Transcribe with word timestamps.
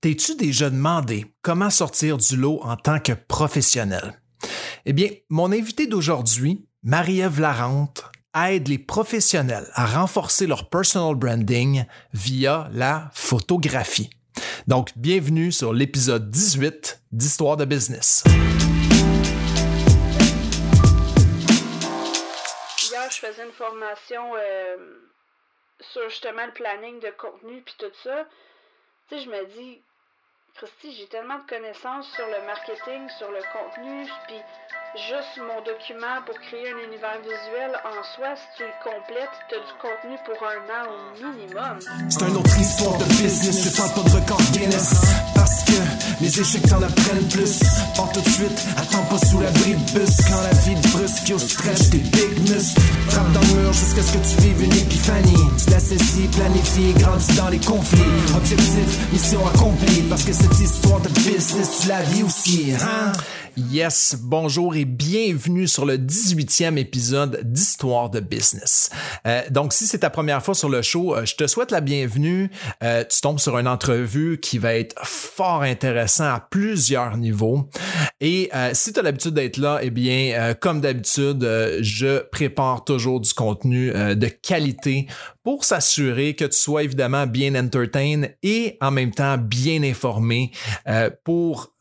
T'es-tu 0.00 0.36
déjà 0.36 0.70
demandé 0.70 1.26
comment 1.42 1.70
sortir 1.70 2.18
du 2.18 2.36
lot 2.36 2.60
en 2.62 2.76
tant 2.76 3.00
que 3.00 3.10
professionnel? 3.10 4.22
Eh 4.86 4.92
bien, 4.92 5.08
mon 5.28 5.50
invité 5.50 5.88
d'aujourd'hui, 5.88 6.68
Marie-Ève 6.84 7.40
Larente, 7.40 8.04
aide 8.32 8.68
les 8.68 8.78
professionnels 8.78 9.68
à 9.72 9.86
renforcer 9.86 10.46
leur 10.46 10.68
personal 10.68 11.16
branding 11.16 11.84
via 12.12 12.68
la 12.72 13.10
photographie. 13.12 14.08
Donc, 14.68 14.90
bienvenue 14.94 15.50
sur 15.50 15.72
l'épisode 15.72 16.30
18 16.30 17.02
d'Histoire 17.10 17.56
de 17.56 17.64
business. 17.64 18.22
Hier, 22.88 23.10
je 23.10 23.18
faisais 23.18 23.44
une 23.44 23.52
formation 23.52 24.36
euh, 24.36 24.76
sur 25.80 26.08
justement 26.08 26.46
le 26.46 26.52
planning 26.52 27.00
de 27.00 27.12
contenu 27.18 27.62
puis 27.62 27.74
tout 27.80 27.92
ça. 28.04 28.28
Tu 29.08 29.18
je 29.18 29.28
me 29.30 29.46
dis, 29.56 29.80
Christy, 30.58 30.90
j'ai 30.98 31.06
tellement 31.06 31.38
de 31.38 31.46
connaissances 31.46 32.10
sur 32.16 32.26
le 32.26 32.44
marketing, 32.44 33.06
sur 33.16 33.30
le 33.30 33.38
contenu, 33.54 34.10
puis 34.26 34.42
juste 35.06 35.38
mon 35.38 35.62
document 35.62 36.18
pour 36.26 36.34
créer 36.34 36.72
un 36.74 36.82
univers 36.82 37.20
visuel 37.22 37.78
en 37.86 38.02
soi, 38.02 38.34
si 38.34 38.46
tu 38.56 38.64
le 38.64 38.74
complètes, 38.82 39.30
tu 39.48 39.54
as 39.54 39.62
du 39.62 39.74
contenu 39.78 40.18
pour 40.26 40.34
un 40.42 40.58
an 40.66 40.90
au 40.90 40.98
minimum. 41.14 41.78
C'est 42.10 42.26
une 42.26 42.36
autre 42.36 42.58
histoire 42.58 42.98
de 42.98 43.04
business, 43.04 43.70
je 43.70 43.76
parle 43.76 43.94
pas 43.94 44.02
de 44.02 44.14
record 44.18 44.42
Guinness. 44.50 44.98
Parce 45.36 45.62
que 45.62 45.78
les 46.20 46.40
échecs 46.40 46.62
t'en 46.68 46.82
apprennent 46.82 47.28
plus. 47.30 47.60
Pas 47.96 48.08
tout 48.12 48.20
de 48.20 48.28
suite, 48.28 48.66
attends 48.76 49.04
pas 49.04 49.18
sous 49.26 49.40
la 49.40 49.50
de 49.50 49.58
bus. 49.58 50.16
Quand 50.28 50.40
la 50.42 50.54
vie 50.60 50.80
te 50.80 50.88
brusque, 50.88 51.28
yo 51.28 51.38
stretch 51.38 51.90
tes 51.90 51.98
big 51.98 52.50
muscles. 52.50 52.80
Frappe 53.08 53.32
dans 53.32 53.40
le 53.40 53.62
mur 53.62 53.72
jusqu'à 53.72 54.02
ce 54.02 54.12
que 54.12 54.18
tu 54.18 54.42
vives 54.42 54.62
une 54.62 54.72
épiphanie. 54.72 55.44
Tu 55.62 55.70
l'assaissis, 55.70 56.28
planifie, 56.32 56.92
grandis 56.98 57.36
dans 57.36 57.48
les 57.48 57.58
conflits. 57.58 58.02
Objectif, 58.36 59.12
mission 59.12 59.46
accomplie. 59.46 60.02
Parce 60.08 60.24
que 60.24 60.32
cette 60.32 60.58
histoire 60.58 61.00
de 61.00 61.08
business, 61.08 61.80
tu 61.82 61.88
la 61.88 62.02
vis 62.02 62.22
aussi, 62.22 62.72
hein? 62.80 63.12
Yes, 63.58 64.16
bonjour 64.20 64.76
et 64.76 64.84
bienvenue 64.84 65.66
sur 65.66 65.84
le 65.84 65.98
18e 65.98 66.76
épisode 66.76 67.40
d'Histoire 67.42 68.08
de 68.08 68.20
business. 68.20 68.88
Euh, 69.26 69.42
donc, 69.50 69.72
si 69.72 69.88
c'est 69.88 69.98
ta 69.98 70.10
première 70.10 70.44
fois 70.44 70.54
sur 70.54 70.68
le 70.68 70.80
show, 70.80 71.16
euh, 71.16 71.24
je 71.24 71.34
te 71.34 71.44
souhaite 71.48 71.72
la 71.72 71.80
bienvenue. 71.80 72.50
Euh, 72.84 73.02
tu 73.02 73.20
tombes 73.20 73.40
sur 73.40 73.58
une 73.58 73.66
entrevue 73.66 74.38
qui 74.38 74.58
va 74.58 74.74
être 74.74 74.94
fort 75.04 75.64
à 76.20 76.46
plusieurs 76.50 77.16
niveaux. 77.16 77.68
Et 78.20 78.50
euh, 78.54 78.70
si 78.72 78.92
tu 78.92 79.00
as 79.00 79.02
l'habitude 79.02 79.34
d'être 79.34 79.58
là, 79.58 79.78
eh 79.82 79.90
bien, 79.90 80.32
euh, 80.34 80.54
comme 80.54 80.80
d'habitude, 80.80 81.44
euh, 81.44 81.78
je 81.80 82.24
prépare 82.30 82.84
toujours 82.84 83.20
du 83.20 83.32
contenu 83.32 83.92
de 83.92 84.26
qualité 84.28 85.06
pour 85.44 85.64
s'assurer 85.64 86.34
que 86.34 86.44
tu 86.44 86.56
sois 86.56 86.82
évidemment 86.82 87.26
bien 87.26 87.54
entertain 87.54 88.22
et 88.42 88.76
en 88.80 88.90
même 88.90 89.12
temps 89.12 89.38
bien 89.38 89.82
informé 89.82 90.50
pour 91.24 91.72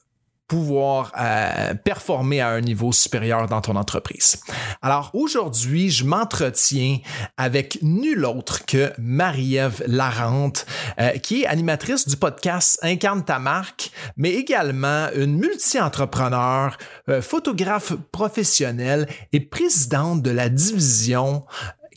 pouvoir 0.47 1.11
euh, 1.19 1.73
performer 1.73 2.39
à 2.39 2.49
un 2.49 2.61
niveau 2.61 2.91
supérieur 2.91 3.47
dans 3.47 3.61
ton 3.61 3.75
entreprise. 3.75 4.41
Alors 4.81 5.11
aujourd'hui, 5.13 5.89
je 5.89 6.05
m'entretiens 6.05 6.99
avec 7.35 7.79
nul 7.81 8.25
autre 8.25 8.65
que 8.65 8.93
Marie-Ève 8.97 9.83
Larente, 9.87 10.65
euh, 10.99 11.11
qui 11.17 11.43
est 11.43 11.47
animatrice 11.47 12.07
du 12.07 12.15
podcast 12.15 12.79
Incarne 12.81 13.25
ta 13.25 13.39
marque, 13.39 13.91
mais 14.15 14.33
également 14.33 15.09
une 15.15 15.37
multi-entrepreneur, 15.37 16.77
euh, 17.09 17.21
photographe 17.21 17.93
professionnelle 18.11 19.07
et 19.33 19.41
présidente 19.41 20.21
de 20.21 20.31
la 20.31 20.47
division 20.47 21.45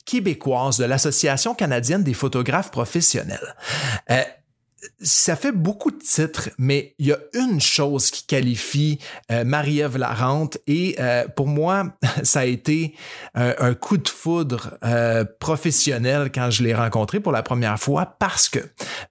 québécoise 0.05 0.77
de 0.77 0.85
l'Association 0.85 1.55
canadienne 1.55 2.03
des 2.03 2.15
photographes 2.15 2.73
professionnels. 2.73 3.55
Euh, 4.83 4.87
ça 5.03 5.37
fait 5.37 5.53
beaucoup 5.53 5.91
de 5.91 5.99
titres, 5.99 6.51
mais 6.59 6.95
il 6.99 7.07
y 7.07 7.13
a 7.13 7.19
une 7.35 7.61
chose 7.61 8.11
qui 8.11 8.27
qualifie 8.27 8.99
euh, 9.31 9.45
Marie-Ève 9.45 9.97
Larente 9.97 10.59
et 10.67 10.97
euh, 10.99 11.27
pour 11.29 11.47
moi, 11.47 11.97
ça 12.23 12.41
a 12.41 12.45
été 12.45 12.95
un, 13.35 13.55
un 13.59 13.75
coup 13.75 13.97
de 13.97 14.09
foudre 14.09 14.79
euh, 14.85 15.25
professionnel 15.41 16.31
quand 16.33 16.51
je 16.51 16.63
l'ai 16.63 16.75
rencontrée 16.75 17.21
pour 17.21 17.33
la 17.33 17.43
première 17.43 17.79
fois 17.79 18.17
parce 18.19 18.49
que 18.49 18.61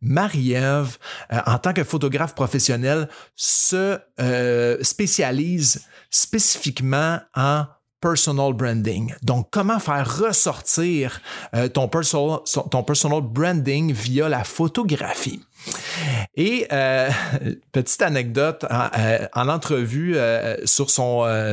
Marie-Ève, 0.02 0.98
euh, 1.34 1.40
en 1.46 1.58
tant 1.58 1.74
que 1.74 1.84
photographe 1.84 2.36
professionnel, 2.36 3.10
se 3.36 4.00
euh, 4.20 4.78
spécialise 4.82 5.86
spécifiquement 6.10 7.20
en 7.36 7.66
personal 8.02 8.54
branding. 8.54 9.14
Donc, 9.24 9.48
comment 9.52 9.80
faire 9.80 10.20
ressortir 10.20 11.22
euh, 11.56 11.68
ton, 11.68 11.88
personal, 11.88 12.40
ton 12.72 12.84
personal 12.84 13.22
branding 13.22 13.94
via 13.94 14.30
la 14.30 14.44
photographie? 14.44 15.42
Et 16.36 16.68
euh, 16.72 17.10
petite 17.72 18.02
anecdote, 18.02 18.66
en, 18.70 18.88
euh, 18.98 19.28
en 19.34 19.50
entrevue 19.50 20.16
sur 20.64 20.90
son 20.90 21.10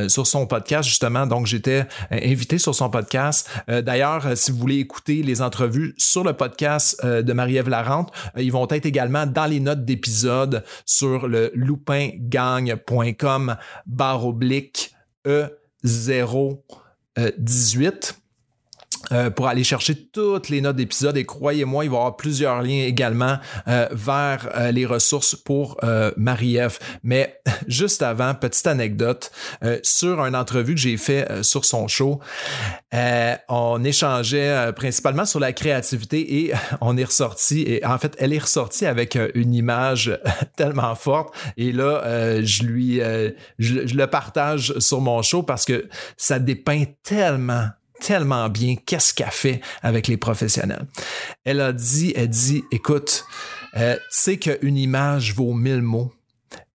sur 0.07 0.25
son 0.25 0.47
podcast 0.47 0.87
justement, 0.87 1.27
donc 1.27 1.45
j'étais 1.45 1.85
invité 2.09 2.57
sur 2.57 2.73
son 2.73 2.89
podcast. 2.89 3.49
D'ailleurs, 3.67 4.37
si 4.37 4.51
vous 4.51 4.57
voulez 4.57 4.77
écouter 4.77 5.23
les 5.23 5.41
entrevues 5.41 5.93
sur 5.97 6.23
le 6.23 6.33
podcast 6.33 7.05
de 7.05 7.33
Marie-Ève 7.33 7.69
Larente, 7.69 8.13
ils 8.37 8.51
vont 8.51 8.67
être 8.69 8.85
également 8.85 9.25
dans 9.25 9.45
les 9.45 9.59
notes 9.59 9.83
d'épisode 9.83 10.63
sur 10.85 11.27
le 11.27 11.51
loupingang.com 11.53 13.57
barre 13.85 14.25
oblique 14.25 14.95
E 15.25 15.49
018 15.83 18.15
euh, 19.11 19.29
pour 19.29 19.47
aller 19.47 19.63
chercher 19.63 19.95
toutes 19.95 20.49
les 20.49 20.61
notes 20.61 20.75
d'épisode 20.75 21.17
et 21.17 21.25
croyez-moi, 21.25 21.85
il 21.85 21.89
va 21.89 21.95
y 21.95 21.97
avoir 21.97 22.17
plusieurs 22.17 22.61
liens 22.61 22.83
également 22.85 23.37
euh, 23.67 23.87
vers 23.91 24.49
euh, 24.55 24.71
les 24.71 24.85
ressources 24.85 25.35
pour 25.35 25.77
euh, 25.83 26.11
Marie-Ève. 26.17 26.79
Mais 27.03 27.39
juste 27.67 28.01
avant, 28.01 28.33
petite 28.33 28.67
anecdote, 28.67 29.31
euh, 29.63 29.79
sur 29.83 30.23
une 30.25 30.35
entrevue 30.35 30.75
que 30.75 30.81
j'ai 30.81 30.97
fait 30.97 31.29
euh, 31.31 31.43
sur 31.43 31.65
son 31.65 31.87
show, 31.87 32.19
on 33.49 33.83
échangeait 33.83 34.71
principalement 34.73 35.25
sur 35.25 35.39
la 35.39 35.53
créativité 35.53 36.39
et 36.39 36.53
on 36.81 36.97
est 36.97 37.03
ressorti, 37.03 37.61
et 37.61 37.85
en 37.85 37.97
fait, 37.97 38.15
elle 38.19 38.33
est 38.33 38.39
ressortie 38.39 38.85
avec 38.85 39.17
une 39.35 39.53
image 39.53 40.17
tellement 40.57 40.95
forte 40.95 41.33
et 41.57 41.71
là, 41.71 42.41
je 42.41 42.63
lui, 42.63 42.99
je 43.59 43.95
le 43.95 44.07
partage 44.07 44.77
sur 44.79 45.01
mon 45.01 45.21
show 45.21 45.43
parce 45.43 45.65
que 45.65 45.87
ça 46.17 46.39
dépeint 46.39 46.85
tellement 47.03 47.67
tellement 47.99 48.49
bien 48.49 48.75
qu'est-ce 48.75 49.13
qu'elle 49.13 49.31
fait 49.31 49.61
avec 49.81 50.07
les 50.07 50.17
professionnels. 50.17 50.87
Elle 51.43 51.61
a 51.61 51.73
dit, 51.73 52.13
elle 52.15 52.29
dit, 52.29 52.63
écoute, 52.71 53.25
euh, 53.75 53.95
tu 53.95 54.01
sais 54.09 54.37
qu'une 54.37 54.77
image 54.77 55.33
vaut 55.33 55.53
mille 55.53 55.81
mots, 55.81 56.13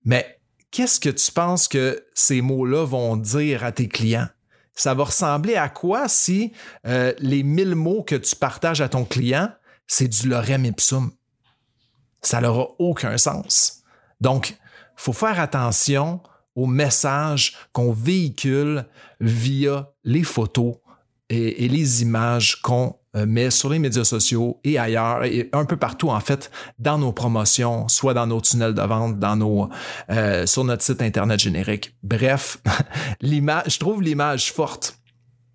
mais 0.04 0.38
qu'est-ce 0.70 1.00
que 1.00 1.10
tu 1.10 1.32
penses 1.32 1.68
que 1.68 2.04
ces 2.14 2.40
mots-là 2.40 2.84
vont 2.84 3.16
dire 3.16 3.64
à 3.64 3.72
tes 3.72 3.88
clients? 3.88 4.28
Ça 4.74 4.94
va 4.94 5.04
ressembler 5.04 5.56
à 5.56 5.68
quoi 5.68 6.08
si 6.08 6.52
euh, 6.86 7.12
les 7.18 7.42
mille 7.42 7.74
mots 7.74 8.02
que 8.02 8.14
tu 8.14 8.34
partages 8.34 8.80
à 8.80 8.88
ton 8.88 9.04
client, 9.04 9.50
c'est 9.86 10.08
du 10.08 10.28
lorem 10.28 10.64
ipsum? 10.64 11.12
Ça 12.22 12.40
n'aura 12.40 12.68
aucun 12.78 13.18
sens. 13.18 13.82
Donc, 14.20 14.56
faut 14.96 15.12
faire 15.12 15.40
attention 15.40 16.20
au 16.54 16.66
message 16.66 17.56
qu'on 17.72 17.92
véhicule 17.92 18.86
via 19.20 19.90
les 20.04 20.22
photos 20.22 20.76
et, 21.32 21.68
les 21.68 22.02
images 22.02 22.60
qu'on 22.60 22.96
euh, 23.16 23.26
met 23.26 23.50
sur 23.50 23.70
les 23.70 23.78
médias 23.78 24.04
sociaux 24.04 24.60
et 24.64 24.78
ailleurs, 24.78 25.24
et 25.24 25.48
un 25.52 25.64
peu 25.64 25.76
partout 25.76 26.10
en 26.10 26.20
fait, 26.20 26.50
dans 26.78 26.98
nos 26.98 27.12
promotions, 27.12 27.88
soit 27.88 28.14
dans 28.14 28.26
nos 28.26 28.40
tunnels 28.40 28.74
de 28.74 28.82
vente, 28.82 29.18
dans 29.18 29.36
nos, 29.36 29.70
euh, 30.10 30.46
sur 30.46 30.64
notre 30.64 30.82
site 30.82 31.00
internet 31.00 31.40
générique. 31.40 31.96
Bref, 32.02 32.58
je 33.22 33.78
trouve 33.78 34.02
l'image 34.02 34.52
forte. 34.52 34.98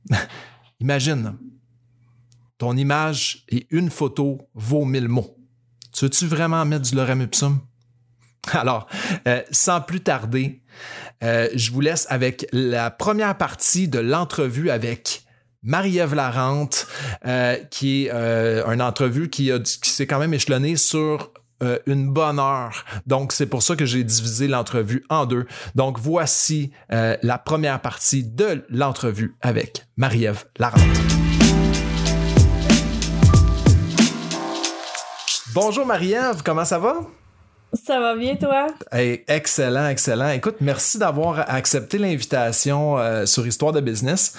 Imagine, 0.80 1.38
ton 2.58 2.76
image 2.76 3.46
et 3.50 3.68
une 3.70 3.92
photo 3.92 4.40
vaut 4.56 4.86
mille 4.86 5.08
mots. 5.08 5.38
Tu 5.94 6.06
veux-tu 6.06 6.26
vraiment 6.26 6.66
mettre 6.66 6.90
du 6.90 6.96
lorem 6.96 7.22
ipsum? 7.22 7.60
Alors, 8.52 8.88
euh, 9.28 9.44
sans 9.52 9.82
plus 9.82 10.02
tarder, 10.02 10.64
je 11.22 11.72
vous 11.72 11.82
laisse 11.82 12.08
avec 12.10 12.48
la 12.52 12.90
première 12.92 13.38
partie 13.38 13.88
de 13.88 14.00
l'entrevue 14.00 14.70
avec 14.70 15.27
Marie-Ève 15.64 16.14
Larente, 16.16 16.88
euh, 17.26 17.56
qui 17.72 18.06
est 18.06 18.12
euh, 18.14 18.66
une 18.68 18.82
entrevue 18.82 19.30
qui, 19.30 19.52
s'est 19.66 20.08
quand 20.08 20.20
même 20.20 20.34
échelonnée 20.34 20.76
sur 20.76 21.32
euh, 21.64 21.80
une 21.88 22.12
bonne 22.12 22.40
heure. 22.40 22.86
Donc, 23.06 23.34
c'est 23.34 23.48
pour 23.48 23.64
ça 23.64 23.76
que 23.76 23.86
j'ai 23.86 24.04
divisé 24.04 24.48
l'entrevue 24.48 25.04
en 25.10 25.26
deux. 25.26 25.48
Donc, 25.76 26.00
voici 26.00 26.72
la 26.90 27.38
première 27.38 27.82
partie 27.82 28.24
de 28.24 28.66
l'entrevue 28.70 29.36
avec 29.42 29.86
Marie-Ève 29.98 30.46
Larente. 30.58 30.82
Bonjour 35.54 35.88
Marie-Ève, 35.88 36.44
comment 36.44 36.66
ça 36.66 36.78
va? 36.78 37.00
Ça 37.84 38.00
va 38.00 38.16
bien, 38.16 38.36
toi? 38.36 38.68
Hey, 38.92 39.24
excellent, 39.28 39.90
excellent. 39.90 40.30
Écoute, 40.30 40.58
merci 40.62 40.98
d'avoir 40.98 41.50
accepté 41.50 41.98
l'invitation 41.98 42.98
euh, 42.98 43.26
sur 43.26 43.46
Histoire 43.46 43.72
de 43.72 43.82
Business. 43.82 44.36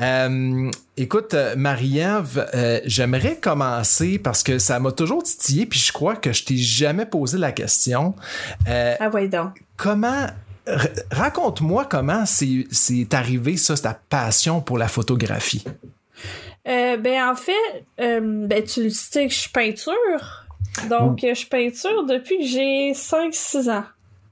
Euh, 0.00 0.70
écoute, 0.96 1.34
Marie-Ève, 1.56 2.48
euh, 2.54 2.80
j'aimerais 2.84 3.36
commencer 3.36 4.18
parce 4.18 4.42
que 4.42 4.58
ça 4.58 4.80
m'a 4.80 4.92
toujours 4.92 5.22
titillé, 5.22 5.66
puis 5.66 5.78
je 5.78 5.92
crois 5.92 6.16
que 6.16 6.32
je 6.32 6.44
t'ai 6.44 6.56
jamais 6.56 7.06
posé 7.06 7.38
la 7.38 7.52
question. 7.52 8.14
ah 8.66 9.08
ouais, 9.10 9.28
donc. 9.28 9.62
Comment 9.76 10.26
raconte-moi 11.10 11.86
comment 11.86 12.24
c'est 12.24 13.14
arrivé 13.14 13.56
ça, 13.56 13.76
ta 13.76 13.94
passion 13.94 14.60
pour 14.60 14.78
la 14.78 14.88
photographie. 14.88 15.64
ben 16.64 17.30
en 17.30 17.34
fait, 17.34 17.84
ben 17.98 18.62
tu 18.64 18.90
sais 18.90 19.26
que 19.26 19.32
je 19.32 19.38
suis 19.38 19.50
peinture. 19.50 20.42
Donc, 20.88 21.20
je 21.20 21.46
peinture 21.46 22.04
depuis 22.04 22.38
que 22.38 22.46
j'ai 22.46 22.92
5-6 22.92 23.70
ans 23.70 23.84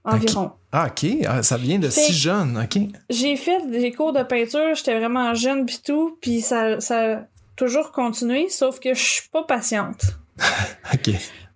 environ. 0.04 0.52
Ah, 0.72 0.86
OK. 0.86 1.10
Ah, 1.26 1.42
ça 1.42 1.56
vient 1.56 1.78
de 1.78 1.90
si 1.90 2.12
jeune. 2.12 2.58
OK. 2.58 2.80
J'ai 3.08 3.36
fait 3.36 3.68
des 3.70 3.92
cours 3.92 4.12
de 4.12 4.22
peinture, 4.22 4.74
j'étais 4.74 4.98
vraiment 4.98 5.34
jeune 5.34 5.66
puis 5.66 5.80
tout, 5.84 6.16
puis 6.20 6.40
ça, 6.40 6.80
ça 6.80 7.14
a 7.14 7.18
toujours 7.56 7.92
continué, 7.92 8.48
sauf 8.48 8.80
que 8.80 8.94
je 8.94 9.02
suis 9.02 9.28
pas 9.30 9.44
patiente. 9.44 10.02
OK. 10.94 11.10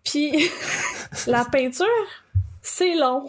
Puis 0.05 0.51
la 1.27 1.45
peinture, 1.45 1.87
c'est 2.63 2.95
long. 2.97 3.27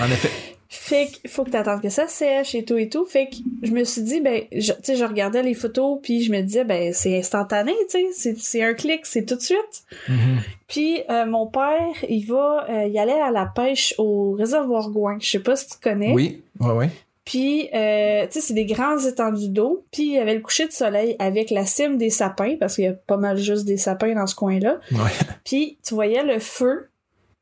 En 0.00 0.06
effet. 0.06 0.58
Fait 0.72 1.08
qu'il 1.08 1.28
faut 1.28 1.42
que 1.42 1.50
t'attendes 1.50 1.82
que 1.82 1.88
ça 1.88 2.06
sèche 2.06 2.54
et 2.54 2.64
tout 2.64 2.76
et 2.76 2.88
tout. 2.88 3.04
Fait 3.04 3.28
que 3.28 3.34
je 3.62 3.72
me 3.72 3.82
suis 3.82 4.02
dit, 4.02 4.20
ben, 4.20 4.44
tu 4.52 4.60
sais, 4.60 4.94
je 4.94 5.04
regardais 5.04 5.42
les 5.42 5.54
photos, 5.54 5.98
puis 6.00 6.22
je 6.22 6.30
me 6.30 6.42
disais, 6.42 6.62
ben, 6.62 6.92
c'est 6.92 7.18
instantané, 7.18 7.72
tu 7.90 8.06
sais, 8.12 8.36
c'est 8.38 8.62
un 8.62 8.74
clic, 8.74 9.04
c'est 9.04 9.26
tout 9.26 9.34
de 9.34 9.40
suite. 9.40 9.82
Mm-hmm. 10.08 10.36
Puis 10.68 11.02
euh, 11.10 11.26
mon 11.26 11.48
père, 11.48 11.96
il 12.08 12.24
va, 12.24 12.66
euh, 12.70 12.86
il 12.86 12.96
allait 12.98 13.20
à 13.20 13.32
la 13.32 13.46
pêche 13.46 13.96
au 13.98 14.30
réservoir 14.30 14.90
Gouin. 14.90 15.18
Je 15.20 15.28
sais 15.28 15.40
pas 15.40 15.56
si 15.56 15.70
tu 15.70 15.76
connais. 15.82 16.12
Oui, 16.12 16.40
ouais, 16.60 16.72
ouais. 16.72 16.90
Puis, 17.24 17.68
euh, 17.74 18.26
tu 18.26 18.32
sais, 18.32 18.40
c'est 18.40 18.54
des 18.54 18.64
grands 18.64 18.98
étendues 18.98 19.50
d'eau. 19.50 19.84
Puis, 19.90 20.02
il 20.02 20.12
y 20.12 20.18
avait 20.18 20.34
le 20.34 20.40
coucher 20.40 20.66
de 20.66 20.72
soleil 20.72 21.16
avec 21.18 21.50
la 21.50 21.66
cime 21.66 21.96
des 21.96 22.10
sapins, 22.10 22.56
parce 22.58 22.76
qu'il 22.76 22.84
y 22.84 22.88
a 22.88 22.92
pas 22.92 23.18
mal 23.18 23.36
juste 23.36 23.64
des 23.64 23.76
sapins 23.76 24.14
dans 24.14 24.26
ce 24.26 24.34
coin-là. 24.34 24.80
Ouais. 24.92 25.10
Puis, 25.44 25.78
tu 25.84 25.94
voyais 25.94 26.22
le 26.24 26.38
feu 26.38 26.88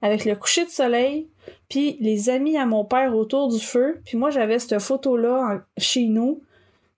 avec 0.03 0.25
le 0.25 0.35
coucher 0.35 0.65
de 0.65 0.71
soleil, 0.71 1.27
puis 1.69 1.97
les 2.01 2.31
amis 2.31 2.57
à 2.57 2.67
mon 2.67 2.85
père 2.85 3.15
autour 3.15 3.49
du 3.49 3.61
feu. 3.61 4.01
Puis 4.05 4.17
moi, 4.17 4.31
j'avais 4.31 4.59
cette 4.59 4.79
photo-là 4.79 5.63
chez 5.77 6.07
nous 6.07 6.43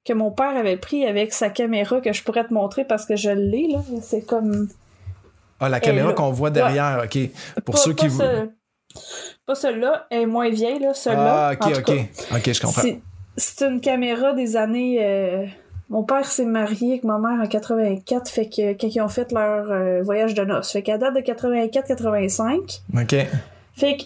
que 0.05 0.13
mon 0.13 0.31
père 0.31 0.57
avait 0.57 0.77
pris 0.77 1.07
avec 1.07 1.33
sa 1.33 1.51
caméra 1.51 2.01
que 2.01 2.13
je 2.13 2.23
pourrais 2.23 2.47
te 2.47 2.55
montrer 2.55 2.85
parce 2.85 3.05
que 3.05 3.17
je 3.17 3.31
l'ai, 3.31 3.69
là. 3.69 3.81
C'est 4.03 4.23
comme... 4.23 4.69
Ah, 5.61 5.69
la 5.69 5.81
caméra 5.81 6.13
qu'on 6.15 6.31
voit 6.31 6.51
derrière, 6.51 7.03
OK. 7.05 7.19
Pour 7.65 7.79
ceux 7.79 7.93
qui... 7.93 8.09
vous... 8.09 8.23
Pas 9.47 9.55
celle-là, 9.55 10.07
elle 10.11 10.23
est 10.23 10.27
moins 10.27 10.49
vieille, 10.49 10.79
là. 10.79 10.95
Celle-là, 10.95 11.51
Ah, 11.51 11.53
OK, 11.53 11.79
OK. 11.79 11.95
OK, 12.35 12.53
je 12.53 12.61
comprends. 12.61 12.83
C'est 13.37 13.65
une 13.65 13.81
caméra 13.81 14.33
des 14.33 14.57
années... 14.57 15.05
Euh, 15.05 15.47
mon 15.91 16.05
père 16.05 16.25
s'est 16.25 16.45
marié 16.45 16.93
avec 16.93 17.05
ma 17.05 17.19
mère 17.19 17.41
en 17.43 17.49
84, 17.49 18.31
fait 18.31 18.49
que 18.49 18.73
quand 18.75 18.87
ils 18.87 19.01
ont 19.01 19.09
fait 19.09 19.33
leur 19.33 19.73
euh, 19.73 20.03
voyage 20.03 20.35
de 20.35 20.45
noces. 20.45 20.71
Fait 20.71 20.83
qu'à 20.83 20.99
date 20.99 21.15
de 21.15 21.21
84-85. 21.21 22.81
OK. 22.95 23.17
Fait 23.75 23.97
que 23.97 24.03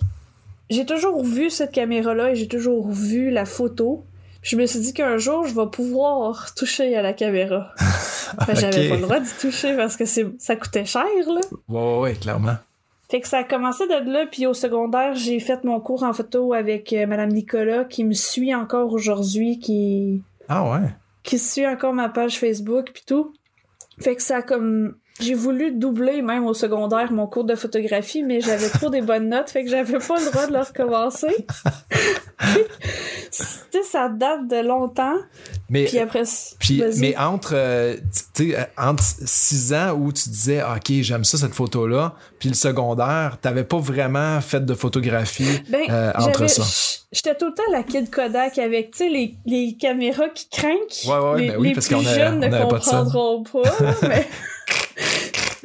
j'ai 0.70 0.86
toujours 0.86 1.22
vu 1.22 1.50
cette 1.50 1.72
caméra-là 1.72 2.30
et 2.30 2.34
j'ai 2.34 2.48
toujours 2.48 2.90
vu 2.90 3.30
la 3.30 3.44
photo. 3.44 4.04
Je 4.42 4.56
me 4.56 4.66
suis 4.66 4.80
dit 4.80 4.92
qu'un 4.92 5.16
jour, 5.16 5.46
je 5.46 5.54
vais 5.54 5.66
pouvoir 5.70 6.54
toucher 6.54 6.96
à 6.96 7.02
la 7.02 7.12
caméra. 7.12 7.72
J'avais 8.52 8.88
pas 8.88 8.96
le 8.96 9.02
droit 9.02 9.20
d'y 9.20 9.32
toucher 9.40 9.76
parce 9.76 9.96
que 9.96 10.04
ça 10.04 10.56
coûtait 10.56 10.84
cher, 10.84 11.04
là. 11.26 11.40
Ouais, 11.68 11.80
ouais, 11.80 11.98
ouais, 11.98 12.14
clairement. 12.14 12.56
Fait 13.10 13.20
que 13.20 13.28
ça 13.28 13.38
a 13.38 13.44
commencé 13.44 13.86
de 13.86 14.10
là, 14.10 14.26
puis 14.26 14.46
au 14.46 14.54
secondaire, 14.54 15.14
j'ai 15.14 15.38
fait 15.38 15.62
mon 15.64 15.80
cours 15.80 16.02
en 16.02 16.12
photo 16.12 16.52
avec 16.52 16.92
euh, 16.92 17.06
Madame 17.06 17.30
Nicolas, 17.30 17.84
qui 17.84 18.04
me 18.04 18.14
suit 18.14 18.54
encore 18.54 18.92
aujourd'hui, 18.92 19.58
qui... 19.58 20.22
Ah 20.48 20.70
ouais? 20.70 20.88
Qui 21.22 21.38
suit 21.38 21.66
encore 21.66 21.92
ma 21.92 22.08
page 22.08 22.38
Facebook, 22.38 22.90
puis 22.92 23.04
tout. 23.06 23.32
Fait 24.00 24.16
que 24.16 24.22
ça 24.22 24.38
a 24.38 24.42
comme 24.42 24.96
j'ai 25.20 25.34
voulu 25.34 25.70
doubler 25.70 26.22
même 26.22 26.44
au 26.44 26.54
secondaire 26.54 27.12
mon 27.12 27.28
cours 27.28 27.44
de 27.44 27.54
photographie, 27.54 28.24
mais 28.24 28.40
j'avais 28.40 28.68
trop 28.68 28.90
des 28.90 29.00
bonnes 29.00 29.28
notes, 29.28 29.48
fait 29.48 29.64
que 29.64 29.70
j'avais 29.70 29.98
pas 29.98 30.18
le 30.18 30.30
droit 30.30 30.46
de 30.48 30.52
le 30.52 30.60
recommencer. 30.60 31.46
tu 32.40 32.62
sais, 33.30 33.82
ça 33.84 34.08
date 34.08 34.48
de 34.48 34.66
longtemps. 34.66 35.14
Mais, 35.70 35.84
puis 35.84 36.00
après, 36.00 36.24
puis, 36.58 36.82
mais 36.98 37.16
entre, 37.16 37.52
euh, 37.54 37.96
sais, 38.34 38.56
entre 38.76 39.04
six 39.04 39.72
ans 39.72 39.92
où 39.92 40.12
tu 40.12 40.28
disais, 40.28 40.62
OK, 40.62 40.90
j'aime 41.02 41.24
ça, 41.24 41.38
cette 41.38 41.54
photo-là, 41.54 42.16
puis 42.40 42.48
le 42.48 42.56
secondaire, 42.56 43.38
t'avais 43.40 43.64
pas 43.64 43.78
vraiment 43.78 44.40
fait 44.40 44.64
de 44.64 44.74
photographie 44.74 45.62
ben, 45.70 45.84
euh, 45.90 46.12
entre 46.18 46.48
ça. 46.48 46.64
J'étais 47.12 47.36
tout 47.36 47.46
le 47.46 47.54
temps 47.54 47.62
la 47.70 47.84
kid 47.84 48.10
Kodak 48.10 48.58
avec, 48.58 48.90
tu 48.90 48.98
sais, 48.98 49.08
les, 49.08 49.36
les 49.46 49.76
caméras 49.80 50.28
qui 50.30 50.48
craignent. 50.48 50.74
Ouais, 51.06 51.18
ouais, 51.18 51.40
les, 51.40 51.48
ben 51.50 51.56
oui, 51.58 51.68
les 51.68 51.74
parce 51.74 51.86
plus 51.86 51.94
qu'on 51.94 52.02
jeunes 52.02 52.40
ne 52.40 52.62
comprendront 52.64 53.44
pas, 53.44 53.62
pas 53.62 53.94
mais... 54.08 54.26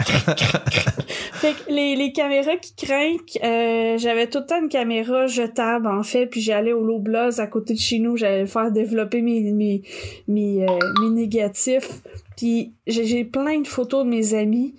les, 1.70 2.12
caméras 2.14 2.58
qui 2.58 2.76
craignent, 2.76 3.18
euh, 3.44 3.98
j'avais 3.98 4.28
tout 4.28 4.40
le 4.40 4.46
temps 4.46 4.62
une 4.62 4.70
caméra 4.70 5.28
jetable 5.28 5.88
en 5.88 6.04
fait, 6.04 6.28
puis 6.28 6.42
j'allais 6.42 6.74
au 6.74 6.84
Loblaws 6.84 7.40
à 7.40 7.48
côté 7.48 7.74
de 7.74 7.80
chez 7.80 8.00
nous, 8.00 8.18
j'allais 8.18 8.46
faire 8.46 8.72
développer 8.72 9.22
mes 9.22 9.52
mes 10.28 10.66
euh, 10.68 10.80
mes 11.02 11.10
négatifs, 11.10 12.02
puis 12.38 12.74
j'ai 12.88 13.24
plein 13.26 13.62
de 13.62 13.68
photos 13.68 14.06
de 14.06 14.10
mes 14.10 14.34
amis. 14.34 14.76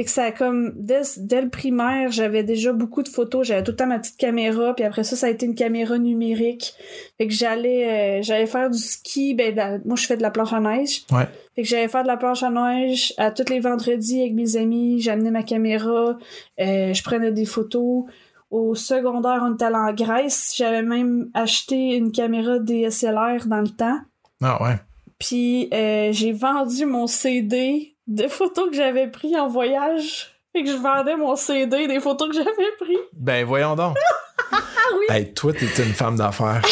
Fait 0.00 0.04
que 0.04 0.10
ça 0.12 0.24
a 0.24 0.32
comme 0.32 0.72
dès, 0.76 1.02
dès 1.18 1.42
le 1.42 1.50
primaire, 1.50 2.10
j'avais 2.10 2.42
déjà 2.42 2.72
beaucoup 2.72 3.02
de 3.02 3.08
photos, 3.10 3.46
j'avais 3.46 3.62
tout 3.62 3.72
le 3.72 3.76
temps 3.76 3.86
ma 3.86 3.98
petite 3.98 4.16
caméra, 4.16 4.74
puis 4.74 4.82
après 4.82 5.04
ça 5.04 5.14
ça 5.14 5.26
a 5.26 5.28
été 5.28 5.44
une 5.44 5.54
caméra 5.54 5.98
numérique. 5.98 6.72
Fait 7.18 7.26
que 7.26 7.34
j'allais 7.34 8.20
euh, 8.20 8.22
j'allais 8.22 8.46
faire 8.46 8.70
du 8.70 8.78
ski, 8.78 9.34
ben 9.34 9.82
moi 9.84 9.96
je 9.96 10.06
fais 10.06 10.16
de 10.16 10.22
la 10.22 10.30
planche 10.30 10.54
à 10.54 10.60
neige. 10.60 11.02
Ouais. 11.12 11.28
Fait 11.54 11.64
que 11.64 11.68
j'allais 11.68 11.88
faire 11.88 12.00
de 12.00 12.06
la 12.06 12.16
planche 12.16 12.42
à 12.42 12.48
neige 12.48 13.12
à 13.18 13.30
tous 13.30 13.50
les 13.50 13.60
vendredis 13.60 14.22
avec 14.22 14.32
mes 14.32 14.56
amis, 14.56 15.02
j'amenais 15.02 15.30
ma 15.30 15.42
caméra, 15.42 16.16
euh, 16.58 16.94
je 16.94 17.02
prenais 17.02 17.30
des 17.30 17.44
photos. 17.44 18.04
Au 18.50 18.74
secondaire, 18.74 19.42
on 19.44 19.52
était 19.52 19.66
allé 19.66 19.76
en 19.76 19.92
Grèce, 19.92 20.54
j'avais 20.56 20.80
même 20.80 21.28
acheté 21.34 21.94
une 21.94 22.10
caméra 22.10 22.58
DSLR 22.58 23.48
dans 23.48 23.60
le 23.60 23.68
temps. 23.68 23.98
Ah 24.40 24.62
ouais. 24.62 24.76
Puis 25.18 25.68
euh, 25.74 26.08
j'ai 26.12 26.32
vendu 26.32 26.86
mon 26.86 27.06
CD 27.06 27.89
de 28.10 28.26
photos 28.28 28.68
que 28.70 28.76
j'avais 28.76 29.06
pris 29.06 29.38
en 29.38 29.48
voyage. 29.48 30.34
Fait 30.52 30.64
que 30.64 30.70
je 30.70 30.76
vendais 30.76 31.16
mon 31.16 31.36
CD 31.36 31.86
des 31.86 32.00
photos 32.00 32.28
que 32.28 32.34
j'avais 32.34 32.72
pris. 32.80 32.98
Ben 33.12 33.46
voyons 33.46 33.76
donc. 33.76 33.96
ah 34.52 34.58
oui. 34.98 35.06
Hey, 35.08 35.32
toi, 35.32 35.52
t'es 35.52 35.66
une 35.82 35.94
femme 35.94 36.16
d'affaires. 36.16 36.60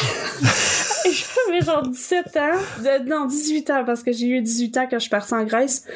J'avais 1.10 1.62
genre 1.62 1.82
17 1.82 2.36
ans. 2.36 2.58
De, 2.80 3.08
non, 3.08 3.24
18 3.24 3.70
ans, 3.70 3.84
parce 3.86 4.02
que 4.02 4.12
j'ai 4.12 4.26
eu 4.26 4.42
18 4.42 4.76
ans 4.76 4.86
quand 4.90 4.96
je 4.96 5.02
suis 5.02 5.10
partie 5.10 5.32
en 5.32 5.44
Grèce. 5.44 5.86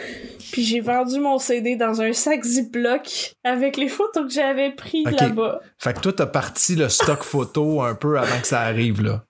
Puis 0.52 0.62
j'ai 0.62 0.80
vendu 0.80 1.20
mon 1.20 1.38
CD 1.38 1.76
dans 1.76 2.00
un 2.00 2.14
sac 2.14 2.42
Ziploc 2.42 3.34
avec 3.44 3.76
les 3.76 3.88
photos 3.88 4.24
que 4.24 4.32
j'avais 4.32 4.70
prises 4.70 5.04
là-bas. 5.04 5.60
Fait 5.78 5.92
que 5.92 6.00
toi, 6.00 6.12
t'as 6.14 6.26
parti 6.26 6.76
le 6.76 6.88
stock 6.88 7.22
photo 7.22 7.82
un 7.82 7.94
peu 7.94 8.18
avant 8.18 8.40
que 8.40 8.46
ça 8.46 8.60
arrive, 8.60 9.02
là. 9.02 9.24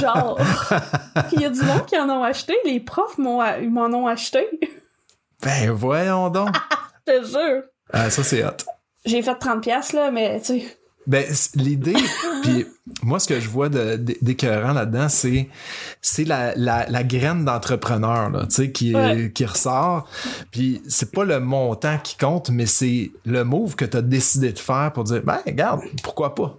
Genre. 0.00 0.38
Puis 1.28 1.32
il 1.32 1.40
y 1.42 1.44
a 1.44 1.50
du 1.50 1.60
monde 1.62 1.84
qui 1.84 1.98
en 1.98 2.08
ont 2.08 2.22
acheté. 2.22 2.54
Les 2.64 2.80
profs 2.80 3.18
m'ont, 3.18 3.42
ils 3.60 3.70
m'en 3.70 3.86
ont 3.86 4.06
acheté. 4.06 4.48
Ben 5.42 5.70
voyons 5.70 6.30
donc. 6.30 6.50
Je 7.06 7.12
te 7.20 7.26
jure. 7.26 7.62
Ah, 7.92 8.10
ça, 8.10 8.22
c'est 8.24 8.44
hot. 8.44 8.50
J'ai 9.04 9.22
fait 9.22 9.32
30$, 9.32 9.60
piastres, 9.60 9.94
là, 9.94 10.10
mais 10.10 10.40
tu 10.40 10.60
sais. 10.60 10.78
Ben, 11.06 11.24
l'idée, 11.54 11.94
puis 12.42 12.66
moi, 13.02 13.20
ce 13.20 13.28
que 13.28 13.38
je 13.38 13.48
vois 13.48 13.68
d'écœurant 13.68 14.72
là-dedans, 14.72 15.08
c'est 15.08 15.48
c'est 16.00 16.24
la, 16.24 16.52
la, 16.56 16.84
la 16.88 17.04
graine 17.04 17.44
d'entrepreneur, 17.44 18.30
là, 18.30 18.46
tu 18.46 18.56
sais, 18.56 18.72
qui, 18.72 18.92
Ouais. 18.92 19.30
qui 19.32 19.44
ressort. 19.44 20.08
Puis 20.50 20.82
c'est 20.88 21.12
pas 21.12 21.24
le 21.24 21.38
montant 21.38 21.98
qui 21.98 22.16
compte, 22.16 22.50
mais 22.50 22.66
c'est 22.66 23.12
le 23.24 23.44
move 23.44 23.76
que 23.76 23.84
tu 23.84 23.96
as 23.96 24.02
décidé 24.02 24.52
de 24.52 24.58
faire 24.58 24.90
pour 24.92 25.04
dire, 25.04 25.22
ben, 25.22 25.38
regarde, 25.46 25.82
pourquoi 26.02 26.34
pas? 26.34 26.58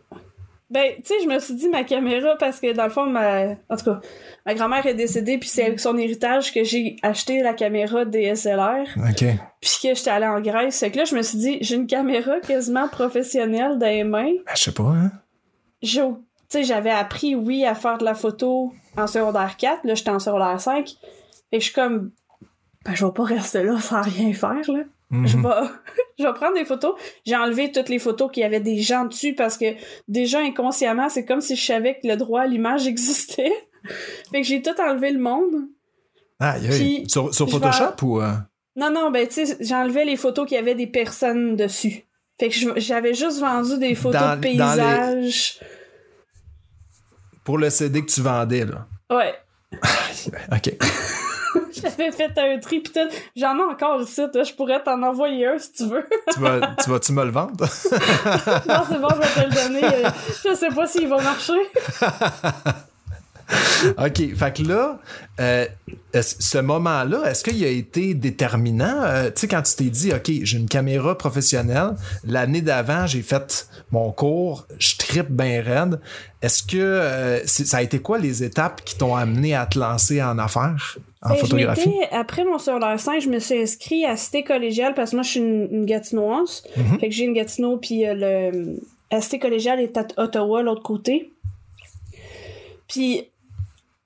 Ben, 0.70 0.96
tu 0.98 1.04
sais, 1.06 1.14
je 1.24 1.30
me 1.30 1.40
suis 1.40 1.54
dit 1.54 1.70
ma 1.70 1.86
caméra 1.86 2.36
parce 2.38 2.60
que 2.60 2.74
dans 2.74 2.84
le 2.84 2.90
fond, 2.90 3.06
ma. 3.06 3.52
En 3.70 3.78
tout 3.78 3.86
cas, 3.86 4.02
ma 4.46 4.54
grand-mère 4.54 4.86
est 4.86 4.96
décédée, 4.96 5.38
puis 5.38 5.48
c'est 5.48 5.64
avec 5.64 5.80
son 5.80 5.98
héritage 5.98 6.54
que 6.54 6.64
j'ai 6.66 6.98
acheté 7.04 7.42
la 7.42 7.54
caméra 7.54 8.04
DSLR, 8.04 8.86
OK. 8.98 9.26
puis 9.62 9.72
que 9.82 9.96
j'étais 9.96 10.10
allée 10.10 10.28
en 10.28 10.42
Grèce. 10.42 10.80
Fait 10.80 10.92
que 10.92 10.98
là, 10.98 11.06
je 11.06 11.16
me 11.16 11.22
suis 11.22 11.38
dit, 11.38 11.58
j'ai 11.62 11.76
une 11.76 11.88
caméra 11.88 12.42
quasiment 12.42 12.90
professionnelle 12.90 13.78
dans 13.78 13.88
les 13.88 14.04
mains. 14.04 14.34
Ben, 14.46 14.56
je 14.56 14.64
sais 14.64 14.74
pas, 14.74 14.84
hein? 14.84 15.12
J'ai. 15.82 16.02
Tu 16.50 16.60
sais, 16.60 16.64
j'avais 16.64 16.92
appris, 16.92 17.36
oui, 17.36 17.66
à 17.66 17.76
faire 17.76 17.98
de 17.98 18.06
la 18.06 18.14
photo 18.14 18.74
en 18.96 19.08
secondaire 19.08 19.56
4. 19.58 19.86
Là, 19.86 19.96
j'étais 19.96 20.12
en 20.12 20.20
secondaire 20.20 20.60
5. 20.60 20.88
Fait 20.88 20.96
que 21.52 21.60
je 21.60 21.66
suis 21.66 21.74
comme. 21.74 22.12
Ben, 22.84 22.94
je 22.94 23.06
vais 23.06 23.12
pas 23.12 23.24
rester 23.24 23.64
là 23.64 23.80
sans 23.80 24.02
rien 24.02 24.34
faire, 24.34 24.70
là. 24.70 24.84
Je 25.12 25.38
Mhm. 25.38 25.44
vais, 25.44 25.68
je 26.20 26.24
vais 26.26 26.34
prendre 26.34 26.56
des 26.56 26.66
photos. 26.66 26.96
J'ai 27.26 27.36
enlevé 27.36 27.72
toutes 27.72 27.90
les 27.90 28.00
photos 28.00 28.30
qu'il 28.32 28.42
y 28.42 28.46
avait 28.46 28.60
des 28.60 28.80
gens 28.82 29.06
dessus 29.06 29.34
parce 29.36 29.58
que 29.58 29.66
déjà 30.08 30.40
inconsciemment, 30.40 31.08
c'est 31.10 31.24
comme 31.26 31.42
si 31.42 31.56
je 31.56 31.66
savais 31.66 31.98
que 32.00 32.08
le 32.08 32.18
droit 32.18 32.42
à 32.42 32.48
l'image 32.48 32.88
existait. 32.88 33.54
fait 34.32 34.42
que 34.42 34.48
j'ai 34.48 34.62
tout 34.62 34.76
enlevé 34.82 35.12
le 35.12 35.20
monde. 35.20 35.54
Aïe. 36.40 36.68
Puis, 36.70 37.06
Sur, 37.08 37.34
sur 37.34 37.50
Photoshop 37.50 37.96
ou. 38.06 38.22
euh? 38.22 38.34
Non, 38.76 38.92
non, 38.92 39.10
ben 39.10 39.28
tu 39.28 39.46
sais, 39.46 39.58
j'ai 39.60 39.74
enlevé 39.76 40.06
les 40.06 40.18
photos 40.18 40.46
qu'il 40.48 40.56
y 40.56 40.60
avait 40.60 40.76
des 40.76 40.86
personnes 40.88 41.56
dessus. 41.56 42.04
Fait 42.40 42.50
que 42.50 42.80
j'avais 42.80 43.16
juste 43.16 43.40
vendu 43.40 43.80
des 43.80 43.96
photos 43.96 44.22
Dans- 44.22 44.36
de 44.38 44.42
les- 44.44 44.58
paysages. 44.58 45.60
Pour 47.44 47.58
le 47.58 47.70
CD 47.72 48.02
que 48.06 48.12
tu 48.12 48.22
vendais, 48.22 48.66
là. 48.66 48.88
Ouais. 49.10 49.34
OK. 50.52 50.76
J'avais 51.82 52.12
fait 52.12 52.32
un 52.38 52.60
tri 52.60 52.80
pis 52.80 52.92
tout. 52.92 53.00
J'en 53.36 53.58
ai 53.58 53.64
encore 53.64 54.02
ici. 54.02 54.22
Je 54.34 54.54
pourrais 54.54 54.82
t'en 54.82 55.02
envoyer 55.04 55.48
un 55.48 55.58
si 55.58 55.74
tu 55.74 55.86
veux. 55.86 56.06
tu 56.34 56.40
vas, 56.40 56.76
tu 56.84 56.90
vas-tu 56.90 57.12
me 57.14 57.24
le 57.24 57.32
vendre? 57.32 57.54
non, 57.60 58.84
c'est 58.90 59.00
bon, 59.00 59.10
je 59.10 59.20
vais 59.20 59.48
te 59.48 59.48
le 59.48 59.70
donner. 59.70 60.10
Je 60.44 60.56
sais 60.56 60.70
pas 60.70 60.88
s'il 60.88 61.08
va 61.08 61.22
marcher. 61.22 61.54
OK. 63.98 64.36
Fait 64.36 64.56
que 64.56 64.64
là, 64.64 65.00
euh, 65.40 65.66
ce 66.14 66.58
moment-là, 66.58 67.30
est-ce 67.30 67.44
qu'il 67.44 67.64
a 67.64 67.70
été 67.70 68.14
déterminant? 68.14 69.04
Euh, 69.04 69.28
tu 69.28 69.42
sais, 69.42 69.48
quand 69.48 69.62
tu 69.62 69.76
t'es 69.76 69.90
dit, 69.90 70.12
OK, 70.12 70.30
j'ai 70.44 70.58
une 70.58 70.68
caméra 70.68 71.18
professionnelle, 71.18 71.92
l'année 72.26 72.62
d'avant, 72.62 73.08
j'ai 73.08 73.22
fait 73.22 73.70
mon 73.92 74.12
cours, 74.12 74.68
je 74.80 74.98
trippe 74.98 75.30
bien 75.30 75.62
raide. 75.62 76.00
Est-ce 76.42 76.64
que 76.64 76.78
euh, 76.78 77.46
ça 77.46 77.78
a 77.78 77.82
été 77.82 78.00
quoi 78.00 78.18
les 78.18 78.44
étapes 78.44 78.84
qui 78.84 78.98
t'ont 78.98 79.16
amené 79.16 79.56
à 79.56 79.66
te 79.66 79.80
lancer 79.80 80.22
en 80.22 80.38
affaires, 80.40 80.98
en 81.22 81.30
Ben, 81.30 81.36
photographie? 81.38 81.94
après 82.12 82.44
mon 82.44 82.60
secondaire 82.60 83.00
5, 83.00 83.22
je 83.22 83.30
me 83.30 83.40
suis 83.40 83.58
inscrit 83.62 84.06
à 84.06 84.18
Cité 84.18 84.44
collégiale 84.44 84.94
parce 84.94 85.12
que 85.12 85.16
moi, 85.16 85.24
je 85.24 85.30
suis 85.30 85.40
une, 85.40 85.68
une 85.72 85.86
Gatinoise. 85.86 86.64
Mhm. 86.76 87.00
Fait 87.00 87.08
que 87.10 87.14
j'ai 87.16 87.24
une 87.24 87.34
Gatineau, 87.34 87.78
puis 87.78 88.04
le, 88.06 88.78
la 89.12 89.22
Cité 89.22 89.40
collégiale 89.40 89.80
est 89.80 89.96
à 89.98 90.06
Ottawa, 90.18 90.62
l'autre 90.62 90.84
côté. 90.84 91.32
Puis, 92.88 93.30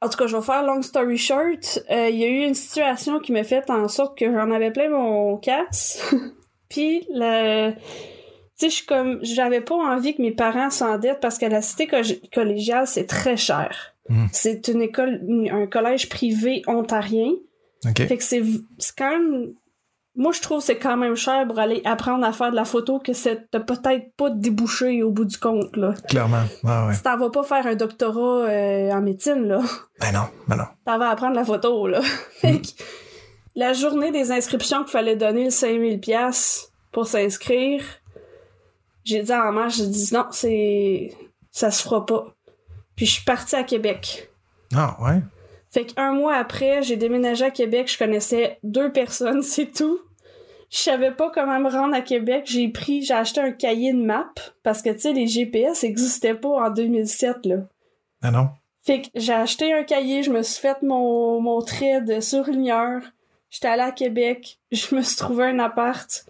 en 0.02 0.10
tout 0.10 0.18
cas, 0.18 0.28
je 0.28 0.36
vais 0.36 0.42
faire 0.44 0.64
long 0.64 0.82
story 0.82 1.18
short. 1.18 1.84
euh, 1.92 2.10
Il 2.10 2.16
y 2.18 2.24
a 2.24 2.28
eu 2.28 2.46
une 2.48 2.54
situation 2.56 3.20
qui 3.20 3.32
m'a 3.32 3.44
fait 3.44 3.70
en 3.70 3.88
sorte 3.88 4.18
que 4.18 4.26
j'en 4.32 4.52
avais 4.52 4.72
plein 4.72 4.90
mon 4.90 5.38
casse. 5.38 6.14
puis, 6.70 7.06
le... 7.10 7.72
Tu 7.72 7.78
sais, 8.68 8.70
je 8.70 8.76
suis 8.76 8.86
comme... 8.86 9.20
J'avais 9.22 9.62
pas 9.62 9.76
envie 9.76 10.16
que 10.16 10.22
mes 10.22 10.32
parents 10.32 10.70
s'endettent 10.70 11.20
parce 11.20 11.38
que 11.38 11.46
la 11.46 11.62
Cité 11.62 11.88
co- 11.88 11.98
collégiale, 12.34 12.88
c'est 12.88 13.06
très 13.06 13.38
cher. 13.38 13.94
Mhm. 14.10 14.28
C'est 14.32 14.68
une 14.68 14.82
école, 14.82 15.22
un 15.52 15.68
collège 15.68 16.10
privé 16.10 16.62
ontarien. 16.68 17.32
OK. 17.86 17.98
Fait 18.08 18.18
que 18.18 18.24
c'est 18.24 18.44
quand 18.98 19.12
même. 19.12 19.54
Moi, 20.16 20.34
je 20.34 20.42
trouve 20.42 20.60
que 20.60 20.66
c'est 20.66 20.78
quand 20.78 20.98
même 20.98 21.16
cher 21.16 21.48
pour 21.48 21.58
aller 21.58 21.82
apprendre 21.86 22.26
à 22.26 22.34
faire 22.34 22.52
de 22.52 22.56
la 22.58 22.66
photo 22.66 23.00
que 23.00 23.14
c'est 23.14 23.50
peut-être 23.50 24.14
pas 24.18 24.30
débouché 24.30 25.04
au 25.04 25.12
bout 25.12 25.24
du 25.24 25.38
compte, 25.38 25.78
là. 25.78 25.94
Clairement. 26.10 26.44
Ouais, 26.64 26.88
ouais. 26.88 26.94
Si 26.94 27.02
t'en 27.02 27.18
vas 27.18 27.30
pas 27.30 27.44
faire 27.44 27.66
un 27.66 27.76
doctorat 27.76 28.50
euh, 28.50 28.92
en 28.92 29.02
médecine, 29.02 29.48
là, 29.48 29.62
Ben 30.02 30.12
non, 30.12 30.26
ben 30.50 30.58
non. 30.58 30.66
t'en 30.86 30.98
vas 31.00 31.10
apprendre 31.12 31.36
la 31.36 31.46
photo, 31.46 31.88
là. 31.88 32.02
Que 32.42 32.48
la 33.56 33.72
journée 33.74 34.12
des 34.12 34.32
inscriptions 34.32 34.80
qu'il 34.84 34.92
fallait 34.92 35.16
donner 35.16 35.46
le 35.46 35.50
5000$ 35.50 36.00
piastres 36.02 36.72
pour 36.92 37.08
s'inscrire, 37.08 37.84
j'ai 39.06 39.24
dit 39.24 39.34
en 39.34 39.52
marche, 39.54 39.78
j'ai 39.78 39.88
dit 39.88 40.10
non, 40.14 40.26
c'est. 40.32 41.12
ça 41.52 41.72
se 41.72 41.84
fera 41.84 42.06
pas. 42.06 42.28
Puis 42.96 43.06
je 43.06 43.14
suis 43.14 43.24
partie 43.24 43.56
à 43.56 43.64
Québec. 43.64 44.30
Ah, 44.76 44.98
ouais? 45.02 45.22
Fait 45.72 45.86
qu'un 45.86 46.12
mois 46.12 46.36
après, 46.36 46.84
j'ai 46.84 46.98
déménagé 46.98 47.46
à 47.46 47.52
Québec, 47.52 47.90
je 47.90 47.98
connaissais 47.98 48.60
deux 48.64 48.92
personnes, 48.92 49.42
c'est 49.42 49.72
tout. 49.72 50.00
Je 50.70 50.78
savais 50.78 51.12
pas 51.12 51.30
comment 51.34 51.60
me 51.60 51.70
rendre 51.70 51.94
à 51.94 52.02
Québec. 52.02 52.44
J'ai 52.46 52.70
pris, 52.70 53.04
j'ai 53.04 53.14
acheté 53.14 53.42
un 53.42 53.52
cahier 53.52 53.92
de 53.92 54.02
map 54.02 54.32
parce 54.64 54.82
que 54.82 54.90
tu 54.90 55.00
sais, 55.00 55.14
les 55.14 55.28
GPS 55.28 55.84
n'existaient 55.84 56.36
pas 56.36 56.68
en 56.68 56.70
2007 56.70 57.46
là. 57.46 57.56
Ben 58.22 58.32
non? 58.32 58.50
Fait 58.82 59.02
que 59.02 59.08
j'ai 59.16 59.34
acheté 59.34 59.74
un 59.74 59.84
cahier, 59.84 60.24
je 60.24 60.32
me 60.32 60.42
suis 60.44 60.62
fait 60.62 60.82
mon, 60.82 61.42
mon 61.42 61.62
trait 61.62 62.02
de 62.02 62.20
surligneur. 62.20 63.02
J'étais 63.50 63.68
allée 63.68 63.82
à 63.82 63.92
Québec, 63.92 64.60
je 64.72 64.96
me 64.96 65.02
suis 65.02 65.18
trouvé 65.18 65.46
un 65.46 65.60
appart. 65.60 66.26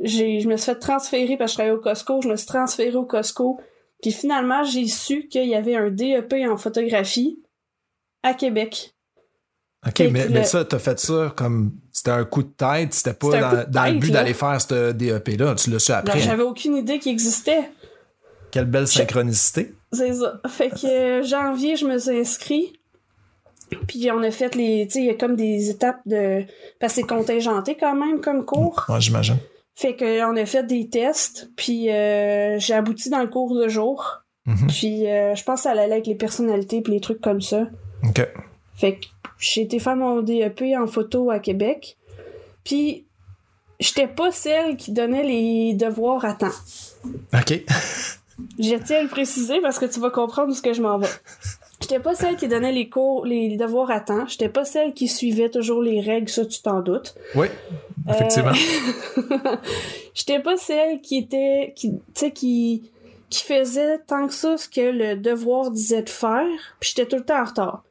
J'ai, 0.00 0.40
je 0.40 0.48
me 0.48 0.56
suis 0.56 0.66
fait 0.66 0.78
transférer 0.78 1.36
parce 1.36 1.50
que 1.50 1.52
je 1.52 1.56
travaillais 1.56 1.76
au 1.76 1.80
Costco, 1.80 2.20
je 2.22 2.28
me 2.28 2.36
suis 2.36 2.46
transférée 2.46 2.94
au 2.94 3.06
Costco. 3.06 3.58
Puis 4.02 4.12
finalement, 4.12 4.62
j'ai 4.64 4.86
su 4.86 5.26
qu'il 5.28 5.48
y 5.48 5.54
avait 5.54 5.76
un 5.76 5.90
DEP 5.90 6.34
en 6.48 6.56
photographie 6.56 7.40
à 8.28 8.34
Québec. 8.34 8.94
OK, 9.86 10.02
mais, 10.10 10.44
ça, 10.44 10.64
t'as 10.64 10.78
fait 10.78 10.98
ça 10.98 11.32
comme. 11.36 11.72
C'était 11.92 12.10
un 12.10 12.24
coup 12.24 12.42
de 12.42 12.48
tête, 12.48 12.94
c'était 12.94 13.14
pas 13.14 13.64
dans, 13.64 13.86
le 13.86 13.98
but 13.98 14.10
d'aller 14.10 14.34
faire 14.34 14.60
ce 14.60 14.92
DEP-là. 14.92 15.54
Tu 15.54 15.70
l'as 15.70 15.78
su 15.78 15.92
après. 15.92 16.20
j'avais 16.20 16.42
aucune 16.42 16.76
idée 16.76 16.98
qu'il 16.98 17.12
existait. 17.12 17.70
Quelle 18.50 18.64
belle 18.64 18.88
synchronicité. 18.88 19.74
C'est 19.92 20.14
ça. 20.14 20.40
Fait 20.48 20.70
que 20.70 20.86
euh, 20.86 21.22
janvier, 21.22 21.76
je 21.76 21.86
me 21.86 21.98
suis 21.98 22.18
inscrit. 22.18 22.72
Puis 23.86 24.10
on 24.10 24.22
a 24.22 24.30
fait 24.30 24.54
les. 24.54 24.86
Tu 24.86 24.94
sais, 24.94 24.98
il 25.00 25.06
y 25.06 25.10
a 25.10 25.14
comme 25.14 25.36
des 25.36 25.70
étapes 25.70 26.00
de. 26.06 26.44
Parce 26.80 26.94
que 26.94 27.00
c'est 27.00 27.06
contingenté 27.06 27.76
quand 27.76 27.94
même 27.94 28.20
comme 28.20 28.44
cours. 28.44 28.84
Ouais, 28.88 29.00
j'imagine. 29.00 29.36
Fait 29.74 29.94
que 29.94 30.24
on 30.24 30.36
a 30.36 30.46
fait 30.46 30.64
des 30.64 30.88
tests. 30.88 31.50
Puis 31.56 31.90
euh, 31.90 32.58
j'ai 32.58 32.74
abouti 32.74 33.10
dans 33.10 33.20
le 33.20 33.28
cours 33.28 33.54
de 33.54 33.68
jour. 33.68 34.22
Mhm. 34.46 34.66
Puis 34.68 35.06
euh, 35.06 35.34
je 35.34 35.44
pense 35.44 35.60
que 35.60 35.62
ça 35.64 35.70
allait 35.72 35.82
avec 35.82 36.06
les 36.06 36.14
personnalités 36.14 36.80
puis 36.80 36.94
les 36.94 37.00
trucs 37.00 37.20
comme 37.20 37.40
ça. 37.40 37.68
OK. 38.04 38.26
Fait 38.74 38.96
que 38.96 39.06
j'ai 39.38 39.62
été 39.62 39.78
faire 39.78 39.96
mon 39.96 40.22
DEP 40.22 40.62
en 40.76 40.86
photo 40.86 41.30
à 41.30 41.38
Québec. 41.38 41.96
Puis 42.64 43.04
j'étais 43.80 44.08
pas 44.08 44.30
celle 44.30 44.76
qui 44.76 44.92
donnait 44.92 45.24
les 45.24 45.74
devoirs 45.74 46.24
à 46.24 46.34
temps. 46.34 46.46
OK. 47.34 47.62
Je 48.58 48.76
tiens 48.76 49.00
à 49.00 49.02
le 49.02 49.08
préciser 49.08 49.60
parce 49.60 49.78
que 49.78 49.86
tu 49.86 49.98
vas 49.98 50.10
comprendre 50.10 50.54
ce 50.54 50.62
que 50.62 50.72
je 50.72 50.80
m'en 50.80 50.98
vais. 50.98 51.08
J'étais 51.80 51.98
pas 51.98 52.14
celle 52.14 52.36
qui 52.36 52.48
donnait 52.48 52.72
les 52.72 52.88
cours, 52.88 53.24
les 53.24 53.56
devoirs 53.56 53.90
à 53.90 54.00
temps. 54.00 54.26
J'étais 54.26 54.48
pas 54.48 54.64
celle 54.64 54.94
qui 54.94 55.08
suivait 55.08 55.48
toujours 55.48 55.82
les 55.82 56.00
règles, 56.00 56.28
ça 56.28 56.44
tu 56.44 56.60
t'en 56.60 56.80
doutes. 56.80 57.14
Oui, 57.34 57.46
effectivement. 58.08 58.52
J'étais 60.14 60.40
pas 60.40 60.56
celle 60.56 61.00
qui 61.00 61.18
était, 61.18 61.72
qui, 61.76 61.92
tu 61.92 62.00
sais, 62.14 62.30
qui, 62.30 62.90
qui 63.30 63.44
faisait 63.44 63.98
tant 64.06 64.26
que 64.26 64.34
ça 64.34 64.56
ce 64.56 64.68
que 64.68 64.80
le 64.80 65.16
devoir 65.16 65.70
disait 65.70 66.02
de 66.02 66.10
faire. 66.10 66.76
Puis 66.80 66.92
j'étais 66.94 67.08
tout 67.08 67.16
le 67.16 67.24
temps 67.24 67.40
en 67.40 67.44
retard. 67.44 67.84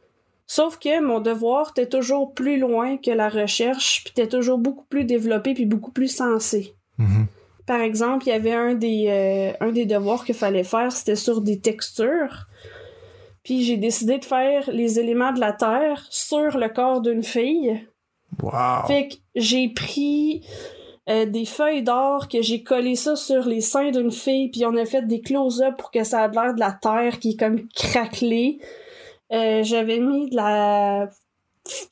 Sauf 0.48 0.80
que 0.80 1.02
mon 1.02 1.20
devoir 1.20 1.72
était 1.76 1.90
toujours 1.90 2.34
plus 2.34 2.58
loin 2.58 2.98
que 2.98 3.12
la 3.12 3.28
recherche, 3.28 4.06
puis 4.06 4.14
était 4.16 4.30
toujours 4.30 4.58
beaucoup 4.58 4.86
plus 4.86 5.04
développé 5.04 5.54
puis 5.54 5.66
beaucoup 5.66 5.92
plus 5.92 6.08
sensé. 6.08 6.74
Mhm. 6.98 7.28
Par 7.66 7.82
exemple, 7.82 8.26
il 8.28 8.30
y 8.30 8.34
avait 8.34 8.54
un 8.54 8.74
des, 8.74 9.08
euh, 9.10 9.66
un 9.66 9.74
des 9.74 9.86
devoirs 9.86 10.24
qu'il 10.24 10.36
fallait 10.36 10.64
faire, 10.64 10.94
c'était 10.94 11.18
sur 11.18 11.42
des 11.42 11.60
textures. 11.60 12.48
Puis 13.44 13.64
j'ai 13.64 13.76
décidé 13.76 14.20
de 14.20 14.26
faire 14.26 14.70
les 14.72 15.00
éléments 15.00 15.34
de 15.34 15.42
la 15.42 15.52
Terre 15.52 16.06
sur 16.10 16.58
le 16.58 16.70
corps 16.70 17.02
d'une 17.02 17.24
fille. 17.24 17.86
Wow. 18.42 18.88
Fait 18.88 19.10
que 19.10 19.16
j'ai 19.36 19.68
pris 19.68 20.46
euh, 21.10 21.26
des 21.26 21.46
feuilles 21.46 21.84
d'or, 21.84 22.30
que 22.30 22.42
j'ai 22.42 22.64
collé 22.64 22.96
ça 22.96 23.18
sur 23.18 23.46
les 23.46 23.62
seins 23.62 23.92
d'une 23.92 24.12
fille, 24.12 24.50
puis 24.50 24.66
on 24.66 24.76
a 24.78 24.86
fait 24.86 25.06
des 25.06 25.20
close-up 25.20 25.76
pour 25.78 25.92
que 25.92 26.06
ça 26.06 26.26
ait 26.26 26.30
l'air 26.30 26.54
de 26.54 26.60
la 26.60 26.72
Terre 26.72 27.20
qui 27.20 27.32
est 27.32 27.40
comme 27.40 27.68
craquelée. 27.70 28.60
Euh, 29.34 29.64
J'avais 29.64 30.00
mis 30.00 30.30
de 30.30 30.36
la 30.36 31.10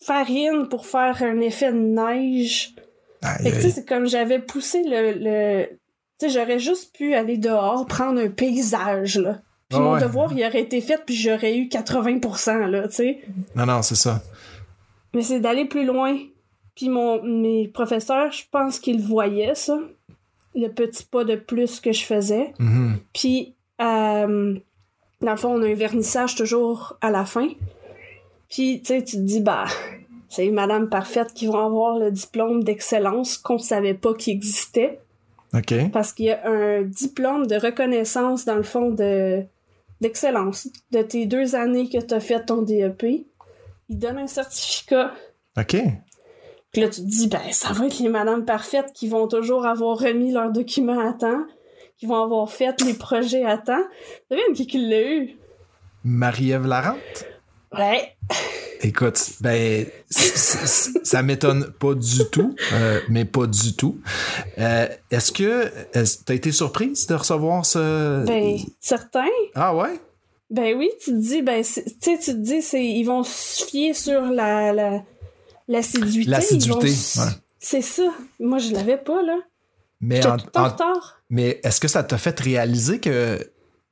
farine 0.02 0.68
pour 0.70 0.86
faire 0.86 1.22
un 1.24 1.40
effet 1.42 1.72
de 1.72 1.78
neige. 1.78 2.76
Aïe, 3.22 3.44
Fait 3.44 3.50
que 3.52 3.56
tu 3.56 3.62
sais, 3.62 3.66
aïe. 3.68 3.72
c'est 3.74 3.88
comme 3.88 4.08
j'avais 4.08 4.40
poussé 4.40 4.84
le. 4.84 5.14
le... 5.18 5.66
Tu 6.18 6.30
sais, 6.30 6.40
j'aurais 6.40 6.60
juste 6.60 6.96
pu 6.96 7.14
aller 7.14 7.38
dehors, 7.38 7.86
prendre 7.86 8.22
un 8.22 8.30
paysage, 8.30 9.18
là. 9.18 9.42
Puis 9.68 9.80
Ah 9.80 9.82
mon 9.82 9.94
ouais. 9.96 10.00
devoir, 10.02 10.32
il 10.32 10.46
aurait 10.46 10.62
été 10.62 10.80
fait, 10.80 11.02
puis 11.06 11.16
j'aurais 11.16 11.58
eu 11.58 11.66
80%, 11.68 12.68
là, 12.68 12.88
tu 12.88 12.96
sais. 12.96 13.22
Non, 13.56 13.66
non, 13.66 13.82
c'est 13.82 13.96
ça. 13.96 14.22
Mais 15.14 15.22
c'est 15.24 15.40
d'aller 15.42 15.66
plus 15.66 15.86
loin. 15.86 16.18
Puis 16.76 16.88
mon, 16.90 17.22
mes 17.24 17.68
professeurs, 17.68 18.32
je 18.32 18.44
pense 18.52 18.80
qu'ils 18.80 19.02
voyaient, 19.02 19.56
ça. 19.56 19.78
Le 20.56 20.68
petit 20.70 21.04
pas 21.04 21.26
de 21.26 21.36
plus 21.36 21.80
que 21.82 21.92
je 21.92 22.04
faisais. 22.06 22.54
Mhm. 22.60 23.00
Puis, 23.14 23.56
euh, 23.82 24.56
dans 25.26 25.32
le 25.32 25.38
fond, 25.38 25.50
on 25.50 25.62
a 25.62 25.68
un 25.68 25.74
vernissage 25.74 26.36
toujours 26.36 26.98
à 27.02 27.12
la 27.12 27.26
fin. 27.26 27.50
Puis, 28.50 28.82
tu 28.82 28.88
sais, 28.88 29.04
tu 29.04 29.18
te 29.18 29.22
dis, 29.22 29.42
bah, 29.42 29.66
c'est 30.30 30.50
Madame 30.50 30.90
Parfaite 30.90 31.34
qui 31.34 31.48
va 31.48 31.66
avoir 31.66 31.98
le 31.98 32.12
diplôme 32.12 32.64
d'excellence 32.64 33.38
qu'on 33.38 33.58
savait 33.58 33.94
pas 33.94 34.14
qu'il 34.14 34.34
existait. 34.34 35.00
OK. 35.54 35.74
Parce 35.92 36.14
qu'il 36.14 36.26
y 36.26 36.32
a 36.32 36.48
un 36.48 36.84
diplôme 36.84 37.48
de 37.48 37.56
reconnaissance, 37.56 38.46
dans 38.46 38.56
le 38.56 38.64
fond, 38.64 38.92
de 38.92 39.44
d'excellence 40.02 40.68
de 40.92 41.02
tes 41.02 41.26
deux 41.26 41.56
années 41.56 41.88
que 41.88 42.00
tu 42.00 42.14
as 42.14 42.20
fait 42.20 42.46
ton 42.46 42.62
DEP. 42.62 43.26
Il 43.88 43.98
donne 43.98 44.18
un 44.18 44.28
certificat. 44.28 45.14
OK. 45.58 45.78
Puis 46.72 46.82
là, 46.82 46.90
tu 46.90 47.00
te 47.02 47.06
dis, 47.06 47.28
ben, 47.28 47.40
ça 47.52 47.72
va 47.72 47.86
être 47.86 48.00
les 48.00 48.10
Madames 48.10 48.44
Parfaites 48.44 48.92
qui 48.94 49.08
vont 49.08 49.30
toujours 49.30 49.66
avoir 49.66 49.98
remis 49.98 50.34
leurs 50.34 50.52
documents 50.52 51.00
à 51.00 51.14
temps, 51.14 51.46
qui 51.98 52.06
vont 52.06 52.22
avoir 52.24 52.52
fait 52.52 52.82
les 52.82 52.94
projets 52.94 53.46
à 53.46 53.58
temps. 53.58 53.84
Devine 54.30 54.54
qui 54.54 54.68
qui 54.68 54.78
l'a 54.88 55.02
eu? 55.02 55.38
Marie-Ève 56.04 56.68
Larente? 56.68 57.26
Ouais. 57.78 58.16
Écoute, 58.82 59.20
ben, 59.42 59.86
ça 60.10 61.24
m'étonne 61.24 61.72
pas 61.80 61.94
du 61.96 62.30
tout, 62.30 62.56
euh, 62.74 63.00
mais 63.10 63.26
pas 63.26 63.48
du 63.48 63.76
tout. 63.76 64.00
Euh, 64.60 64.88
est-ce 65.10 65.32
que 65.32 65.72
t'as 66.26 66.34
été 66.34 66.52
surprise 66.52 67.08
de 67.08 67.16
recevoir 67.16 67.66
ce... 67.66 68.24
Ben, 68.26 68.58
certains. 68.80 69.26
Ah 69.56 69.76
ouais? 69.76 70.00
Ben 70.52 70.78
oui, 70.78 70.92
tu 71.04 71.12
te 71.12 71.18
dis, 71.18 71.42
ben, 71.42 71.64
tu 71.64 71.72
sais, 71.72 71.84
tu 72.20 72.32
te 72.32 72.38
dis, 72.38 72.62
c'est, 72.62 72.86
ils 72.86 73.04
vont 73.06 73.24
se 73.24 73.66
fier 73.66 73.94
sur 73.96 74.22
la, 74.22 74.72
la, 74.72 75.04
l'assiduité. 75.68 76.30
L'assiduité, 76.30 76.88
ouais. 76.90 77.32
C'est 77.60 77.82
ça. 77.82 78.14
Moi, 78.40 78.60
je 78.60 78.72
l'avais 78.74 78.98
pas, 78.98 79.24
là. 79.24 79.40
Mais, 80.02 80.20
en- 80.26 80.38
mais 81.30 81.60
est-ce 81.64 81.80
que 81.80 81.88
ça 81.88 82.04
t'a 82.04 82.18
fait 82.18 82.40
réaliser 82.40 83.00
que, 83.00 83.40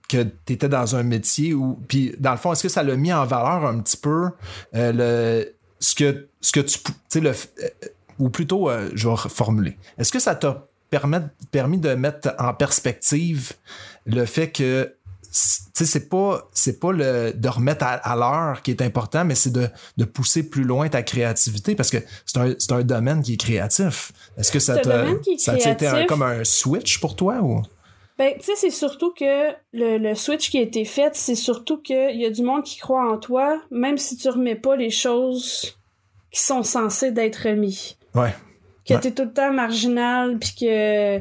que 0.09 0.23
tu 0.45 0.53
étais 0.53 0.69
dans 0.69 0.95
un 0.95 1.03
métier 1.03 1.53
où. 1.53 1.79
Puis, 1.87 2.13
dans 2.19 2.31
le 2.31 2.37
fond, 2.37 2.51
est-ce 2.53 2.63
que 2.63 2.69
ça 2.69 2.83
l'a 2.83 2.95
mis 2.95 3.13
en 3.13 3.25
valeur 3.25 3.65
un 3.65 3.79
petit 3.79 3.97
peu 3.97 4.29
euh, 4.75 4.91
le, 4.93 5.55
ce, 5.79 5.95
que, 5.95 6.27
ce 6.41 6.51
que 6.51 6.59
tu. 6.59 6.77
Tu 7.09 7.19
le. 7.21 7.31
f- 7.31 7.47
euh, 7.63 7.67
ou 8.19 8.29
plutôt, 8.29 8.69
euh, 8.69 8.89
je 8.93 9.07
vais 9.07 9.13
reformuler. 9.15 9.77
Est-ce 9.97 10.11
que 10.11 10.19
ça 10.19 10.35
t'a 10.35 10.67
permis 10.89 11.79
de 11.79 11.93
mettre 11.95 12.35
en 12.37 12.53
perspective 12.53 13.53
le 14.05 14.25
fait 14.25 14.51
que. 14.51 14.93
Sais, 15.33 15.85
c'est 15.85 16.09
pas, 16.09 16.47
c'est 16.53 16.79
pas 16.79 16.91
le, 16.91 17.33
de 17.33 17.49
remettre 17.49 17.83
à, 17.85 17.93
à 17.93 18.15
l'heure 18.15 18.61
qui 18.61 18.71
est 18.71 18.81
important, 18.81 19.25
mais 19.25 19.35
c'est 19.35 19.51
de, 19.51 19.67
de 19.97 20.05
pousser 20.05 20.47
plus 20.49 20.63
loin 20.63 20.87
ta 20.89 21.01
créativité 21.03 21.75
parce 21.75 21.89
que 21.89 21.97
c'est 22.25 22.37
un, 22.39 22.53
c'est 22.59 22.71
un 22.71 22.83
domaine 22.83 23.21
qui 23.21 23.33
est 23.33 23.37
créatif. 23.37 24.11
Est-ce 24.37 24.51
que 24.51 24.59
ça 24.59 24.75
C'est 24.75 24.79
un 24.81 24.83
t'a. 24.83 24.97
domaine 25.01 25.19
qui 25.21 25.31
est 25.33 25.37
Ça 25.37 25.53
a 25.53 25.55
été 25.55 25.69
un- 25.69 25.75
créatif. 25.75 26.05
comme 26.07 26.21
un 26.21 26.43
switch 26.43 26.99
pour 26.99 27.15
toi 27.15 27.39
ou? 27.41 27.61
Ben, 28.19 28.33
tu 28.37 28.43
sais, 28.45 28.51
c'est 28.55 28.69
surtout 28.69 29.11
que 29.11 29.49
le, 29.73 29.97
le 29.97 30.13
switch 30.13 30.51
qui 30.51 30.59
a 30.59 30.61
été 30.61 30.85
fait, 30.85 31.15
c'est 31.15 31.33
surtout 31.35 31.81
qu'il 31.81 32.15
y 32.15 32.25
a 32.25 32.29
du 32.29 32.43
monde 32.43 32.63
qui 32.63 32.77
croit 32.77 33.11
en 33.11 33.17
toi, 33.17 33.59
même 33.71 33.97
si 33.97 34.15
tu 34.17 34.29
remets 34.29 34.55
pas 34.55 34.75
les 34.75 34.91
choses 34.91 35.75
qui 36.29 36.39
sont 36.39 36.61
censées 36.61 37.11
d'être 37.11 37.47
remis. 37.49 37.97
Ouais. 38.13 38.33
Que 38.87 38.93
Ouais. 38.93 38.99
t'es 38.99 39.11
tout 39.11 39.23
le 39.23 39.33
temps 39.33 39.51
marginal, 39.51 40.37
puis 40.37 40.53
que 40.59 41.17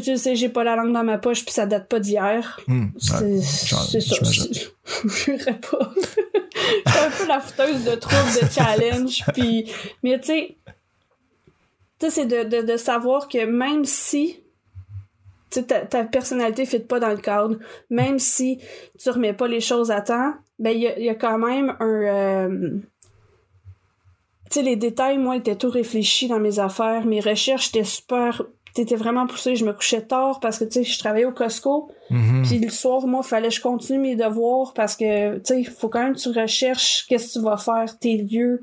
tu 0.00 0.16
sais, 0.16 0.36
j'ai 0.36 0.48
pas 0.48 0.64
la 0.64 0.76
langue 0.76 0.92
dans 0.92 1.04
ma 1.04 1.18
poche, 1.18 1.44
puis 1.44 1.52
ça 1.52 1.66
date 1.66 1.88
pas 1.88 2.00
d'hier. 2.00 2.60
Hmm, 2.66 2.86
C'est 2.98 3.22
ouais. 3.22 3.40
c'est 3.40 4.00
ça. 4.00 4.16
Je 4.24 5.32
pas. 5.52 5.92
Je 6.86 6.90
suis 6.90 6.98
un 6.98 7.10
peu 7.10 7.26
la 7.26 7.40
fouteuse 7.40 7.84
de 7.84 7.94
troubles, 7.96 8.40
de 8.42 8.48
challenge, 8.50 9.24
puis... 9.34 9.70
Mais 10.02 10.18
tu 10.20 10.26
sais, 10.26 10.56
tu 12.00 12.06
sais, 12.06 12.10
c'est 12.10 12.26
de, 12.26 12.44
de, 12.44 12.62
de 12.66 12.76
savoir 12.76 13.28
que 13.28 13.44
même 13.44 13.84
si 13.84 14.40
ta, 15.50 15.62
ta 15.62 16.04
personnalité 16.04 16.62
ne 16.62 16.66
fit 16.68 16.78
pas 16.80 16.98
dans 17.00 17.10
le 17.10 17.16
cadre, 17.18 17.56
même 17.90 18.18
si 18.18 18.58
tu 18.98 19.10
remets 19.10 19.34
pas 19.34 19.46
les 19.48 19.60
choses 19.60 19.90
à 19.90 20.00
temps, 20.00 20.34
ben 20.58 20.70
il 20.70 20.80
y 20.82 21.04
y 21.04 21.08
a 21.08 21.14
quand 21.14 21.38
même 21.38 21.76
un... 21.80 22.02
euh, 22.02 22.78
Tu 24.50 24.60
sais, 24.60 24.62
les 24.62 24.76
détails, 24.76 25.18
moi, 25.18 25.36
étaient 25.36 25.56
tout 25.56 25.70
réfléchis 25.70 26.28
dans 26.28 26.40
mes 26.40 26.58
affaires. 26.58 27.04
Mes 27.04 27.20
recherches 27.20 27.68
étaient 27.68 27.84
super... 27.84 28.42
T'étais 28.74 28.96
vraiment 28.96 29.26
poussée. 29.26 29.54
Je 29.54 29.64
me 29.64 29.72
couchais 29.72 30.02
tard 30.02 30.40
parce 30.40 30.58
que, 30.58 30.64
tu 30.64 30.72
sais, 30.72 30.84
je 30.84 30.98
travaillais 30.98 31.24
au 31.24 31.32
Costco. 31.32 31.92
Mhm. 32.10 32.42
Puis 32.44 32.58
le 32.58 32.70
soir, 32.70 33.06
moi, 33.06 33.22
fallait 33.22 33.48
que 33.48 33.54
je 33.54 33.60
continue 33.60 33.98
mes 34.00 34.16
devoirs 34.16 34.74
parce 34.74 34.96
que, 34.96 35.36
tu 35.36 35.42
sais, 35.44 35.60
il 35.60 35.68
faut 35.68 35.88
quand 35.88 36.02
même 36.02 36.14
que 36.14 36.20
tu 36.20 36.28
recherches 36.30 37.06
qu'est-ce 37.08 37.34
que 37.34 37.38
tu 37.38 37.44
vas 37.44 37.56
faire, 37.56 37.98
tes 37.98 38.16
lieux, 38.16 38.62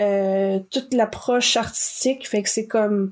euh, 0.00 0.60
toute 0.70 0.94
l'approche 0.94 1.56
artistique. 1.56 2.28
Fait 2.28 2.44
que 2.44 2.48
c'est 2.48 2.68
comme, 2.68 3.10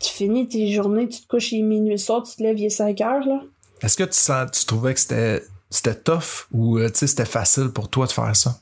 tu 0.00 0.10
finis 0.12 0.48
tes 0.48 0.70
journées, 0.72 1.08
tu 1.08 1.22
te 1.22 1.28
couches 1.28 1.52
il 1.52 1.60
est 1.60 1.62
minuit 1.62 1.98
soir, 1.98 2.24
tu 2.24 2.36
te 2.36 2.42
lèves, 2.42 2.58
il 2.58 2.66
est 2.66 2.70
5 2.70 3.00
heures, 3.00 3.26
là. 3.26 3.40
Est-ce 3.82 3.96
que 3.96 4.04
tu 4.04 4.18
sens, 4.18 4.50
tu 4.50 4.64
trouvais 4.64 4.94
que 4.94 5.00
c'était, 5.00 5.42
c'était 5.70 5.94
tough 5.94 6.48
ou 6.52 6.78
euh, 6.78 6.88
tu 6.88 6.98
sais, 6.98 7.06
c'était 7.06 7.24
facile 7.24 7.68
pour 7.68 7.88
toi 7.88 8.06
de 8.06 8.12
faire 8.12 8.34
ça? 8.34 8.58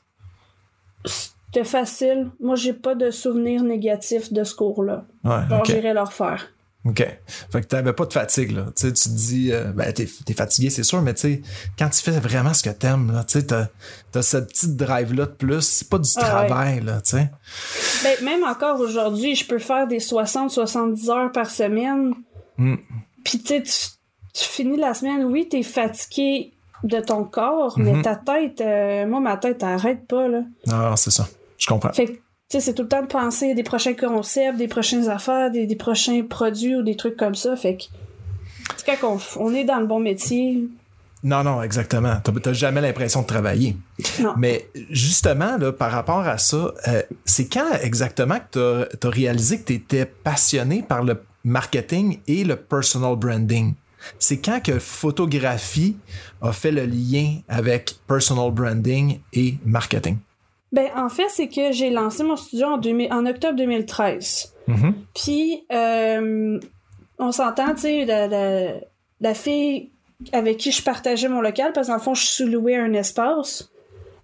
C'était 1.06 1.64
facile. 1.64 2.30
Moi, 2.40 2.56
j'ai 2.56 2.72
pas 2.72 2.94
de 2.94 3.10
souvenirs 3.10 3.62
négatifs 3.62 4.32
de 4.32 4.44
ce 4.44 4.54
cours-là. 4.54 5.04
Ouais, 5.24 5.42
j'irai 5.64 5.94
le 5.94 6.00
refaire. 6.00 6.53
OK. 6.86 6.98
Fait 7.50 7.60
que 7.62 7.66
t'avais 7.66 7.92
pas 7.94 8.04
de 8.04 8.12
fatigue, 8.12 8.50
là. 8.50 8.66
Tu 8.76 8.86
sais, 8.88 8.92
tu 8.92 9.04
te 9.04 9.14
dis, 9.14 9.52
euh, 9.52 9.72
ben, 9.72 9.90
t'es, 9.92 10.06
t'es 10.26 10.34
fatigué, 10.34 10.68
c'est 10.68 10.82
sûr, 10.82 11.00
mais 11.00 11.14
tu 11.14 11.20
sais, 11.22 11.42
quand 11.78 11.88
tu 11.88 12.02
fais 12.02 12.18
vraiment 12.20 12.52
ce 12.52 12.62
que 12.62 12.68
t'aimes, 12.70 13.10
là, 13.10 13.24
tu 13.24 13.40
sais, 13.40 13.46
t'as, 13.46 14.22
cette 14.22 14.48
petite 14.48 14.76
drive-là 14.76 15.26
de 15.26 15.30
plus. 15.32 15.62
C'est 15.62 15.88
pas 15.88 15.98
du 15.98 16.10
Ah 16.16 16.20
ouais. 16.20 16.28
travail, 16.48 16.80
là, 16.84 17.00
tu 17.00 17.16
sais. 17.16 17.30
Ben, 18.02 18.24
même 18.24 18.44
encore 18.44 18.80
aujourd'hui, 18.80 19.34
je 19.34 19.46
peux 19.46 19.58
faire 19.58 19.86
des 19.86 19.98
60-70 20.00 21.10
heures 21.10 21.32
par 21.32 21.48
semaine. 21.50 22.12
Mm. 22.58 22.74
Puis, 23.24 23.38
tu 23.40 23.46
sais, 23.46 23.62
tu- 23.62 24.44
finis 24.44 24.76
la 24.76 24.92
semaine, 24.94 25.24
oui, 25.24 25.48
t'es 25.48 25.62
fatigué 25.62 26.52
de 26.82 27.00
ton 27.00 27.24
corps, 27.24 27.78
mais 27.78 27.92
Mhm. 27.94 28.02
ta 28.02 28.16
tête, 28.16 28.60
euh, 28.60 29.06
moi, 29.06 29.20
ma 29.20 29.36
tête, 29.38 29.62
elle 29.62 29.68
arrête 29.70 30.06
pas, 30.06 30.28
là. 30.28 30.42
Non, 30.66 30.96
c'est 30.96 31.10
ça. 31.10 31.26
Je 31.56 31.66
comprends. 31.66 31.92
Fait 31.94 32.06
que, 32.06 32.18
sais, 32.54 32.60
c'est 32.60 32.74
tout 32.74 32.82
le 32.82 32.88
temps 32.88 33.02
de 33.02 33.06
penser 33.06 33.52
à 33.52 33.54
des 33.54 33.62
prochains 33.62 33.94
concepts, 33.94 34.56
des 34.58 34.68
prochaines 34.68 35.08
affaires, 35.08 35.50
des, 35.50 35.66
des 35.66 35.76
prochains 35.76 36.22
produits 36.22 36.76
ou 36.76 36.82
des 36.82 36.96
trucs 36.96 37.16
comme 37.16 37.34
ça. 37.34 37.54
Fait 37.56 37.76
que, 37.76 37.84
sais, 38.76 38.96
quand 39.00 39.18
on, 39.36 39.44
on 39.44 39.54
est 39.54 39.64
dans 39.64 39.78
le 39.80 39.86
bon 39.86 40.00
métier, 40.00 40.68
Non, 41.22 41.42
non, 41.42 41.62
exactement. 41.62 42.16
T'as, 42.22 42.32
t'as 42.32 42.52
jamais 42.52 42.80
l'impression 42.82 43.22
de 43.22 43.26
travailler. 43.26 43.76
non. 44.20 44.34
Mais 44.36 44.68
justement, 44.90 45.56
là, 45.56 45.72
par 45.72 45.90
rapport 45.90 46.20
à 46.26 46.36
ça, 46.36 46.72
euh, 46.88 47.02
c'est 47.24 47.48
quand 47.48 47.72
exactement 47.82 48.38
que 48.52 48.88
tu 49.00 49.06
as 49.06 49.10
réalisé 49.10 49.58
que 49.60 49.64
tu 49.64 49.72
étais 49.74 50.04
passionné 50.04 50.82
par 50.86 51.02
le 51.02 51.22
marketing 51.44 52.18
et 52.26 52.44
le 52.44 52.56
personal 52.56 53.16
branding? 53.16 53.74
C'est 54.18 54.36
quand 54.36 54.62
que 54.62 54.78
photographie 54.78 55.96
a 56.42 56.52
fait 56.52 56.70
le 56.72 56.84
lien 56.84 57.38
avec 57.48 57.94
personal 58.06 58.50
branding 58.50 59.18
et 59.32 59.54
marketing? 59.64 60.18
Ben, 60.74 60.88
en 60.96 61.08
fait, 61.08 61.28
c'est 61.28 61.46
que 61.46 61.70
j'ai 61.70 61.90
lancé 61.90 62.24
mon 62.24 62.34
studio 62.34 62.66
en, 62.66 62.78
2000 62.78 63.12
en 63.12 63.26
octobre 63.26 63.54
2013. 63.54 64.52
Mhm. 64.66 64.94
Puis, 65.14 65.64
euh, 65.72 66.58
on 67.20 67.30
s'entend, 67.30 67.74
tu 67.74 67.82
sais, 67.82 68.04
la, 68.04 68.26
la, 68.26 68.72
la 69.20 69.34
fille 69.34 69.92
avec 70.32 70.56
qui 70.56 70.72
je 70.72 70.82
partageais 70.82 71.28
mon 71.28 71.40
local, 71.40 71.72
parce 71.72 71.86
que 71.86 71.92
dans 71.92 71.98
le 71.98 72.02
fond, 72.02 72.14
je 72.14 72.26
sous-louais 72.26 72.74
un 72.74 72.92
espace, 72.92 73.70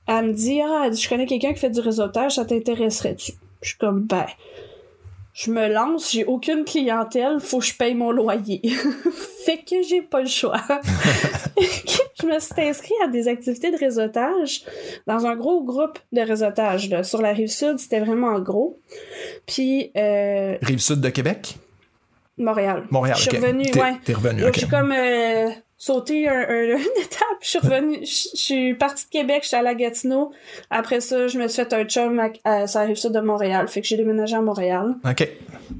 elle 0.09 0.27
me 0.27 0.33
dit 0.33 0.61
Ah, 0.61 0.83
elle 0.87 0.91
dit, 0.91 1.01
je 1.01 1.09
connais 1.09 1.27
quelqu'un 1.27 1.53
qui 1.53 1.61
fait 1.61 1.71
du 1.71 1.79
réseautage, 1.79 2.35
ça 2.35 2.45
t'intéresserait-tu 2.45 3.35
Je 3.63 3.69
suis 3.69 3.79
comme 3.79 4.01
Ben, 4.01 4.27
je 5.43 5.51
me 5.51 5.69
lance, 5.69 6.13
j'ai 6.13 6.27
aucune 6.27 6.65
clientèle, 6.67 7.41
faut 7.41 7.61
que 7.61 7.65
je 7.65 7.75
paye 7.75 7.95
mon 7.95 8.11
loyer. 8.11 8.61
fait 9.47 9.59
que 9.59 9.83
j'ai 9.83 10.03
pas 10.03 10.21
le 10.21 10.29
choix. 10.29 10.61
je 12.21 12.27
me 12.27 12.39
suis 12.39 12.63
inscrite 12.63 12.93
à 13.03 13.09
des 13.09 13.27
activités 13.27 13.71
de 13.71 13.79
réseautage 13.79 14.65
dans 15.07 15.27
un 15.27 15.37
gros 15.37 15.65
groupe 15.65 15.99
de 16.13 16.21
réseautage. 16.21 16.91
Là. 16.91 17.05
Sur 17.05 17.23
la 17.23 17.33
rive 17.33 17.49
sud, 17.49 17.79
c'était 17.79 18.01
vraiment 18.01 18.39
gros. 18.39 18.81
Puis, 19.47 19.91
euh, 19.97 20.59
Rive 20.61 20.81
sud 20.81 21.01
de 21.01 21.09
Québec? 21.09 21.57
Montréal. 22.37 22.87
Montréal, 22.91 23.17
Je 23.17 23.23
suis 23.23 23.37
revenue, 23.39 23.71
ouais. 23.77 23.95
t'es 24.05 24.13
revenu, 24.13 24.43
comme 24.71 24.93
euh, 24.93 25.49
sauté 25.81 26.29
un- 26.29 26.47
un- 26.49 26.65
une 26.77 27.03
étape. 27.03 27.39
Je 27.41 27.49
suis 27.49 27.59
revenue. 27.59 27.99
Je 28.03 28.29
je 28.35 28.39
suis 28.41 28.75
partie 28.75 29.07
de 29.07 29.11
Québec, 29.11 29.41
j'étais 29.45 29.57
à 29.57 29.63
la 29.63 29.75
Gatineau. 29.75 30.31
Après 30.69 31.01
ça, 31.01 31.27
je 31.27 31.39
me 31.39 31.49
suis 31.49 31.63
fait 31.65 31.73
un 31.73 31.85
chum 31.85 32.21
à, 32.21 32.29
à, 32.45 32.67
sur 32.67 32.81
la 32.81 32.87
rive 32.87 32.97
sud 32.97 33.13
de 33.13 33.21
Montréal. 33.21 33.67
Fait 33.67 33.81
que 33.81 33.87
j'ai 33.87 33.97
déménagé 33.97 34.37
à 34.37 34.43
Montréal. 34.43 34.95
OK. 35.09 35.29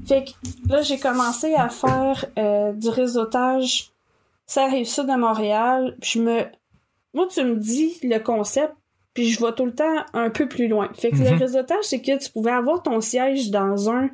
Fait 0.07 0.23
que 0.25 0.31
là, 0.69 0.81
j'ai 0.81 0.97
commencé 0.97 1.53
à 1.53 1.69
faire 1.69 2.25
euh, 2.39 2.73
du 2.73 2.89
réseautage. 2.89 3.91
Ça 4.47 4.63
arrive 4.65 4.85
sud 4.87 5.05
de 5.05 5.15
Montréal. 5.17 5.95
Puis 6.01 6.11
je 6.15 6.19
me. 6.21 6.41
Moi, 7.13 7.27
tu 7.31 7.43
me 7.43 7.55
dis 7.57 7.93
le 8.03 8.17
concept, 8.19 8.73
puis 9.13 9.29
je 9.29 9.39
vais 9.45 9.51
tout 9.51 9.65
le 9.65 9.75
temps 9.75 9.97
un 10.13 10.29
peu 10.29 10.47
plus 10.47 10.67
loin. 10.67 10.89
Fait 10.93 11.11
que 11.11 11.17
le 11.17 11.31
Mhm. 11.31 11.37
réseautage, 11.37 11.83
c'est 11.83 12.01
que 12.01 12.17
tu 12.17 12.29
pouvais 12.31 12.51
avoir 12.51 12.81
ton 12.81 13.01
siège 13.01 13.51
dans 13.51 13.89
un, 13.91 14.09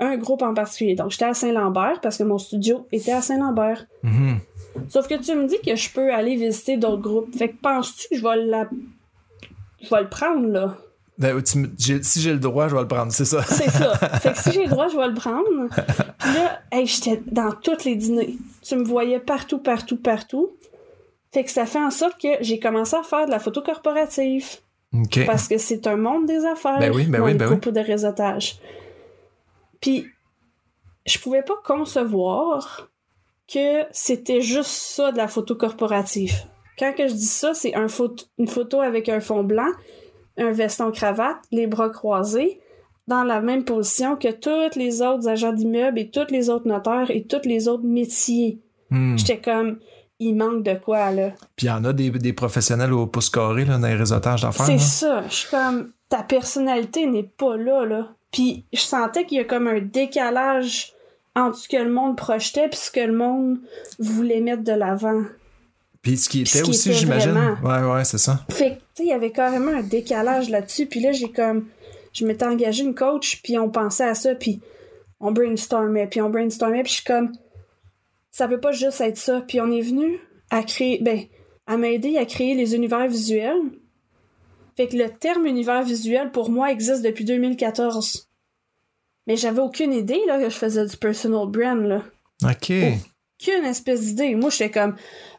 un 0.00 0.16
groupe 0.16 0.42
en 0.42 0.54
particulier. 0.54 0.94
Donc, 0.94 1.10
j'étais 1.10 1.24
à 1.24 1.34
Saint-Lambert 1.34 2.00
parce 2.00 2.16
que 2.18 2.22
mon 2.22 2.38
studio 2.38 2.86
était 2.92 3.12
à 3.12 3.20
Saint-Lambert. 3.20 3.86
Mhm. 4.02 4.38
Sauf 4.88 5.08
que 5.08 5.14
tu 5.14 5.34
me 5.34 5.46
dis 5.46 5.58
que 5.64 5.76
je 5.76 5.90
peux 5.90 6.12
aller 6.12 6.36
visiter 6.36 6.76
d'autres 6.76 7.02
groupes. 7.02 7.34
Fait 7.36 7.50
que 7.50 7.56
penses-tu 7.60 8.08
que 8.08 8.16
je 8.16 8.22
vais 8.22 8.36
la. 8.44 8.68
Je 9.82 9.90
vais 9.90 10.02
le 10.02 10.08
prendre, 10.08 10.48
là? 10.48 10.76
Ben, 11.18 11.42
tu 11.42 11.66
si 12.02 12.20
j'ai 12.20 12.32
le 12.32 12.38
droit, 12.38 12.68
je 12.68 12.74
vais 12.74 12.82
le 12.82 12.88
prendre, 12.88 13.10
c'est 13.10 13.24
ça. 13.24 13.42
C'est 13.42 13.70
ça. 13.70 13.94
fait 14.20 14.32
que 14.32 14.38
si 14.38 14.52
j'ai 14.52 14.64
le 14.64 14.70
droit, 14.70 14.88
je 14.88 14.96
vais 14.96 15.08
le 15.08 15.14
prendre. 15.14 15.68
Puis 16.18 16.34
là, 16.34 16.60
hey, 16.72 16.86
j'étais 16.86 17.22
dans 17.26 17.52
tous 17.52 17.84
les 17.84 17.96
dîners. 17.96 18.36
Tu 18.62 18.76
me 18.76 18.84
voyais 18.84 19.20
partout, 19.20 19.58
partout, 19.58 19.96
partout. 19.96 20.50
Fait 21.32 21.44
que 21.44 21.50
ça 21.50 21.64
fait 21.64 21.82
en 21.82 21.90
sorte 21.90 22.20
que 22.20 22.28
j'ai 22.40 22.58
commencé 22.58 22.96
à 22.96 23.02
faire 23.02 23.26
de 23.26 23.30
la 23.30 23.38
photo 23.38 23.62
corporative. 23.62 24.46
OK. 24.92 25.24
Parce 25.26 25.48
que 25.48 25.58
c'est 25.58 25.86
un 25.86 25.96
monde 25.96 26.26
des 26.26 26.44
affaires. 26.44 26.78
Ben 26.78 26.94
oui, 26.94 27.04
ben 27.04 27.20
dans 27.20 27.24
oui, 27.24 27.34
ben 27.34 27.48
oui. 27.50 27.72
de 27.72 27.80
réseautage. 27.80 28.58
Puis, 29.80 30.06
je 31.06 31.18
pouvais 31.18 31.42
pas 31.42 31.56
concevoir 31.64 32.88
que 33.52 33.84
c'était 33.92 34.40
juste 34.40 34.70
ça 34.70 35.12
de 35.12 35.16
la 35.16 35.28
photo 35.28 35.54
corporative. 35.54 36.34
Quand 36.78 36.92
que 36.92 37.08
je 37.08 37.14
dis 37.14 37.26
ça, 37.26 37.54
c'est 37.54 37.74
un 37.74 37.86
une 38.38 38.48
photo 38.48 38.80
avec 38.80 39.08
un 39.08 39.20
fond 39.20 39.44
blanc, 39.44 39.70
un 40.36 40.50
veston 40.50 40.90
cravate, 40.90 41.38
les 41.50 41.66
bras 41.66 41.88
croisés, 41.88 42.60
dans 43.06 43.24
la 43.24 43.40
même 43.40 43.64
position 43.64 44.16
que 44.16 44.32
tous 44.32 44.78
les 44.78 45.00
autres 45.00 45.28
agents 45.28 45.52
d'immeubles 45.52 45.98
et 45.98 46.10
tous 46.10 46.30
les 46.30 46.50
autres 46.50 46.66
notaires 46.66 47.10
et 47.10 47.24
tous 47.24 47.46
les 47.48 47.68
autres 47.68 47.84
métiers. 47.84 48.60
Hmm. 48.90 49.16
J'étais 49.16 49.38
comme, 49.38 49.78
il 50.18 50.34
manque 50.34 50.62
de 50.62 50.74
quoi, 50.74 51.12
là. 51.12 51.32
Puis 51.54 51.66
il 51.66 51.70
y 51.70 51.72
en 51.72 51.84
a 51.84 51.92
des, 51.92 52.10
des 52.10 52.32
professionnels 52.32 52.92
au 52.92 53.06
pouce 53.06 53.30
carré 53.30 53.64
là, 53.64 53.78
dans 53.78 53.86
les 53.86 53.94
réseautages 53.94 54.42
d'affaires. 54.42 54.66
C'est 54.66 54.78
ça. 54.78 55.22
Je 55.28 55.34
suis 55.34 55.50
comme, 55.50 55.92
ta 56.08 56.22
personnalité 56.22 57.06
n'est 57.06 57.22
pas 57.22 57.56
là, 57.56 57.84
là. 57.84 58.08
Puis 58.32 58.64
je 58.72 58.80
sentais 58.80 59.24
qu'il 59.24 59.38
y 59.38 59.40
a 59.40 59.44
comme 59.44 59.68
un 59.68 59.80
décalage 59.80 60.92
entre 61.36 61.58
ce 61.58 61.68
que 61.68 61.76
le 61.76 61.90
monde 61.90 62.16
projetait 62.16 62.68
puis 62.68 62.78
ce 62.78 62.90
que 62.90 63.00
le 63.00 63.12
monde 63.12 63.60
voulait 63.98 64.40
mettre 64.40 64.64
de 64.64 64.72
l'avant. 64.72 65.22
Puis 66.02 66.16
ce 66.16 66.28
qui 66.28 66.46
ce 66.46 66.58
était 66.58 66.64
qui 66.64 66.70
aussi, 66.70 66.92
j'imagine. 66.94 67.58
Ouais, 67.62 67.82
ouais, 67.82 68.04
c'est 68.04 68.18
ça. 68.18 68.44
Fait 68.48 68.70
que, 68.70 68.74
tu 68.74 68.80
sais, 68.94 69.02
il 69.04 69.08
y 69.08 69.12
avait 69.12 69.30
carrément 69.30 69.72
un 69.72 69.82
décalage 69.82 70.48
là-dessus. 70.48 70.86
Puis 70.86 71.00
là, 71.00 71.12
j'ai 71.12 71.30
comme, 71.30 71.66
je 72.12 72.24
m'étais 72.24 72.46
engagé 72.46 72.84
une 72.84 72.94
coach, 72.94 73.42
puis 73.42 73.58
on 73.58 73.70
pensait 73.70 74.04
à 74.04 74.14
ça, 74.14 74.34
puis 74.34 74.60
on 75.20 75.32
brainstormait, 75.32 76.06
puis 76.06 76.20
on 76.20 76.30
brainstormait, 76.30 76.82
puis 76.82 76.92
je 76.92 76.96
suis 76.96 77.04
comme, 77.04 77.32
ça 78.30 78.48
peut 78.48 78.60
pas 78.60 78.72
juste 78.72 79.00
être 79.00 79.18
ça. 79.18 79.42
Puis 79.46 79.60
on 79.60 79.70
est 79.70 79.82
venu 79.82 80.18
à 80.50 80.62
créer, 80.62 81.00
ben, 81.02 81.20
à 81.66 81.76
m'aider 81.76 82.16
à 82.16 82.24
créer 82.24 82.54
les 82.54 82.74
univers 82.74 83.08
visuels. 83.08 83.62
Fait 84.76 84.86
que 84.86 84.96
le 84.96 85.10
terme 85.10 85.46
univers 85.46 85.82
visuel 85.82 86.30
pour 86.30 86.50
moi 86.50 86.70
existe 86.70 87.02
depuis 87.02 87.24
2014. 87.24 88.28
Mais 89.26 89.36
j'avais 89.36 89.60
aucune 89.60 89.92
idée 89.92 90.20
là 90.26 90.38
que 90.38 90.48
je 90.48 90.56
faisais 90.56 90.86
du 90.86 90.96
personal 90.96 91.46
brand 91.46 91.82
là. 91.82 92.02
OK. 92.44 92.70
Aucune 92.70 93.64
espèce 93.64 94.00
d'idée. 94.02 94.34
Moi 94.34 94.50
j'étais 94.50 94.70
comme 94.70 94.96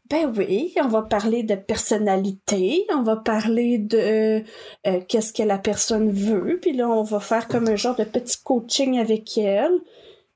ben 0.10 0.32
oui, 0.38 0.74
on 0.82 0.88
va 0.88 1.02
parler 1.02 1.44
de 1.44 1.56
personnalité, 1.56 2.86
on 2.94 3.02
va 3.02 3.18
parler 3.18 3.78
de 3.78 4.42
euh, 4.88 5.02
qu'est-ce 5.08 5.34
que 5.34 5.44
la 5.44 5.58
personne 5.58 6.12
veut, 6.12 6.60
puis 6.62 6.72
là 6.72 6.88
on 6.88 7.04
va 7.04 7.20
faire 7.20 7.48
comme 7.48 7.68
un 7.68 7.76
genre 7.76 7.96
de 7.96 8.06
petit 8.06 8.38
coaching 8.42 9.00
avec 9.00 9.38
elle 9.38 9.74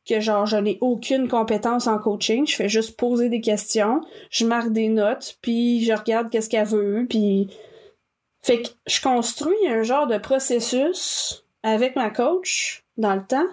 que 0.07 0.19
genre 0.19 0.45
je 0.45 0.57
n'ai 0.57 0.77
aucune 0.81 1.27
compétence 1.27 1.87
en 1.87 1.99
coaching, 1.99 2.45
je 2.45 2.55
fais 2.55 2.69
juste 2.69 2.97
poser 2.97 3.29
des 3.29 3.39
questions, 3.39 4.01
je 4.29 4.45
marque 4.45 4.73
des 4.73 4.89
notes, 4.89 5.37
puis 5.41 5.85
je 5.85 5.93
regarde 5.93 6.29
qu'est-ce 6.29 6.49
qu'elle 6.49 6.67
veut, 6.67 7.05
puis 7.07 7.49
fait 8.41 8.63
que 8.63 8.69
je 8.87 8.99
construis 8.99 9.67
un 9.69 9.83
genre 9.83 10.07
de 10.07 10.17
processus 10.17 11.45
avec 11.63 11.95
ma 11.95 12.09
coach 12.09 12.80
dans 13.01 13.15
le 13.15 13.23
temps, 13.23 13.47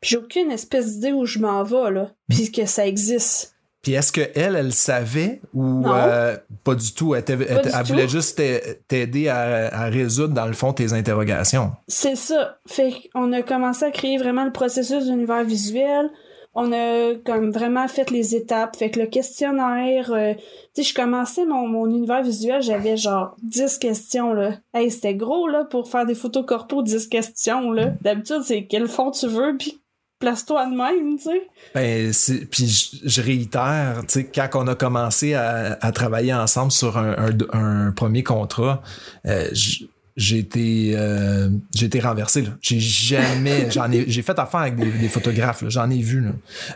puis 0.00 0.10
j'ai 0.10 0.16
aucune 0.16 0.50
espèce 0.50 0.94
d'idée 0.94 1.12
où 1.12 1.26
je 1.26 1.38
m'en 1.38 1.62
vais 1.62 1.90
là, 1.90 2.10
puis 2.28 2.50
que 2.50 2.66
ça 2.66 2.86
existe. 2.86 3.54
Puis 3.82 3.92
est-ce 3.92 4.12
qu'elle, 4.12 4.56
elle 4.56 4.72
savait 4.72 5.40
ou 5.54 5.86
euh, 5.86 6.36
pas 6.64 6.74
du 6.74 6.92
tout? 6.92 7.14
Elle, 7.14 7.24
elle, 7.28 7.84
voulait 7.84 8.08
juste 8.08 8.42
t'aider 8.88 9.28
à, 9.28 9.68
à, 9.72 9.84
résoudre, 9.84 10.34
dans 10.34 10.46
le 10.46 10.52
fond, 10.52 10.72
tes 10.72 10.92
interrogations. 10.92 11.72
C'est 11.86 12.16
ça. 12.16 12.58
Fait 12.66 12.92
qu'on 13.12 13.32
a 13.32 13.42
commencé 13.42 13.84
à 13.84 13.90
créer 13.90 14.18
vraiment 14.18 14.44
le 14.44 14.52
processus 14.52 15.04
d'univers 15.04 15.44
visuel. 15.44 16.10
On 16.60 16.72
a 16.72 17.14
comme 17.24 17.52
vraiment 17.52 17.86
fait 17.86 18.10
les 18.10 18.34
étapes. 18.34 18.74
Fait 18.76 18.90
que 18.90 18.98
le 18.98 19.06
questionnaire, 19.06 20.10
euh, 20.12 20.34
tu 20.74 20.82
je 20.82 20.92
commençais 20.92 21.46
mon, 21.46 21.68
mon 21.68 21.86
univers 21.88 22.24
visuel, 22.24 22.62
j'avais 22.62 22.96
genre 22.96 23.36
10 23.44 23.78
questions, 23.78 24.34
là. 24.34 24.54
Hey, 24.74 24.90
c'était 24.90 25.14
gros, 25.14 25.46
là, 25.46 25.64
pour 25.64 25.88
faire 25.88 26.04
des 26.04 26.16
photos 26.16 26.44
corpo, 26.44 26.82
10 26.82 27.06
questions, 27.06 27.70
là. 27.70 27.92
D'habitude, 28.00 28.42
c'est 28.44 28.64
quel 28.64 28.88
fond 28.88 29.12
tu 29.12 29.28
veux, 29.28 29.56
puis 29.56 29.80
place-toi 30.18 30.66
de 30.66 30.74
même, 30.74 31.16
tu 31.16 31.30
sais. 31.30 31.46
Ben, 31.76 32.46
puis 32.50 32.66
je, 33.04 33.22
réitère, 33.22 34.02
tu 34.08 34.14
sais, 34.14 34.24
quand 34.24 34.48
on 34.54 34.66
a 34.66 34.74
commencé 34.74 35.34
à, 35.34 35.78
à 35.80 35.92
travailler 35.92 36.34
ensemble 36.34 36.72
sur 36.72 36.98
un, 36.98 37.14
un, 37.52 37.86
un 37.86 37.92
premier 37.92 38.24
contrat, 38.24 38.82
euh, 39.26 39.46
j'ai 40.18 40.38
été 40.38 40.92
euh, 40.96 41.48
j'ai 41.74 41.86
été 41.86 42.00
renversé 42.00 42.42
là. 42.42 42.50
J'ai 42.60 42.80
jamais 42.80 43.70
j'en 43.70 43.90
ai 43.90 44.04
j'ai 44.08 44.22
fait 44.22 44.38
affaire 44.38 44.60
avec 44.60 44.76
des, 44.76 44.90
des 44.90 45.08
photographes 45.08 45.64
j'en 45.68 45.88
ai 45.88 46.02
vu 46.02 46.20
là. 46.20 46.30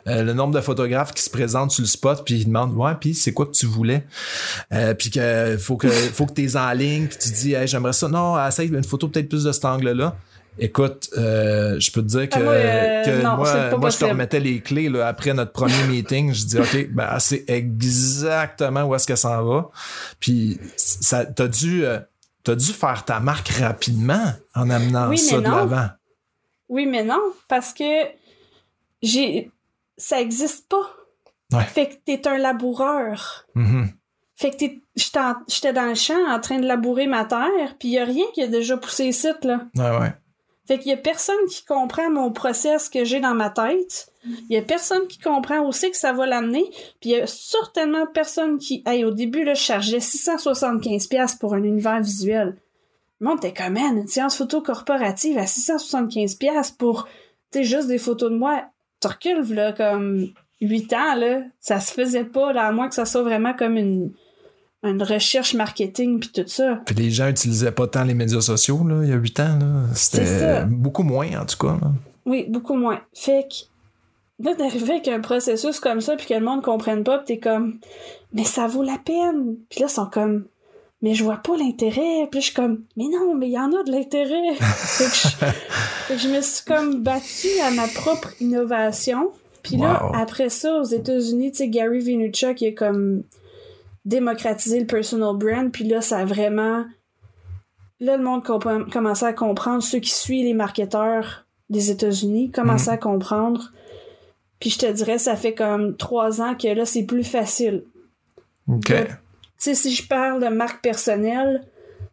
Euh, 0.07 0.22
le 0.22 0.33
nombre 0.33 0.55
de 0.55 0.61
photographes 0.61 1.12
qui 1.12 1.22
se 1.22 1.28
présentent 1.28 1.72
sur 1.72 1.83
le 1.83 1.88
spot 1.88 2.22
puis 2.24 2.37
ils 2.37 2.46
demandent 2.46 2.74
ouais 2.74 2.92
puis 2.98 3.14
c'est 3.14 3.33
quoi 3.33 3.46
que 3.46 3.52
tu 3.52 3.66
voulais? 3.66 4.05
Euh, 4.72 4.94
puis 4.94 5.11
que 5.11 5.57
faut 5.59 5.76
que 5.76 5.88
faut 5.88 6.24
que 6.26 6.35
tu 6.35 6.44
es 6.44 6.57
en 6.57 6.72
ligne 6.72 7.07
puis 7.09 7.18
tu 7.18 7.31
dis 7.31 7.55
hey, 7.55 7.66
j'aimerais 7.66 7.92
ça 7.92 8.09
non 8.09 8.42
essaye 8.46 8.68
une 8.68 8.85
photo 8.85 9.09
peut-être 9.09 9.28
plus 9.28 9.44
de 9.44 9.52
cet 9.52 9.64
angle 9.64 9.90
là 9.90 10.16
Écoute, 10.59 11.09
euh, 11.16 11.81
je 11.81 11.90
peux 11.90 12.02
te 12.02 12.09
dire 12.09 12.28
que, 12.28 12.38
ah, 12.38 13.09
euh, 13.09 13.22
moi, 13.22 13.78
moi 13.78 13.90
je 13.90 13.96
te 13.96 14.05
remettais 14.05 14.38
les 14.38 14.61
clés 14.61 14.90
là, 14.90 15.07
après 15.07 15.33
notre 15.33 15.52
premier 15.52 15.83
meeting. 15.88 16.35
Je 16.35 16.44
dis 16.44 16.59
OK, 16.59 16.90
ben 16.92 17.18
c'est 17.20 17.44
exactement 17.48 18.83
où 18.83 18.94
est-ce 18.94 19.07
que 19.07 19.16
ça 19.16 19.40
va. 19.40 19.70
Puis 20.20 20.61
ça, 20.76 21.24
t'as 21.24 21.48
dû, 21.48 21.87
euh, 21.87 22.00
t'as 22.44 22.55
dû 22.55 22.72
faire 22.72 23.05
ta 23.05 23.20
marque 23.20 23.48
rapidement 23.48 24.33
en 24.55 24.70
amenant 24.70 25.14
ça 25.16 25.38
de 25.38 25.42
l'avant. 25.42 25.88
Oui, 26.68 26.87
mais 26.87 27.05
non, 27.05 27.20
parce 27.48 27.72
que 27.72 28.07
j'ai, 29.02 29.50
ça 29.96 30.20
existe 30.20 30.68
pas. 30.68 30.90
Ouais. 31.52 31.64
Fait 31.64 31.88
que 31.88 31.94
t'es 32.05 32.26
un 32.26 32.38
laboureur. 32.38 33.44
Mm-hmm. 33.55 33.88
Fait 34.37 34.50
que 34.50 34.64
j'étais 35.46 35.72
dans 35.72 35.88
le 35.88 35.94
champ 35.94 36.26
en 36.28 36.40
train 36.40 36.59
de 36.59 36.66
labourer 36.66 37.07
ma 37.07 37.24
terre, 37.24 37.76
puis 37.78 37.88
il 37.88 37.98
a 37.98 38.05
rien 38.05 38.24
qui 38.35 38.42
a 38.42 38.46
déjà 38.46 38.76
poussé 38.76 39.07
ici, 39.07 39.28
là. 39.42 39.66
Ouais, 39.76 39.98
ouais. 39.98 40.14
Fait 40.66 40.79
qu'il 40.79 40.90
y 40.90 40.94
a 40.94 40.98
personne 40.98 41.44
qui 41.51 41.64
comprend 41.64 42.11
mon 42.11 42.31
process 42.31 42.88
que 42.88 43.05
j'ai 43.05 43.20
dans 43.20 43.35
ma 43.35 43.51
tête. 43.51 44.12
Il 44.25 44.55
y 44.55 44.57
a 44.57 44.62
personne 44.62 45.07
qui 45.09 45.18
comprend 45.18 45.66
aussi 45.66 45.90
que 45.90 45.96
ça 45.96 46.12
va 46.12 46.27
l'amener. 46.27 46.64
Puis 47.01 47.11
il 47.11 47.12
y 47.12 47.20
a 47.20 47.27
certainement 47.27 48.07
personne 48.07 48.59
qui... 48.59 48.83
Hey, 48.87 49.05
au 49.05 49.11
début, 49.11 49.42
là, 49.42 49.55
je 49.55 49.62
chargeais 49.62 49.98
675$ 49.98 51.38
pour 51.38 51.55
un 51.55 51.64
univers 51.64 52.01
visuel. 52.01 52.57
Le 53.20 53.27
monde 53.27 53.44
était 53.44 53.53
comme, 53.53 53.77
une 53.77 54.07
séance 54.07 54.37
photo 54.37 54.62
corporative 54.62 55.38
à 55.38 55.44
675$ 55.44 56.77
pour, 56.77 57.09
tu 57.53 57.64
juste 57.64 57.88
des 57.88 57.98
photos 57.98 58.31
de 58.31 58.37
moi. 58.37 58.64
Tu 59.01 59.09
recules, 59.09 59.55
là, 59.55 59.72
comme 59.72 60.29
8 60.61 60.92
ans, 60.92 61.14
là. 61.16 61.42
Ça 61.59 61.81
se 61.81 61.92
faisait 61.92 62.25
pas, 62.25 62.53
là, 62.53 62.66
à 62.66 62.72
moins 62.72 62.88
que 62.88 62.94
ça 62.94 63.05
soit 63.05 63.22
vraiment 63.22 63.55
comme 63.55 63.77
une 63.77 64.12
une 64.82 65.02
recherche 65.02 65.54
marketing 65.54 66.20
puis 66.20 66.30
tout 66.30 66.48
ça. 66.48 66.80
Puis 66.86 66.94
les 66.94 67.10
gens 67.10 67.28
utilisaient 67.28 67.72
pas 67.72 67.86
tant 67.86 68.04
les 68.04 68.14
médias 68.14 68.40
sociaux 68.40 68.86
là, 68.86 69.02
il 69.02 69.10
y 69.10 69.12
a 69.12 69.16
huit 69.16 69.38
ans. 69.40 69.58
C'était 69.94 70.64
beaucoup 70.66 71.04
moins, 71.04 71.40
en 71.40 71.46
tout 71.46 71.58
cas. 71.58 71.78
Oui, 72.26 72.46
beaucoup 72.48 72.74
moins. 72.74 73.00
Fait 73.14 73.46
que 73.48 74.44
là, 74.44 74.54
d'arriver 74.54 74.94
avec 74.94 75.08
un 75.08 75.20
processus 75.20 75.78
comme 75.78 76.00
ça 76.00 76.16
puis 76.16 76.26
que 76.26 76.34
le 76.34 76.40
monde 76.40 76.62
comprenne 76.62 77.04
pas, 77.04 77.18
puis 77.18 77.36
t'es 77.36 77.38
comme 77.38 77.78
mais 78.32 78.44
ça 78.44 78.66
vaut 78.66 78.82
la 78.82 78.98
peine. 78.98 79.56
Puis 79.68 79.80
là, 79.80 79.86
ils 79.88 79.92
sont 79.92 80.06
comme 80.06 80.46
mais 81.00 81.14
je 81.14 81.24
vois 81.24 81.36
pas 81.36 81.56
l'intérêt. 81.56 82.28
Puis 82.30 82.40
je 82.40 82.46
suis 82.46 82.54
comme 82.54 82.80
mais 82.96 83.04
non, 83.04 83.36
mais 83.36 83.48
il 83.48 83.52
y 83.52 83.58
en 83.58 83.72
a 83.72 83.82
de 83.84 83.90
l'intérêt. 83.92 84.54
fait, 84.60 85.52
que 86.08 86.18
je, 86.18 86.28
me 86.28 86.40
suis 86.40 86.64
comme 86.64 87.02
battue 87.02 87.60
à 87.64 87.70
ma 87.70 87.86
propre 87.86 88.30
innovation. 88.40 89.30
Puis 89.62 89.76
là, 89.76 90.10
après 90.12 90.48
ça, 90.48 90.80
aux 90.80 90.84
États-Unis, 90.84 91.52
tu 91.52 91.58
sais, 91.58 91.68
Gary 91.68 92.00
Vaynerchuk, 92.00 92.56
qui 92.56 92.66
est 92.66 92.74
comme 92.74 93.22
démocratiser 94.04 94.80
le 94.80 94.86
personal 94.86 95.36
brand. 95.36 95.70
Puis 95.70 95.84
là, 95.84 96.00
ça 96.00 96.18
a 96.18 96.24
vraiment. 96.24 96.84
Là, 98.00 98.16
le 98.16 98.24
monde 98.24 98.42
commençait 98.42 99.26
à 99.26 99.32
comprendre. 99.32 99.82
Ceux 99.82 100.00
qui 100.00 100.10
suivent 100.10 100.44
les 100.44 100.54
marketeurs 100.54 101.46
des 101.70 101.90
États-Unis 101.90 102.50
commençaient 102.50 102.90
mhm. 102.90 102.96
à 102.96 102.98
comprendre. 102.98 103.72
Puis 104.60 104.70
je 104.70 104.78
te 104.78 104.92
dirais, 104.92 105.18
ça 105.18 105.36
fait 105.36 105.54
comme 105.54 105.96
trois 105.96 106.40
ans 106.40 106.54
que 106.54 106.68
là, 106.68 106.84
c'est 106.84 107.04
plus 107.04 107.24
facile. 107.24 107.84
OK. 108.68 108.92
Tu 108.92 109.06
sais, 109.56 109.74
si 109.74 109.94
je 109.94 110.06
parle 110.06 110.42
de 110.42 110.48
marque 110.48 110.82
personnelle, 110.82 111.64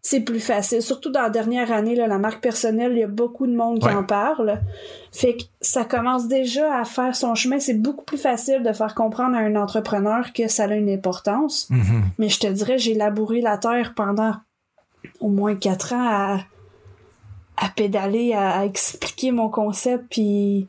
c'est 0.02 0.22
plus 0.22 0.40
facile. 0.40 0.82
Surtout 0.82 1.12
dans 1.12 1.22
la 1.22 1.30
dernière 1.30 1.72
année, 1.72 1.96
là, 1.96 2.08
la 2.08 2.18
marque 2.18 2.42
personnelle, 2.42 2.94
il 2.94 3.00
y 3.00 3.04
a 3.04 3.08
beaucoup 3.08 3.48
de 3.48 3.56
monde 3.56 3.80
qui 3.80 3.90
en 3.90 4.04
parle. 4.04 4.62
Fait 5.12 5.36
que 5.36 5.44
ça 5.62 5.84
commence 5.84 6.28
déjà 6.28 6.80
à 6.80 6.86
faire 6.86 7.16
son 7.16 7.36
chemin. 7.36 7.60
C'est 7.60 7.74
beaucoup 7.74 8.06
plus 8.06 8.18
facile 8.18 8.64
de 8.64 8.72
faire 8.72 8.96
comprendre 8.96 9.36
à 9.36 9.40
un 9.40 9.56
entrepreneur 9.56 10.32
que 10.34 10.48
ça 10.48 10.66
a 10.66 10.76
une 10.76 10.90
importance. 10.90 11.70
Mm-hmm. 11.70 12.02
Mais 12.18 12.30
je 12.30 12.40
te 12.40 12.48
dirais, 12.48 12.78
j'ai 12.78 12.94
labouré 12.94 13.42
la 13.42 13.58
terre 13.58 13.94
pendant 13.94 14.36
au 15.20 15.30
moins 15.30 15.56
quatre 15.56 15.94
ans 15.94 16.08
à, 16.08 16.40
à 17.58 17.70
pédaler, 17.70 18.34
à, 18.34 18.66
expliquer 18.66 19.32
mon 19.32 19.50
concept, 19.50 20.06
puis 20.10 20.68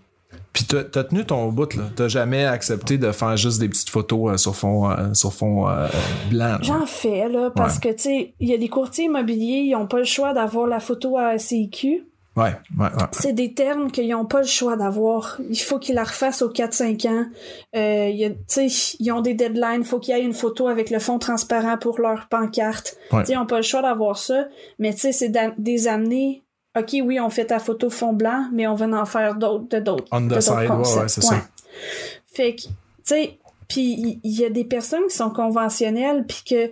puis 0.52 0.64
t'as 0.64 1.04
tenu 1.04 1.24
ton 1.24 1.48
bout, 1.48 1.74
là. 1.74 1.84
T'as 1.94 2.08
jamais 2.08 2.44
accepté 2.44 2.98
de 2.98 3.12
faire 3.12 3.36
juste 3.36 3.60
des 3.60 3.68
petites 3.68 3.90
photos 3.90 4.32
euh, 4.32 4.36
sur 4.36 4.56
fond, 4.56 4.90
euh, 4.90 5.14
sur 5.14 5.32
fond 5.32 5.68
euh, 5.68 5.86
blanc. 6.28 6.58
J'en 6.62 6.86
fais, 6.86 7.28
là, 7.28 7.50
parce 7.54 7.78
que, 7.78 7.88
tu 7.88 8.02
sais, 8.02 8.34
il 8.40 8.48
y 8.48 8.54
a 8.54 8.58
des 8.58 8.68
courtiers 8.68 9.04
immobiliers, 9.04 9.62
ils 9.66 9.76
ont 9.76 9.86
pas 9.86 9.98
le 9.98 10.04
choix 10.04 10.32
d'avoir 10.32 10.66
la 10.66 10.80
photo 10.80 11.16
à 11.16 11.38
CIQ. 11.38 12.04
Ouais, 12.36 12.54
ouais, 12.78 12.86
ouais. 12.86 12.90
C'est 13.12 13.32
des 13.32 13.54
termes 13.54 13.90
qu'ils 13.90 14.08
n'ont 14.08 14.24
pas 14.24 14.40
le 14.40 14.46
choix 14.46 14.76
d'avoir. 14.76 15.38
Il 15.50 15.58
faut 15.58 15.78
qu'ils 15.78 15.94
la 15.94 16.04
refassent 16.04 16.42
aux 16.42 16.50
4-5 16.50 17.08
ans. 17.08 17.26
Y 17.74 18.24
a, 18.24 18.62
ils 18.98 19.12
ont 19.12 19.20
des 19.20 19.34
deadlines. 19.34 19.80
Il 19.80 19.84
faut 19.84 19.98
qu'il 19.98 20.16
y 20.16 20.18
ait 20.18 20.24
une 20.24 20.32
photo 20.32 20.68
avec 20.68 20.90
le 20.90 21.00
fond 21.00 21.18
transparent 21.18 21.76
pour 21.76 22.00
leur 22.00 22.28
pancarte. 22.28 22.96
Ouais. 23.12 23.24
Ils 23.28 23.34
n'ont 23.34 23.46
pas 23.46 23.56
le 23.56 23.62
choix 23.62 23.82
d'avoir 23.82 24.16
ça. 24.16 24.46
Mais 24.78 24.94
tu 24.94 25.00
sais, 25.00 25.12
c'est 25.12 25.32
des 25.58 25.88
amener 25.88 26.42
OK, 26.76 26.96
oui, 27.02 27.18
on 27.18 27.30
fait 27.30 27.46
ta 27.46 27.58
photo 27.58 27.90
fond 27.90 28.12
blanc, 28.12 28.48
mais 28.52 28.66
on 28.66 28.74
va 28.74 28.86
en 28.86 29.04
faire 29.04 29.34
d'autres, 29.34 29.68
de 29.68 29.78
d'autres. 29.80 30.06
On 30.12 30.26
the 30.28 30.40
side, 30.40 30.70
ouais, 30.70 31.08
c'est 31.08 31.22
ça. 31.22 31.42
Fait 32.32 32.54
que, 32.54 32.62
tu 32.62 32.70
sais, 33.04 33.38
puis 33.68 34.20
il 34.22 34.40
y, 34.40 34.44
a 34.44 34.50
des 34.50 34.64
personnes 34.64 35.06
qui 35.08 35.16
sont 35.16 35.30
conventionnelles, 35.30 36.24
puis 36.26 36.42
que 36.48 36.70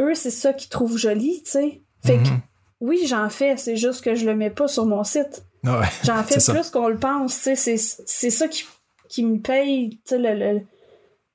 eux, 0.00 0.14
c'est 0.14 0.30
ça 0.30 0.52
qu'ils 0.52 0.70
trouvent 0.70 0.96
joli, 0.96 1.42
tu 1.44 1.50
sais. 1.50 1.80
Fait 2.02 2.16
que, 2.16 2.22
mm-hmm. 2.22 2.40
oui, 2.80 3.06
j'en 3.06 3.28
fais, 3.28 3.56
c'est 3.56 3.76
juste 3.76 4.02
que 4.02 4.14
je 4.14 4.24
le 4.24 4.34
mets 4.34 4.50
pas 4.50 4.68
sur 4.68 4.86
mon 4.86 5.04
site. 5.04 5.44
Ouais, 5.64 5.86
j'en 6.04 6.22
fais 6.24 6.52
plus 6.52 6.70
qu'on 6.70 6.88
le 6.88 6.98
pense, 6.98 7.42
tu 7.42 7.56
sais. 7.56 7.76
C'est 7.76 8.30
ça 8.30 8.48
qui, 8.48 8.64
qui 9.08 9.24
me 9.24 9.38
paye, 9.38 9.90
tu 9.90 9.98
sais, 10.06 10.18
le, 10.18 10.34
le, 10.34 10.60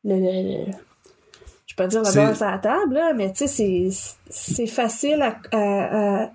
le, 0.06 0.65
je 1.67 1.76
peux 1.76 1.84
pas 1.84 1.88
dire 1.88 2.02
la 2.02 2.12
base 2.12 2.41
à 2.41 2.52
la 2.52 2.58
table, 2.58 2.93
là, 2.95 3.13
mais 3.13 3.32
tu 3.32 3.48
sais, 3.48 3.89
c'est 4.30 4.67
facile 4.67 5.21
à, 5.21 5.38
à 6.24 6.32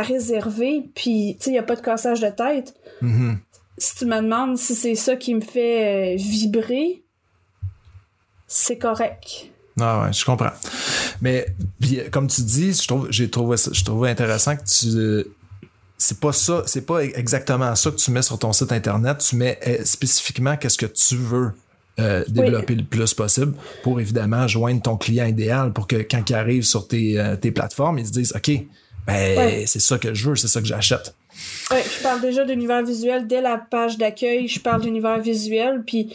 réserver, 0.00 0.88
puis 0.94 1.36
tu 1.38 1.44
sais, 1.44 1.50
il 1.50 1.54
n'y 1.54 1.58
a 1.58 1.62
pas 1.62 1.76
de 1.76 1.82
cassage 1.82 2.20
de 2.20 2.30
tête. 2.30 2.74
Mm-hmm. 3.02 3.36
Si 3.78 3.96
tu 3.96 4.06
me 4.06 4.16
demandes 4.16 4.56
si 4.56 4.74
c'est 4.74 4.94
ça 4.94 5.16
qui 5.16 5.34
me 5.34 5.40
fait 5.40 6.14
euh, 6.14 6.16
vibrer, 6.16 7.02
c'est 8.46 8.78
correct. 8.78 9.50
Ah 9.80 10.02
ouais, 10.02 10.12
je 10.12 10.24
comprends. 10.24 10.50
Mais 11.20 11.46
comme 12.10 12.26
tu 12.26 12.42
dis, 12.42 12.72
je 12.72 12.86
trouve, 12.86 13.08
j'ai 13.10 13.30
trouvé, 13.30 13.56
je 13.56 13.84
trouve 13.84 14.04
intéressant 14.04 14.56
que 14.56 14.64
tu 14.64 15.28
c'est 16.02 16.18
pas 16.18 16.32
ça, 16.32 16.64
c'est 16.66 16.84
pas 16.84 17.04
exactement 17.04 17.74
ça 17.76 17.90
que 17.92 17.96
tu 17.96 18.10
mets 18.10 18.22
sur 18.22 18.38
ton 18.38 18.52
site 18.52 18.72
internet. 18.72 19.18
Tu 19.18 19.36
mets 19.36 19.58
euh, 19.66 19.84
spécifiquement 19.84 20.56
qu'est-ce 20.56 20.76
que 20.76 20.86
tu 20.86 21.14
veux 21.14 21.52
euh, 22.00 22.24
développer 22.26 22.74
le 22.74 22.84
plus 22.84 23.14
possible 23.14 23.54
pour 23.84 24.00
évidemment 24.00 24.48
joindre 24.48 24.82
ton 24.82 24.96
client 24.96 25.26
idéal 25.26 25.72
pour 25.72 25.86
que 25.86 25.96
quand 25.96 26.28
il 26.28 26.34
arrive 26.34 26.64
sur 26.64 26.88
tes, 26.88 27.20
euh, 27.20 27.36
tes 27.36 27.52
plateformes, 27.52 28.00
ils 28.00 28.06
se 28.06 28.12
disent 28.12 28.32
OK, 28.34 28.50
ben, 29.06 29.38
Ouais. 29.38 29.64
c'est 29.66 29.80
ça 29.80 29.98
que 29.98 30.14
je 30.14 30.28
veux, 30.30 30.36
c'est 30.36 30.48
ça 30.48 30.60
que 30.60 30.66
j'achète. 30.66 31.14
Ouais, 31.70 31.82
je 31.82 32.02
parle 32.02 32.20
déjà 32.20 32.44
d'univers 32.44 32.82
visuel 32.84 33.26
dès 33.26 33.40
la 33.40 33.58
page 33.58 33.98
d'accueil. 33.98 34.46
Je 34.48 34.60
parle 34.60 34.82
d'univers 34.82 35.18
visuel, 35.18 35.82
puis 35.86 36.14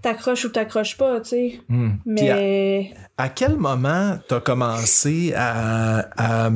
t'accroches 0.00 0.44
ou 0.44 0.48
t'accroches 0.48 0.96
pas, 0.96 1.20
tu 1.20 1.28
sais. 1.28 1.60
Hmm. 1.68 1.90
À- 1.90 1.92
Mais 2.06 2.94
À 3.18 3.28
quel 3.28 3.56
moment 3.56 4.18
tu 4.28 4.34
as 4.34 4.40
commencé 4.40 5.32
à, 5.36 6.08
à 6.46 6.50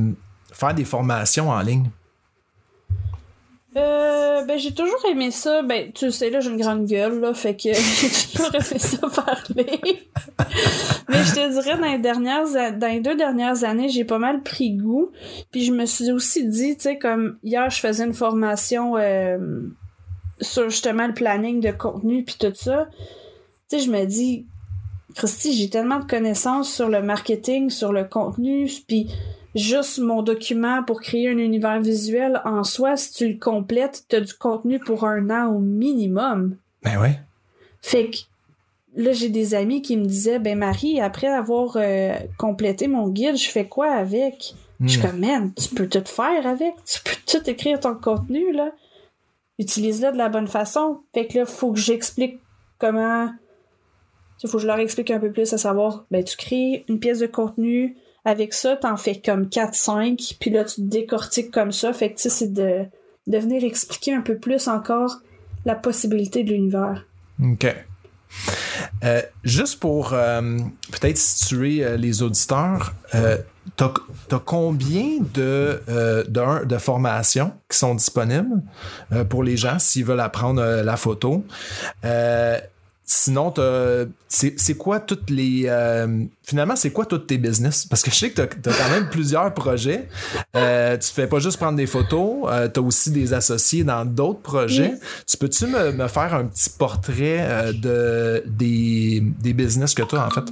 faire 0.52 0.74
des 0.74 0.84
formations 0.84 1.50
en 1.50 1.60
ligne? 1.60 1.90
Euh, 3.76 4.44
ben 4.44 4.58
j'ai 4.58 4.72
toujours 4.72 5.04
aimé 5.10 5.30
ça. 5.30 5.62
Ben 5.62 5.92
tu 5.92 6.10
sais 6.10 6.30
là, 6.30 6.40
j'ai 6.40 6.50
une 6.50 6.60
grande 6.60 6.86
gueule 6.86 7.20
là, 7.20 7.34
fait 7.34 7.54
que 7.54 7.72
j'ai 7.72 8.08
toujours 8.34 8.62
ça 8.62 9.08
parler. 9.22 9.80
Mais 11.08 11.24
je 11.24 11.34
te 11.34 11.52
dirais 11.52 11.76
dans 11.78 11.92
les 11.92 11.98
dernières 11.98 12.46
dans 12.78 12.86
les 12.86 13.00
deux 13.00 13.16
dernières 13.16 13.64
années, 13.64 13.88
j'ai 13.88 14.04
pas 14.04 14.18
mal 14.18 14.42
pris 14.42 14.72
goût. 14.72 15.10
Puis 15.50 15.64
je 15.64 15.72
me 15.72 15.86
suis 15.86 16.10
aussi 16.12 16.46
dit, 16.46 16.76
tu 16.76 16.82
sais 16.82 16.98
comme 16.98 17.38
hier 17.42 17.70
je 17.70 17.80
faisais 17.80 18.04
une 18.04 18.14
formation 18.14 18.96
euh, 18.96 19.62
sur 20.40 20.68
justement 20.70 21.06
le 21.06 21.14
planning 21.14 21.60
de 21.60 21.70
contenu 21.70 22.24
puis 22.24 22.36
tout 22.38 22.52
ça. 22.54 22.88
Tu 23.68 23.78
sais 23.78 23.84
je 23.84 23.90
me 23.90 24.04
dis 24.04 24.46
Christy, 25.16 25.54
j'ai 25.54 25.70
tellement 25.70 25.98
de 25.98 26.04
connaissances 26.04 26.72
sur 26.72 26.90
le 26.90 27.00
marketing, 27.00 27.70
sur 27.70 27.90
le 27.92 28.04
contenu, 28.04 28.70
puis 28.86 29.10
juste 29.56 29.98
mon 29.98 30.22
document 30.22 30.82
pour 30.82 31.00
créer 31.00 31.28
un 31.28 31.38
univers 31.38 31.80
visuel 31.80 32.40
en 32.44 32.62
soi, 32.62 32.96
si 32.96 33.12
tu 33.12 33.28
le 33.28 33.38
complètes, 33.38 34.04
t'as 34.08 34.20
du 34.20 34.34
contenu 34.34 34.78
pour 34.78 35.04
un 35.04 35.30
an 35.30 35.52
au 35.54 35.58
minimum. 35.58 36.56
Ben 36.82 37.00
ouais. 37.00 37.18
Fait 37.80 38.10
que 38.10 38.16
là, 38.94 39.12
j'ai 39.12 39.28
des 39.28 39.54
amis 39.54 39.82
qui 39.82 39.96
me 39.96 40.04
disaient, 40.04 40.38
ben 40.38 40.58
Marie, 40.58 41.00
après 41.00 41.28
avoir 41.28 41.76
euh, 41.76 42.14
complété 42.38 42.86
mon 42.86 43.08
guide, 43.08 43.36
je 43.36 43.48
fais 43.48 43.66
quoi 43.66 43.90
avec? 43.92 44.54
Je 44.80 44.88
suis 44.88 45.00
Hmm. 45.00 45.02
comme, 45.06 45.20
man, 45.20 45.52
tu 45.54 45.74
peux 45.74 45.88
tout 45.88 46.04
faire 46.04 46.46
avec, 46.46 46.74
tu 46.84 47.00
peux 47.02 47.16
tout 47.26 47.48
écrire 47.50 47.80
ton 47.80 47.94
contenu, 47.94 48.52
là. 48.52 48.72
Utilise-le 49.58 50.12
de 50.12 50.18
la 50.18 50.28
bonne 50.28 50.48
façon. 50.48 51.00
Fait 51.14 51.26
que 51.26 51.38
là, 51.38 51.46
faut 51.46 51.72
que 51.72 51.78
j'explique 51.78 52.40
comment. 52.78 53.30
Il 54.42 54.50
faut 54.50 54.58
que 54.58 54.62
je 54.62 54.66
leur 54.66 54.78
explique 54.78 55.10
un 55.10 55.18
peu 55.18 55.32
plus 55.32 55.50
à 55.54 55.56
savoir, 55.56 56.04
ben, 56.10 56.22
tu 56.22 56.36
crées 56.36 56.84
une 56.90 56.98
pièce 56.98 57.20
de 57.20 57.26
contenu. 57.26 57.96
Avec 58.26 58.54
ça, 58.54 58.74
t'en 58.74 58.96
fais 58.96 59.20
comme 59.24 59.44
4-5, 59.44 60.36
puis 60.40 60.50
là, 60.50 60.64
tu 60.64 60.74
te 60.74 60.80
décortiques 60.80 61.52
comme 61.52 61.70
ça. 61.70 61.92
Fait 61.92 62.10
que, 62.10 62.16
tu 62.16 62.22
sais, 62.22 62.28
c'est 62.28 62.52
de, 62.52 62.86
venir 63.28 63.62
expliquer 63.62 64.14
un 64.14 64.20
peu 64.20 64.36
plus 64.36 64.66
encore 64.66 65.20
la 65.64 65.76
possibilité 65.76 66.42
de 66.42 66.50
l'univers. 66.50 67.06
OK. 67.40 67.72
Euh, 69.04 69.22
juste 69.44 69.78
pour 69.78 70.12
euh, 70.12 70.58
peut-être 70.90 71.16
situer 71.16 71.84
euh, 71.84 71.96
les 71.96 72.22
auditeurs, 72.22 72.94
t'as 73.76 73.92
as 74.32 74.38
combien 74.44 75.18
de, 75.32 75.80
de, 75.86 76.64
de 76.64 76.78
formations 76.78 77.52
qui 77.70 77.78
sont 77.78 77.94
disponibles 77.94 78.60
pour 79.28 79.44
les 79.44 79.56
gens 79.56 79.78
s'ils 79.78 80.04
veulent 80.04 80.18
apprendre 80.18 80.82
la 80.82 80.96
photo? 80.96 81.44
Euh, 83.06 84.06
sinon, 84.28 84.50
c'est 84.56 84.76
quoi 84.76 84.98
toutes 84.98 85.30
les... 85.30 85.66
euh, 85.66 86.24
finalement, 86.42 86.74
c'est 86.74 86.90
quoi 86.90 87.06
tous 87.06 87.18
tes 87.18 87.38
business? 87.38 87.86
Parce 87.86 88.02
que 88.02 88.10
je 88.10 88.16
sais 88.16 88.30
que 88.30 88.34
tu 88.34 88.40
as, 88.40 88.46
quand 88.72 88.90
même 88.90 89.08
plusieurs 89.10 89.54
projets. 89.54 90.08
Euh, 90.56 90.96
tu 90.96 91.10
fais 91.12 91.28
pas 91.28 91.38
juste 91.38 91.58
prendre 91.58 91.76
des 91.76 91.86
photos, 91.86 92.48
tu 92.74 92.80
as 92.80 92.82
aussi 92.82 93.12
des 93.12 93.32
associés 93.32 93.84
dans 93.84 94.04
d'autres 94.04 94.40
projets. 94.40 94.94
Oui. 94.94 94.98
Tu 95.26 95.36
peux-tu 95.36 95.66
me, 95.66 95.92
me 95.92 96.08
faire 96.08 96.34
un 96.34 96.46
petit 96.46 96.70
portrait 96.70 97.38
euh, 97.40 97.72
de, 97.72 98.42
des, 98.46 99.22
des 99.40 99.52
business 99.52 99.94
que 99.94 100.02
tu 100.02 100.16
as, 100.16 100.26
en 100.26 100.30
fait? 100.30 100.44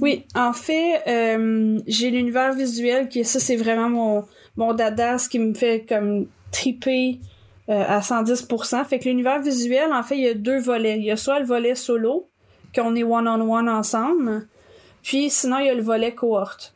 Oui, 0.00 0.24
en 0.34 0.52
fait, 0.52 1.02
euh, 1.06 1.80
j'ai 1.86 2.10
l'univers 2.10 2.52
visuel 2.52 3.08
qui, 3.08 3.24
ça, 3.24 3.38
c'est 3.38 3.56
vraiment 3.56 3.88
mon, 3.88 4.24
mon 4.56 4.74
dada, 4.74 5.18
ce 5.18 5.28
qui 5.28 5.38
me 5.38 5.54
fait 5.54 5.84
comme 5.88 6.26
triper 6.50 7.20
euh, 7.72 7.84
à 7.88 8.00
110%. 8.00 8.84
Fait 8.84 8.98
que 8.98 9.08
l'univers 9.08 9.40
visuel, 9.40 9.92
en 9.92 10.02
fait, 10.02 10.16
il 10.16 10.22
y 10.22 10.28
a 10.28 10.34
deux 10.34 10.60
volets. 10.60 10.98
Il 10.98 11.04
y 11.04 11.10
a 11.10 11.16
soit 11.16 11.40
le 11.40 11.46
volet 11.46 11.74
solo, 11.74 12.28
qu'on 12.74 12.94
est 12.94 13.02
one-on-one 13.02 13.68
ensemble, 13.68 14.46
puis 15.02 15.30
sinon, 15.30 15.58
il 15.58 15.66
y 15.66 15.70
a 15.70 15.74
le 15.74 15.82
volet 15.82 16.14
cohorte. 16.14 16.74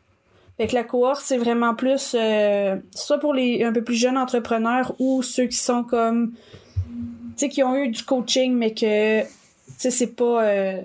Fait 0.56 0.66
que 0.66 0.74
la 0.74 0.85
cohorte, 0.85 1.20
c'est 1.22 1.37
vraiment 1.37 1.74
plus, 1.74 2.16
euh, 2.18 2.76
soit 2.94 3.18
pour 3.18 3.35
les 3.35 3.62
un 3.62 3.72
peu 3.72 3.85
plus 3.85 3.94
jeunes 3.94 4.16
entrepreneurs 4.16 4.94
ou 4.98 5.22
ceux 5.22 5.46
qui 5.46 5.56
sont 5.59 5.85
comme, 5.85 6.32
tu 6.32 7.32
sais, 7.37 7.48
qui 7.50 7.62
ont 7.62 7.76
eu 7.76 7.88
du 7.88 8.02
coaching, 8.02 8.54
mais 8.54 8.72
que, 8.72 9.22
tu 9.22 9.28
sais, 9.76 9.90
c'est 9.90 10.16
pas... 10.16 10.44
euh, 10.44 10.80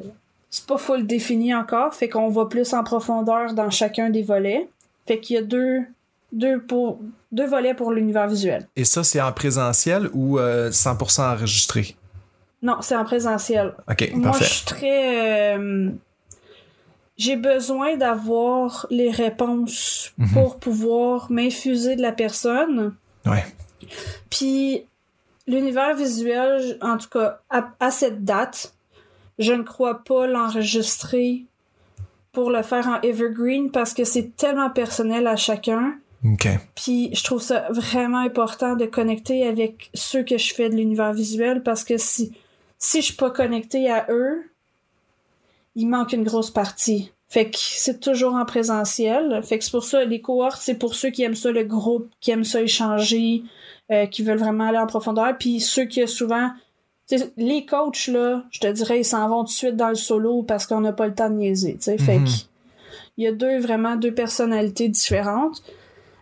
c'est 0.52 0.68
pas 0.68 0.78
full 0.78 1.08
défini 1.08 1.56
encore, 1.56 1.94
fait 1.96 2.10
qu'on 2.10 2.28
va 2.28 2.46
plus 2.46 2.74
en 2.74 2.84
profondeur 2.84 3.54
dans 3.54 3.70
chacun 3.70 4.10
des 4.10 4.22
volets. 4.22 4.68
Fait 5.08 5.18
qu'il 5.18 5.38
y 5.38 5.40
a 5.40 5.42
deux, 5.42 5.86
deux, 6.32 6.62
pour, 6.62 7.00
deux 7.32 7.46
volets 7.48 7.74
pour 7.74 7.92
l'univers 7.92 8.28
visuel. 8.28 8.68
Et 8.76 8.86
ça, 8.86 9.04
c'est 9.04 9.22
en 9.22 9.32
présentiel 9.32 10.10
ou 10.14 10.40
euh, 10.40 10.70
100% 10.72 11.22
enregistré? 11.36 11.96
Non, 12.62 12.78
c'est 12.82 12.96
en 12.96 13.04
présentiel. 13.04 13.74
OK, 13.90 14.10
Moi, 14.14 14.18
je 14.18 14.22
parfait. 14.40 14.46
suis 14.46 14.66
très. 14.66 15.58
euh, 15.58 15.90
j'ai 17.18 17.36
besoin 17.36 17.98
d'avoir 17.98 18.86
les 18.90 19.12
réponses 19.12 20.14
Mhm. 20.18 20.30
pour 20.34 20.58
pouvoir 20.60 21.32
m'infuser 21.32 21.96
de 21.96 22.02
la 22.02 22.12
personne. 22.12 22.94
Ouais. 23.26 23.44
Puis 24.30 24.86
l'univers 25.48 25.96
visuel, 25.96 26.62
je- 26.62 26.86
en 26.86 26.98
tout 26.98 27.10
cas, 27.10 27.40
à, 27.50 27.70
à 27.80 27.92
cette 27.92 28.24
date, 28.24 28.74
je 29.40 29.54
ne 29.54 29.64
crois 29.64 30.04
pas 30.04 30.28
l'enregistrer 30.28 31.46
pour 32.32 32.50
le 32.52 32.62
faire 32.62 32.88
en 32.88 33.02
evergreen 33.02 33.72
parce 33.72 33.94
que 33.94 34.04
c'est 34.04 34.36
tellement 34.38 34.70
personnel 34.70 35.28
à 35.28 35.36
chacun. 35.36 35.96
OK. 36.24 36.48
Puis 36.76 37.10
je 37.14 37.24
trouve 37.24 37.42
ça 37.42 37.68
vraiment 37.72 38.20
important 38.20 38.76
de 38.76 38.86
connecter 38.86 39.48
avec 39.48 39.90
ceux 39.94 40.24
que 40.24 40.38
je 40.38 40.54
fais 40.54 40.70
de 40.70 40.76
l'univers 40.76 41.14
visuel 41.14 41.64
parce 41.64 41.84
que 41.84 41.98
si 41.98 42.34
si 42.78 43.02
je 43.02 43.06
suis 43.08 43.16
pas 43.16 43.30
connectée 43.30 43.90
à 43.90 44.08
eux, 44.10 44.44
il 45.76 45.88
manque 45.88 46.14
une 46.14 46.24
grosse 46.24 46.52
partie. 46.52 47.12
Fait 47.30 47.50
que 47.50 47.58
c'est 47.58 48.00
toujours 48.00 48.34
en 48.36 48.44
présentiel. 48.44 49.42
Fait 49.44 49.58
que 49.58 49.64
c'est 49.64 49.72
pour 49.72 49.86
ça, 49.86 50.04
les 50.04 50.20
cohortes, 50.20 50.62
c'est 50.62 50.76
pour 50.76 50.96
ceux 50.96 51.12
qui 51.12 51.24
aiment 51.24 51.36
ça, 51.36 51.52
le 51.52 51.64
groupe, 51.64 52.10
qui 52.20 52.32
aiment 52.32 52.44
ça 52.44 52.62
échanger, 52.62 53.44
euh, 53.92 54.06
qui 54.06 54.22
veulent 54.24 54.40
vraiment 54.40 54.68
aller 54.68 54.80
en 54.80 54.88
profondeur. 54.88 55.38
Puis 55.38 55.60
ceux 55.60 55.86
qui 55.86 56.06
souvent... 56.08 56.50
Les 57.36 57.66
coachs, 57.66 58.08
là, 58.08 58.46
je 58.52 58.60
te 58.62 58.68
dirais, 58.68 59.02
ils 59.02 59.06
s'en 59.06 59.28
vont 59.28 59.42
tout 59.42 59.52
de 59.52 59.52
suite 59.52 59.76
dans 59.76 59.90
le 59.90 59.96
solo 59.96 60.44
parce 60.44 60.66
qu'on 60.66 60.80
n'a 60.80 60.94
pas 60.94 61.08
le 61.08 61.14
temps 61.14 61.30
de 61.30 61.36
niaiser. 61.36 61.78
Fait 61.82 61.98
Mhm. 62.20 62.26
que 62.26 62.32
il 63.18 63.26
y 63.26 63.28
a 63.28 63.34
deux, 63.34 63.60
vraiment 63.60 63.98
deux 63.98 64.14
personnalités 64.14 64.88
différentes. 64.88 65.62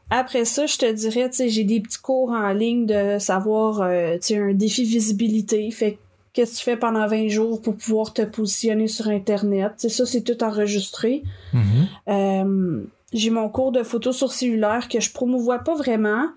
Après 0.09 0.45
ça, 0.45 0.65
je 0.65 0.77
te 0.77 0.91
dirais, 0.91 1.29
tu 1.29 1.37
sais, 1.37 1.49
j'ai 1.49 1.63
des 1.63 1.79
petits 1.79 1.99
cours 1.99 2.31
en 2.31 2.51
ligne 2.51 2.85
de 2.85 3.19
savoir, 3.19 3.81
euh, 3.81 4.15
tu 4.15 4.33
sais, 4.33 4.37
un 4.37 4.53
défi 4.53 4.83
visibilité. 4.83 5.69
Fait 5.71 5.93
que 5.93 5.97
qu'est-ce 6.33 6.53
que 6.53 6.57
tu 6.57 6.63
fais 6.63 6.77
pendant 6.77 7.05
20 7.07 7.27
jours 7.27 7.61
pour 7.61 7.75
pouvoir 7.75 8.13
te 8.13 8.23
positionner 8.23 8.87
sur 8.87 9.07
Internet? 9.07 9.73
Tu 9.77 9.87
sais, 9.87 9.89
ça, 9.89 10.05
c'est 10.05 10.21
tout 10.21 10.43
enregistré. 10.43 11.23
Mhm. 11.53 11.87
Euh, 12.07 12.81
j'ai 13.13 13.29
mon 13.29 13.49
cours 13.49 13.71
de 13.71 13.83
photo 13.83 14.11
sur 14.11 14.31
cellulaire 14.31 14.87
que 14.87 14.99
je 14.99 15.11
promouvois 15.11 15.59
pas 15.59 15.75
vraiment 15.75 16.29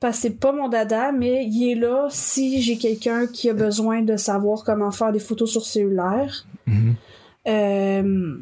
parce 0.00 0.16
que 0.16 0.22
c'est 0.22 0.40
pas 0.40 0.52
mon 0.52 0.68
dada, 0.68 1.12
mais 1.12 1.44
il 1.44 1.70
est 1.70 1.74
là 1.74 2.08
si 2.10 2.62
j'ai 2.62 2.78
quelqu'un 2.78 3.26
qui 3.26 3.50
a 3.50 3.54
besoin 3.54 4.02
de 4.02 4.16
savoir 4.16 4.64
comment 4.64 4.90
faire 4.90 5.12
des 5.12 5.18
photos 5.18 5.50
sur 5.50 5.66
cellulaire. 5.66 6.46
Mhm. 6.66 6.94
Euh, 7.46 8.36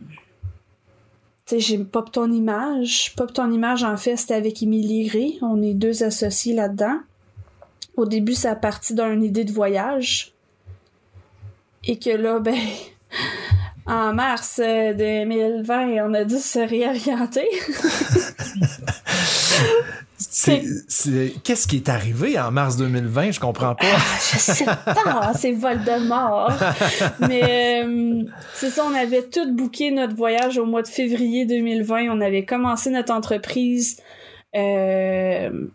tu 1.48 1.54
sais, 1.54 1.60
j'ai 1.60 1.78
Pop 1.78 2.12
ton 2.12 2.30
image. 2.30 3.14
Pop 3.16 3.32
ton 3.32 3.50
image, 3.50 3.82
en 3.82 3.96
fait, 3.96 4.16
c'était 4.16 4.34
avec 4.34 4.62
Émilie 4.62 5.06
Gray. 5.06 5.38
On 5.40 5.62
est 5.62 5.72
deux 5.72 6.02
associés 6.02 6.54
là-dedans. 6.54 6.98
Au 7.96 8.04
début, 8.04 8.34
ça 8.34 8.50
a 8.50 8.54
parti 8.54 8.94
d'une 8.94 9.24
idée 9.24 9.44
de 9.44 9.52
voyage. 9.52 10.34
Et 11.84 11.98
que 11.98 12.10
là, 12.10 12.38
ben, 12.40 12.54
en 13.86 14.12
mars 14.12 14.60
euh, 14.62 14.92
2020, 14.92 16.06
on 16.06 16.12
a 16.12 16.24
dû 16.24 16.36
se 16.36 16.58
réorienter. 16.58 17.48
Qu'est-ce 20.18 21.66
qui 21.68 21.76
est 21.76 21.88
arrivé 21.88 22.38
en 22.38 22.50
mars 22.50 22.76
2020? 22.76 23.30
Je 23.32 23.40
comprends 23.40 23.74
pas. 23.74 23.86
Je 24.32 24.38
sais 24.38 24.64
pas, 24.64 25.32
c'est 25.34 25.52
Voldemort. 25.52 26.52
Mais 27.20 27.82
euh, 27.84 28.22
c'est 28.54 28.70
ça, 28.70 28.84
on 28.84 28.94
avait 28.94 29.22
tout 29.22 29.54
booké 29.54 29.90
notre 29.90 30.14
voyage 30.16 30.58
au 30.58 30.66
mois 30.66 30.82
de 30.82 30.88
février 30.88 31.46
2020. 31.46 32.08
On 32.10 32.20
avait 32.20 32.44
commencé 32.44 32.90
notre 32.90 33.12
entreprise. 33.12 34.00
Euh, 34.56 35.66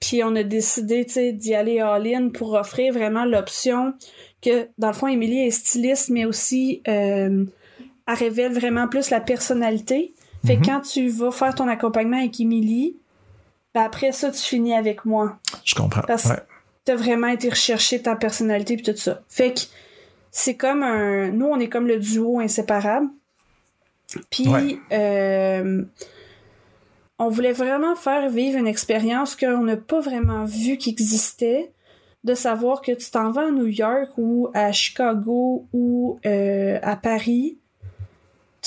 puis 0.00 0.22
on 0.22 0.36
a 0.36 0.42
décidé 0.42 1.04
d'y 1.32 1.54
aller 1.54 1.80
all-in 1.80 2.28
pour 2.28 2.52
offrir 2.52 2.92
vraiment 2.92 3.24
l'option 3.24 3.94
que, 4.42 4.68
dans 4.78 4.88
le 4.88 4.92
fond, 4.94 5.06
Émilie 5.06 5.46
est 5.46 5.50
styliste, 5.50 6.10
mais 6.10 6.26
aussi 6.26 6.82
euh, 6.86 7.44
elle 8.08 8.14
révèle 8.14 8.52
vraiment 8.52 8.88
plus 8.88 9.10
la 9.10 9.20
personnalité. 9.20 10.12
Fait 10.46 10.56
que 10.56 10.60
Mhm. 10.60 10.66
quand 10.66 10.80
tu 10.82 11.08
vas 11.08 11.30
faire 11.30 11.54
ton 11.54 11.66
accompagnement 11.66 12.18
avec 12.18 12.38
Émilie, 12.38 12.96
ben 13.76 13.82
après 13.84 14.10
ça, 14.12 14.30
tu 14.30 14.38
finis 14.40 14.74
avec 14.74 15.04
moi 15.04 15.36
Je 15.64 15.74
comprends. 15.74 16.00
Parce- 16.00 16.24
Ouais. 16.24 16.40
t'as 16.86 16.94
vraiment 16.96 17.26
été 17.28 17.50
rechercher 17.50 18.00
ta 18.00 18.16
personnalité 18.16 18.76
puis 18.76 18.84
tout 18.84 18.96
ça. 18.96 19.20
Fait 19.28 19.52
que 19.52 19.60
c'est 20.30 20.56
comme 20.56 20.82
un. 20.82 21.28
Nous, 21.30 21.44
on 21.46 21.60
est 21.60 21.68
comme 21.68 21.86
le 21.86 21.98
duo 21.98 22.40
inséparable. 22.40 23.08
Puis, 24.30 24.48
Ouais. 24.48 24.78
euh, 24.92 25.82
on 27.18 27.28
voulait 27.28 27.52
vraiment 27.52 27.94
faire 27.96 28.30
vivre 28.30 28.58
une 28.58 28.66
expérience 28.66 29.36
qu'on 29.36 29.64
n'a 29.64 29.76
pas 29.76 30.00
vraiment 30.00 30.44
vue 30.44 30.78
qui 30.78 30.88
existait, 30.90 31.72
de 32.24 32.34
savoir 32.34 32.80
que 32.80 32.92
tu 32.92 33.10
t'en 33.10 33.30
vas 33.30 33.48
à 33.48 33.50
New 33.50 33.66
York 33.66 34.10
ou 34.16 34.48
à 34.54 34.72
Chicago 34.72 35.66
ou 35.74 36.18
euh, 36.24 36.78
à 36.82 36.96
Paris. 36.96 37.58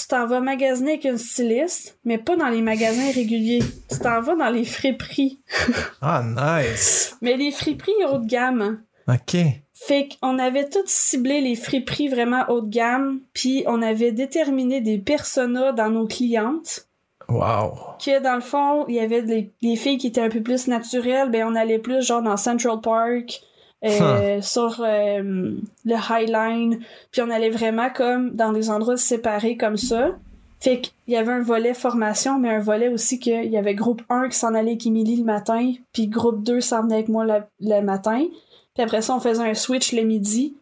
Tu 0.09 0.15
t'en 0.15 0.25
vas 0.25 0.39
magasiner 0.39 0.93
avec 0.93 1.05
une 1.05 1.19
styliste, 1.19 1.99
mais 2.03 2.17
pas 2.17 2.35
dans 2.35 2.49
les 2.49 2.63
magasins 2.63 3.11
réguliers. 3.11 3.61
Tu 3.91 3.99
t'en 3.99 4.21
vas 4.21 4.35
dans 4.35 4.49
les 4.49 4.65
friperies. 4.65 5.39
Ah, 6.01 6.23
nice. 6.23 7.15
Mais 7.21 7.37
les 7.37 7.51
friperies 7.51 7.91
haut 8.11 8.17
de 8.17 8.25
gamme. 8.25 8.81
OK. 9.07 9.37
Fait 9.75 10.09
qu'on 10.19 10.39
avait 10.39 10.67
tout 10.67 10.79
ciblé 10.87 11.41
les 11.41 11.55
friperies 11.55 12.07
vraiment 12.07 12.43
haut 12.49 12.61
de 12.61 12.69
gamme, 12.69 13.19
puis 13.33 13.63
on 13.67 13.83
avait 13.83 14.11
déterminé 14.11 14.81
des 14.81 14.97
personas 14.97 15.73
dans 15.73 15.91
nos 15.91 16.07
clientes. 16.07 16.87
Wow. 17.27 17.77
Que 18.03 18.19
dans 18.19 18.35
le 18.35 18.41
fond, 18.41 18.85
il 18.87 18.95
y 18.95 18.99
avait 18.99 19.21
des, 19.21 19.53
des 19.61 19.75
filles 19.75 19.99
qui 19.99 20.07
étaient 20.07 20.21
un 20.21 20.29
peu 20.29 20.41
plus 20.41 20.67
naturelles, 20.67 21.29
ben 21.29 21.45
on 21.47 21.53
allait 21.53 21.77
plus 21.77 22.01
genre 22.01 22.23
dans 22.23 22.37
Central 22.37 22.81
Park, 22.81 23.43
euh, 23.85 24.41
sur 24.41 24.81
euh, 24.81 25.53
le 25.85 25.95
Highline, 25.95 26.79
puis 27.11 27.21
on 27.21 27.29
allait 27.29 27.49
vraiment 27.49 27.89
comme 27.89 28.35
dans 28.35 28.51
des 28.51 28.69
endroits 28.69 28.97
séparés 28.97 29.55
comme 29.57 29.77
ça. 29.77 30.11
Fait 30.59 30.81
qu'il 30.81 31.13
y 31.13 31.15
avait 31.15 31.31
un 31.31 31.41
volet 31.41 31.73
formation, 31.73 32.37
mais 32.37 32.49
un 32.49 32.59
volet 32.59 32.89
aussi 32.89 33.19
qu'il 33.19 33.45
y 33.45 33.57
avait 33.57 33.75
groupe 33.75 34.01
1 34.09 34.27
qui 34.27 34.37
s'en 34.37 34.53
allait 34.53 34.71
avec 34.71 34.85
Emily 34.85 35.15
le 35.15 35.23
matin, 35.23 35.73
puis 35.93 36.07
groupe 36.07 36.43
2 36.43 36.59
s'en 36.59 36.83
venait 36.83 36.95
avec 36.95 37.07
moi 37.07 37.25
le, 37.25 37.43
le 37.61 37.81
matin. 37.81 38.25
Puis 38.73 38.83
après 38.83 39.01
ça, 39.01 39.15
on 39.15 39.21
faisait 39.21 39.49
un 39.49 39.53
switch 39.53 39.93
le 39.93 40.01
midi. 40.01 40.55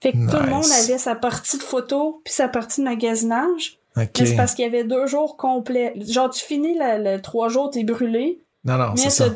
Fait 0.00 0.12
que 0.12 0.30
tout 0.30 0.42
le 0.42 0.50
monde 0.50 0.64
avait 0.82 0.98
sa 0.98 1.14
partie 1.14 1.58
de 1.58 1.62
photo, 1.62 2.20
puis 2.24 2.32
sa 2.34 2.48
partie 2.48 2.80
de 2.80 2.86
magasinage. 2.86 3.78
OK. 3.96 4.08
Mais 4.18 4.26
c'est 4.26 4.36
parce 4.36 4.54
qu'il 4.54 4.64
y 4.64 4.68
avait 4.68 4.84
deux 4.84 5.06
jours 5.06 5.36
complets. 5.36 5.94
Genre, 5.96 6.30
tu 6.30 6.44
finis 6.44 6.76
le, 6.78 7.18
trois 7.18 7.48
jours, 7.48 7.70
t'es 7.70 7.84
brûlé, 7.84 8.40
Non, 8.64 8.76
non, 8.76 8.90
mais 8.90 8.96
c'est 8.96 9.10
ça. 9.10 9.28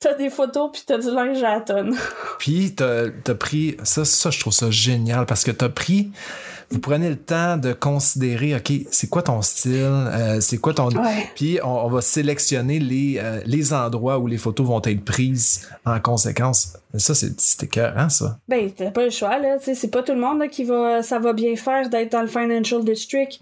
T'as 0.00 0.14
des 0.14 0.30
photos 0.30 0.70
puis 0.72 0.82
t'as 0.86 0.98
du 0.98 1.10
linge 1.10 1.42
à 1.42 1.54
la 1.56 1.60
tonne. 1.60 1.96
Puis, 2.38 2.74
t'as 2.76 3.06
as 3.26 3.34
pris. 3.34 3.76
Ça, 3.82 4.04
ça, 4.04 4.30
je 4.30 4.38
trouve 4.40 4.52
ça 4.52 4.70
génial 4.70 5.26
parce 5.26 5.42
que 5.44 5.50
t'as 5.50 5.68
pris. 5.68 6.10
Vous 6.70 6.80
prenez 6.80 7.08
le 7.08 7.16
temps 7.16 7.56
de 7.56 7.72
considérer, 7.72 8.54
OK, 8.54 8.70
c'est 8.90 9.08
quoi 9.08 9.22
ton 9.22 9.40
style? 9.40 9.72
euh, 9.82 10.40
c'est 10.42 10.58
quoi 10.58 10.74
ton. 10.74 10.88
Ouais. 10.90 11.28
Puis, 11.34 11.58
on, 11.64 11.86
on 11.86 11.88
va 11.88 12.00
sélectionner 12.02 12.78
les, 12.78 13.18
euh, 13.18 13.40
les 13.46 13.72
endroits 13.72 14.18
où 14.18 14.26
les 14.26 14.36
photos 14.36 14.66
vont 14.66 14.82
être 14.84 15.02
prises 15.04 15.66
en 15.86 15.98
conséquence. 15.98 16.74
Ça, 16.94 17.14
c'est 17.14 17.62
écœurant, 17.62 18.10
ça. 18.10 18.38
Ben, 18.48 18.70
t'as 18.70 18.90
pas 18.90 19.04
le 19.04 19.10
choix, 19.10 19.38
là. 19.38 19.56
C'est 19.60 19.90
pas 19.90 20.02
tout 20.02 20.12
le 20.12 20.20
monde 20.20 20.38
là, 20.40 20.48
qui 20.48 20.64
va. 20.64 21.02
Ça 21.02 21.18
va 21.18 21.32
bien 21.32 21.56
faire 21.56 21.88
d'être 21.88 22.12
dans 22.12 22.22
le 22.22 22.28
Financial 22.28 22.84
District. 22.84 23.40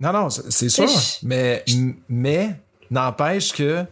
Non, 0.00 0.12
non, 0.12 0.30
c'est 0.30 0.50
c'est 0.52 0.68
sûr. 0.68 0.86
Je- 0.86 1.26
Mais, 1.26 1.64
mais 2.08 2.50
n'empêche 2.90 3.52
que 3.52 3.84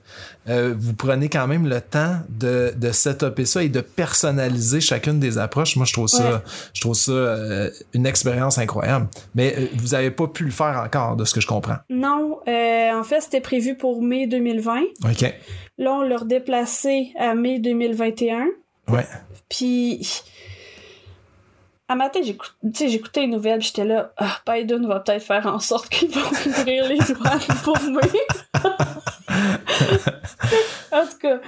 euh, 0.48 0.74
vous 0.76 0.94
prenez 0.94 1.28
quand 1.28 1.46
même 1.46 1.66
le 1.68 1.80
temps 1.80 2.16
de, 2.28 2.72
de 2.76 2.92
setuper 2.92 3.44
ça 3.44 3.62
et 3.62 3.68
de 3.68 3.80
personnaliser 3.80 4.80
chacune 4.80 5.18
des 5.20 5.38
approches. 5.38 5.76
Moi, 5.76 5.86
je 5.86 5.92
trouve 5.92 6.08
ça, 6.08 6.30
Ouais. 6.34 6.38
je 6.72 6.80
trouve 6.80 6.94
ça 6.94 7.12
euh, 7.12 7.70
une 7.94 8.06
expérience 8.06 8.58
incroyable. 8.58 9.08
Mais 9.34 9.54
euh, 9.58 9.66
vous 9.76 9.94
avez 9.94 10.10
pas 10.10 10.26
pu 10.28 10.44
le 10.44 10.50
faire 10.50 10.82
encore, 10.84 11.16
de 11.16 11.24
ce 11.24 11.34
que 11.34 11.40
je 11.40 11.46
comprends. 11.46 11.76
Non, 11.90 12.40
en 12.46 13.02
fait, 13.04 13.20
c'était 13.20 13.40
prévu 13.40 13.76
pour 13.76 14.02
mai 14.02 14.26
2020. 14.26 14.80
OK. 15.04 15.34
Là, 15.78 15.92
on 15.92 16.02
l'a 16.02 16.16
redéplacé 16.16 17.12
à 17.18 17.34
mai 17.34 17.58
2021. 17.58 18.46
Ouais. 18.88 19.06
Puis. 19.48 20.22
À 21.88 21.94
matin, 21.94 22.18
j'écoute- 22.22 22.56
tu 22.62 22.70
sais, 22.74 22.88
j'écoutais 22.88 23.20
les 23.20 23.26
nouvelles, 23.28 23.62
j'étais 23.62 23.84
là, 23.84 24.12
ah, 24.16 24.38
Biden 24.46 24.86
va 24.88 24.98
peut-être 25.00 25.22
faire 25.22 25.46
en 25.46 25.60
sorte 25.60 25.88
qu'ils 25.88 26.10
vont 26.10 26.20
ouvrir 26.20 26.88
les 26.88 26.98
douanes 26.98 27.40
pour 27.62 27.78
mai. 27.82 28.00
en 30.92 31.06
tout 31.06 31.18
cas, 31.20 31.38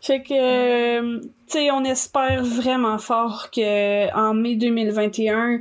fait 0.00 0.22
que, 0.22 0.32
euh, 0.32 1.20
tu 1.20 1.28
sais, 1.46 1.70
on 1.70 1.84
espère 1.84 2.42
vraiment 2.42 2.96
fort 2.98 3.50
que 3.50 4.14
en 4.16 4.32
mai 4.32 4.56
2021, 4.56 5.60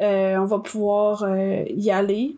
euh, 0.00 0.36
on 0.38 0.46
va 0.46 0.58
pouvoir 0.60 1.24
euh, 1.24 1.64
y 1.68 1.90
aller. 1.90 2.36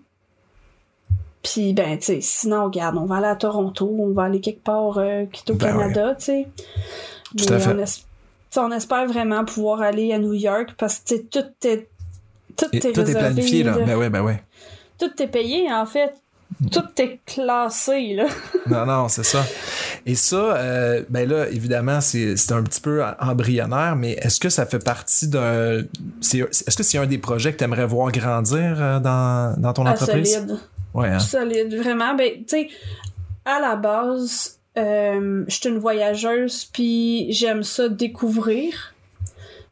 Puis, 1.44 1.72
ben, 1.72 1.98
tu 1.98 2.04
sais, 2.04 2.20
sinon, 2.20 2.64
regarde, 2.64 2.96
on 2.96 3.04
va 3.04 3.16
aller 3.16 3.26
à 3.26 3.36
Toronto, 3.36 3.92
on 3.98 4.12
va 4.12 4.24
aller 4.24 4.40
quelque 4.40 4.62
part 4.62 4.98
euh, 4.98 5.24
qui 5.26 5.42
est 5.46 5.50
au 5.50 5.54
Ben 5.54 5.72
Canada, 5.72 6.14
tu 6.16 6.24
sais. 6.24 6.48
Tout 7.36 7.44
Mais 7.48 7.52
à 7.52 7.58
fait. 7.60 8.02
On, 8.56 8.70
espère 8.70 9.06
vraiment 9.06 9.44
pouvoir 9.44 9.80
aller 9.82 10.12
à 10.12 10.18
New 10.18 10.34
York 10.34 10.74
parce 10.76 10.98
que, 11.00 11.14
tout 11.14 11.44
est, 11.64 11.88
tout 12.56 12.66
est 12.72 12.92
tout 12.92 13.00
est 13.00 13.14
planifié, 13.14 13.62
là. 13.62 13.78
là. 13.78 13.84
Ben 13.84 13.96
ouais, 13.96 14.10
ben 14.10 14.22
ouais. 14.22 14.42
Tout 14.98 15.10
est 15.22 15.26
payé, 15.26 15.72
en 15.72 15.86
fait. 15.86 16.14
Tout 16.70 16.84
est 16.98 17.18
classé, 17.24 18.14
là. 18.14 18.26
Non, 18.66 18.84
non, 18.86 19.08
c'est 19.08 19.24
ça. 19.24 19.42
Et 20.04 20.14
ça, 20.14 20.36
euh, 20.56 21.02
ben 21.08 21.28
là, 21.28 21.48
évidemment, 21.48 22.00
c'est 22.00 22.34
un 22.52 22.62
petit 22.62 22.80
peu 22.80 23.02
embryonnaire, 23.20 23.96
mais 23.96 24.12
est-ce 24.12 24.38
que 24.38 24.50
ça 24.50 24.66
fait 24.66 24.82
partie 24.84 25.28
d'un. 25.28 25.84
Est-ce 26.20 26.76
que 26.76 26.82
c'est 26.82 26.98
un 26.98 27.06
des 27.06 27.18
projets 27.18 27.52
que 27.52 27.58
tu 27.58 27.64
aimerais 27.64 27.86
voir 27.86 28.12
grandir 28.12 28.76
euh, 28.80 29.00
dans, 29.00 29.58
dans 29.58 29.72
ton 29.72 29.86
Ah, 29.86 29.92
entreprise? 29.92 30.34
solide. 30.34 30.58
Ouais, 30.94 31.08
hein? 31.08 31.18
Solide, 31.18 31.74
vraiment. 31.74 32.14
Ben, 32.14 32.32
tu 32.40 32.44
sais, 32.48 32.68
à 33.44 33.58
la 33.58 33.76
base, 33.76 34.58
euh, 34.78 35.44
je 35.48 35.54
suis 35.54 35.68
une 35.68 35.78
voyageuse, 35.78 36.64
puis 36.72 37.26
j'aime 37.32 37.62
ça 37.62 37.88
découvrir. 37.88 38.94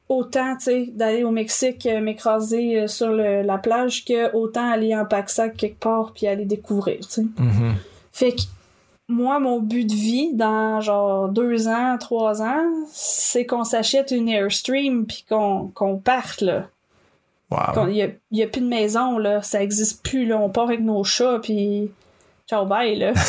Autant, 0.08 0.56
tu 0.56 0.64
sais, 0.64 0.86
d'aller 0.92 1.22
au 1.22 1.30
Mexique 1.30 1.86
euh, 1.86 2.00
m'écraser 2.00 2.80
euh, 2.80 2.86
sur 2.88 3.10
le- 3.10 3.42
la 3.42 3.58
plage 3.58 4.04
que 4.04 4.34
autant 4.34 4.68
aller 4.68 4.94
en 4.96 5.04
pack-sac 5.04 5.56
quelque 5.56 5.78
part 5.78 6.12
puis 6.12 6.26
aller 6.26 6.44
découvrir, 6.46 6.98
tu 7.00 7.06
sais. 7.08 7.22
Mhm. 7.38 7.74
Fait 8.12 8.32
que 8.32 8.40
moi, 9.08 9.38
mon 9.38 9.60
but 9.60 9.84
de 9.86 9.94
vie 9.94 10.34
dans 10.34 10.80
genre 10.80 11.28
deux 11.28 11.68
ans, 11.68 11.96
trois 11.98 12.42
ans, 12.42 12.64
c'est 12.92 13.46
qu'on 13.46 13.62
s'achète 13.64 14.10
une 14.10 14.28
Airstream 14.28 15.06
puis 15.06 15.24
qu'on 15.28 15.70
qu'on 15.74 15.96
parte, 15.96 16.40
là. 16.40 16.66
Wow. 17.52 17.88
Il 17.88 17.96
y 18.30 18.42
a, 18.42 18.46
plus 18.46 18.60
de 18.62 18.68
maison, 18.68 19.18
là. 19.18 19.42
Ça 19.42 19.60
existe 19.62 20.04
plus, 20.04 20.26
là. 20.26 20.38
On 20.38 20.50
part 20.50 20.64
avec 20.68 20.80
nos 20.80 21.02
chats, 21.02 21.40
puis 21.42 21.90
ciao, 22.50 22.66
bye, 22.66 22.96
là. 22.96 23.12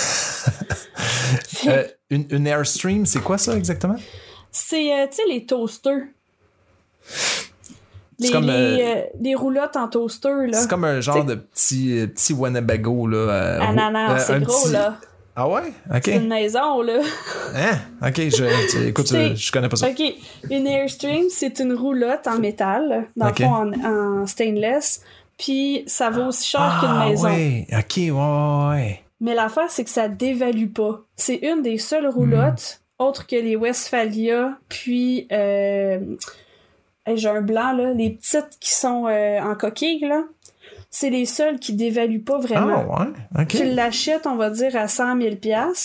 Euh, 1.68 1.84
une, 2.10 2.26
une 2.32 2.48
Airstream, 2.48 3.06
c'est 3.06 3.20
quoi 3.22 3.38
ça 3.38 3.56
exactement? 3.56 3.96
c'est, 4.52 4.92
euh, 4.92 5.06
tu 5.08 5.18
sais, 5.18 5.22
les 5.30 5.46
toasters. 5.46 6.08
Les, 8.20 8.32
comme, 8.32 8.48
les, 8.48 8.82
euh, 8.84 9.02
les 9.22 9.36
roulottes 9.36 9.76
en 9.78 9.88
toaster, 9.88 10.48
là. 10.48 10.58
C'est 10.60 10.70
comme 10.70 10.84
un 10.86 11.02
genre 11.02 11.24
de 11.24 11.36
petit, 11.36 12.08
petit 12.14 12.34
Winnebago, 12.34 13.08
là. 13.08 13.62
Ananas, 13.62 14.14
euh, 14.14 14.18
c'est 14.26 14.40
gros, 14.44 14.64
petit- 14.64 14.74
là. 14.74 14.98
Ah 15.36 15.48
ouais? 15.48 15.72
OK. 15.94 16.02
C'est 16.04 16.18
une 16.18 16.28
maison, 16.28 16.82
là. 16.82 17.00
Hein? 17.56 17.78
OK, 18.08 18.16
je, 18.18 18.70
tu- 18.72 18.88
écoute, 18.88 19.08
je 19.08 19.52
connais 19.52 19.70
pas 19.70 19.76
ça. 19.78 19.88
OK. 19.90 20.02
Une 20.50 20.68
Airstream, 20.68 21.26
c'est 21.30 21.60
une 21.60 21.74
roulotte 21.74 22.28
en 22.28 22.40
métal, 22.40 23.08
dans 23.16 23.28
le 23.28 23.34
fond, 23.36 23.54
en, 23.54 24.22
en 24.22 24.28
stainless. 24.28 25.02
Puis 25.38 25.84
ça 25.88 26.10
vaut 26.10 26.26
aussi 26.26 26.50
cher 26.50 26.78
qu'une 26.82 26.90
Ah 26.92 27.06
maison. 27.08 27.24
ouais, 27.26 27.68
OK, 27.72 27.98
ouais, 27.98 28.12
ouais, 28.12 28.70
ouais. 28.70 29.02
Mais 29.22 29.36
l'affaire, 29.36 29.70
c'est 29.70 29.84
que 29.84 29.90
ça 29.90 30.10
dévalue 30.10 30.70
pas. 30.70 31.02
C'est 31.16 31.38
une 31.38 31.62
des 31.62 31.78
seules 31.78 32.08
roulottes, 32.08 32.82
autres 32.98 33.28
que 33.28 33.36
les 33.36 33.56
Westphalia, 33.56 34.58
puis 34.68 35.28
euh, 35.32 36.00
j'ai 37.08 37.30
un 37.30 37.42
blanc, 37.42 37.72
là, 37.74 37.94
les 37.94 38.10
petites 38.10 38.58
qui 38.60 38.72
sont 38.72 39.06
euh, 39.08 39.40
en 39.40 39.56
coquille, 39.56 40.02
là. 40.02 40.24
C'est 40.90 41.10
les 41.10 41.26
seules 41.26 41.60
qui 41.60 41.74
dévaluent 41.74 42.24
pas 42.24 42.38
vraiment. 42.38 42.86
Ah 42.90 43.08
ouais. 43.38 43.46
Tu 43.46 43.64
l'achètes, 43.64 44.28
on 44.28 44.36
va 44.36 44.50
dire, 44.50 44.76
à 44.76 44.90
100 44.90 45.22
000 45.22 45.36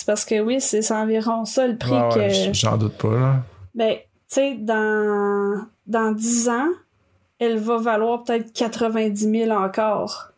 parce 0.04 0.24
que 0.24 0.40
oui, 0.40 0.60
c'est 0.60 0.90
environ 0.90 1.44
ça 1.44 1.68
le 1.68 1.76
prix 1.76 1.92
ouais, 1.92 2.28
que... 2.28 2.52
J'en 2.52 2.76
doute 2.76 2.96
pas, 2.96 3.14
là. 3.14 3.36
Ben, 3.74 3.94
tu 3.94 4.00
sais, 4.28 4.54
dans, 4.54 5.64
dans 5.86 6.10
10 6.10 6.48
ans, 6.48 6.68
elle 7.38 7.58
va 7.58 7.76
valoir 7.76 8.24
peut-être 8.24 8.52
90 8.52 9.30
000 9.30 9.50
encore. 9.50 10.32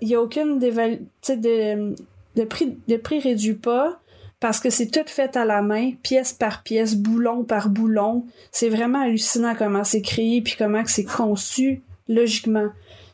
Il 0.00 0.08
n'y 0.08 0.14
a 0.14 0.20
aucune 0.20 0.58
dévalu... 0.58 0.98
Tu 0.98 1.06
sais, 1.22 1.36
de, 1.36 1.94
de 2.36 2.44
prix, 2.44 2.78
de 2.88 2.96
prix 2.96 3.20
réduit 3.20 3.54
pas 3.54 4.00
parce 4.40 4.60
que 4.60 4.68
c'est 4.68 4.88
tout 4.88 5.00
fait 5.06 5.36
à 5.36 5.44
la 5.44 5.62
main, 5.62 5.92
pièce 6.02 6.32
par 6.32 6.62
pièce, 6.62 6.96
boulon 6.96 7.44
par 7.44 7.70
boulon. 7.70 8.26
C'est 8.52 8.68
vraiment 8.68 9.02
hallucinant 9.02 9.54
comment 9.54 9.84
c'est 9.84 10.02
créé 10.02 10.42
puis 10.42 10.54
comment 10.58 10.82
c'est 10.86 11.04
conçu 11.04 11.82
logiquement. 12.08 12.68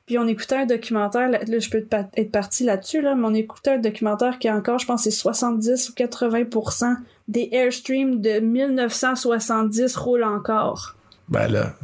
Puis 0.06 0.18
on 0.18 0.26
écoutait 0.26 0.56
un 0.56 0.66
documentaire, 0.66 1.28
là, 1.28 1.38
là, 1.46 1.58
je 1.60 1.70
peux 1.70 1.86
être 2.16 2.32
parti 2.32 2.64
là-dessus, 2.64 3.00
là, 3.00 3.14
mais 3.14 3.28
on 3.28 3.34
écoutait 3.34 3.74
un 3.74 3.78
documentaire 3.78 4.40
qui 4.40 4.50
encore, 4.50 4.80
je 4.80 4.86
pense, 4.86 5.04
c'est 5.04 5.12
70 5.12 5.90
ou 5.90 5.92
80% 5.92 6.96
des 7.28 7.48
Airstream 7.52 8.20
de 8.20 8.40
1970 8.40 9.94
roulent 9.96 10.24
encore. 10.24 10.96
Ben 11.28 11.46
là. 11.46 11.74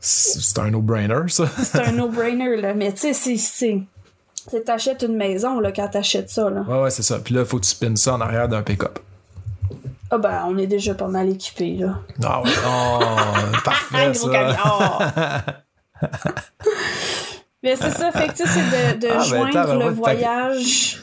C'est 0.00 0.58
un 0.58 0.70
no-brainer, 0.70 1.28
ça. 1.28 1.46
C'est 1.62 1.80
un 1.80 1.92
no-brainer, 1.92 2.56
là. 2.56 2.72
Mais 2.74 2.92
tu 2.92 3.00
sais, 3.00 3.12
c'est- 3.12 3.36
c'est. 3.36 3.82
T'achètes 4.64 5.02
une 5.02 5.16
maison, 5.16 5.60
là, 5.60 5.70
quand 5.70 5.88
t'achètes 5.88 6.30
ça, 6.30 6.48
là. 6.48 6.62
Ouais, 6.62 6.80
ouais, 6.82 6.90
c'est 6.90 7.02
ça. 7.02 7.18
Puis 7.18 7.34
là, 7.34 7.44
faut 7.44 7.58
que 7.58 7.64
tu 7.64 7.70
spins 7.70 7.94
ça 7.96 8.14
en 8.14 8.20
arrière 8.22 8.48
d'un 8.48 8.62
pick-up. 8.62 8.98
Ah 10.10 10.18
ben, 10.18 10.44
on 10.48 10.56
est 10.58 10.66
déjà 10.66 10.94
pas 10.94 11.06
mal 11.08 11.28
équipés, 11.28 11.76
là. 11.76 11.98
Ah 12.24 12.42
ouais, 12.42 12.50
oh, 12.66 12.98
parfait, 13.64 14.14
ça. 14.14 15.44
Mais 17.62 17.76
c'est 17.76 17.90
ça, 17.90 18.10
fait 18.10 18.28
que 18.28 18.32
tu 18.32 18.38
sais, 18.38 18.48
c'est 18.48 18.96
de, 18.96 19.00
de 19.06 19.08
Ah, 19.12 19.18
ben, 19.18 19.22
joindre 19.22 19.74
le 19.84 19.90
voyage. 19.90 21.00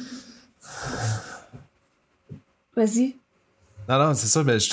Vas-y. 2.75 3.15
Non, 3.89 3.99
non, 3.99 4.13
c'est 4.13 4.27
ça, 4.27 4.43
mais 4.43 4.59
je 4.59 4.69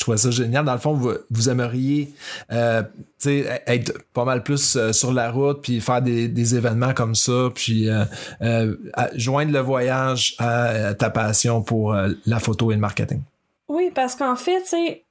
trouve, 0.00 0.16
ça 0.16 0.30
génial. 0.30 0.64
Dans 0.64 0.74
le 0.74 0.78
fond, 0.78 0.92
vous, 0.92 1.12
vous 1.30 1.48
aimeriez 1.48 2.12
euh, 2.52 2.82
être 3.26 3.92
pas 4.12 4.24
mal 4.24 4.42
plus 4.42 4.76
euh, 4.76 4.92
sur 4.92 5.12
la 5.12 5.30
route, 5.30 5.62
puis 5.62 5.80
faire 5.80 6.02
des, 6.02 6.54
événements 6.54 6.92
comme 6.92 7.14
ça, 7.14 7.48
puis 7.54 7.88
euh, 7.88 8.74
joindre 9.14 9.52
le 9.52 9.60
voyage 9.60 10.34
à, 10.38 10.94
ta 10.94 11.10
passion 11.10 11.62
pour 11.62 11.94
la 12.26 12.40
photo 12.40 12.70
et 12.70 12.74
le 12.74 12.80
marketing. 12.80 13.20
Oui, 13.68 13.92
parce 13.94 14.16
qu'en 14.16 14.36
fait, 14.36 14.62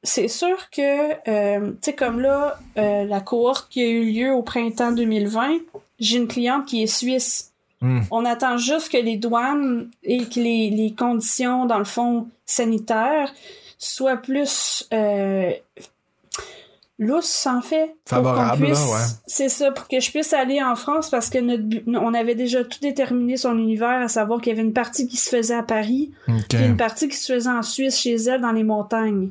c'est 0.04 0.28
sûr 0.28 0.70
que, 0.70 1.92
comme 1.92 2.20
là, 2.20 2.60
la 2.76 3.22
cohorte 3.22 3.70
qui 3.70 3.82
a 3.82 3.88
eu 3.88 4.12
lieu 4.12 4.32
au 4.34 4.44
printemps 4.44 4.92
2020, 4.92 5.60
j'ai 6.00 6.18
une 6.18 6.28
cliente 6.28 6.66
qui 6.66 6.84
est 6.84 6.88
suisse. 6.88 7.49
Hmm. 7.82 8.02
On 8.12 8.26
attend 8.26 8.58
juste 8.58 8.92
que 8.92 8.98
les 8.98 9.16
douanes 9.18 9.90
et 10.04 10.26
que 10.26 10.40
les, 10.40 10.70
les 10.70 10.94
conditions, 10.94 11.66
dans 11.66 11.78
le 11.80 11.86
fond, 11.86 12.28
sanitaires 12.46 13.32
soient 13.78 14.18
plus 14.18 14.86
euh, 14.92 15.52
lousses, 16.98 17.48
en 17.48 17.62
fait. 17.62 17.96
pour 18.06 18.18
qu'on 18.18 18.24
Favorables, 18.26 18.64
là, 18.64 18.68
puisse- 18.68 18.86
ouais. 18.92 19.18
C'est 19.28 19.48
ça, 19.50 19.72
pour 19.72 19.88
que 19.88 20.00
je 20.00 20.12
puisse 20.12 20.34
aller 20.34 20.62
en 20.62 20.76
France 20.76 21.10
parce 21.10 21.30
que 21.30 21.38
notre, 21.38 21.64
on 21.88 22.14
avait 22.14 22.36
déjà 22.36 22.64
tout 22.66 22.80
déterminé 22.82 23.38
son 23.38 23.58
univers, 23.58 24.02
à 24.02 24.08
savoir 24.10 24.42
qu'il 24.42 24.50
y 24.52 24.54
avait 24.54 24.66
une 24.68 24.74
partie 24.74 25.08
qui 25.08 25.16
se 25.16 25.30
faisait 25.30 25.56
à 25.56 25.64
Paris, 25.64 26.12
une 26.54 26.76
partie 26.76 27.08
qui 27.08 27.16
se 27.16 27.32
faisait 27.34 27.50
en 27.50 27.64
Suisse 27.64 27.98
chez 27.98 28.16
elle 28.16 28.42
dans 28.42 28.52
les 28.52 28.64
montagnes. 28.66 29.30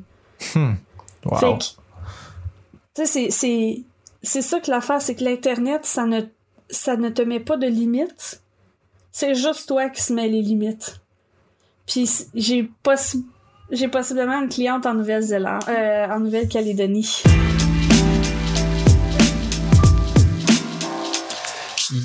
Wow. 1.25 1.37
Fait 1.37 1.57
que, 2.95 3.05
c'est, 3.05 3.29
c'est, 3.29 3.81
c'est 4.23 4.41
ça 4.41 4.59
que 4.59 4.71
l'affaire, 4.71 5.01
c'est 5.01 5.13
que 5.15 5.23
l'Internet, 5.23 5.85
ça 5.85 6.05
ne, 6.05 6.21
ça 6.69 6.95
ne 6.95 7.09
te 7.09 7.21
met 7.21 7.39
pas 7.39 7.57
de 7.57 7.67
limites. 7.67 8.41
C'est 9.11 9.35
juste 9.35 9.67
toi 9.67 9.89
qui 9.89 10.01
se 10.01 10.13
mets 10.13 10.27
les 10.27 10.41
limites. 10.41 10.99
Puis 11.87 12.07
j'ai 12.35 12.69
possi- 12.83 13.25
possiblement 13.91 14.41
une 14.41 14.49
cliente 14.49 14.85
en 14.85 14.93
Nouvelle-Zélande, 14.93 15.63
euh, 15.67 16.07
en 16.07 16.19
Nouvelle-Calédonie. 16.19 17.23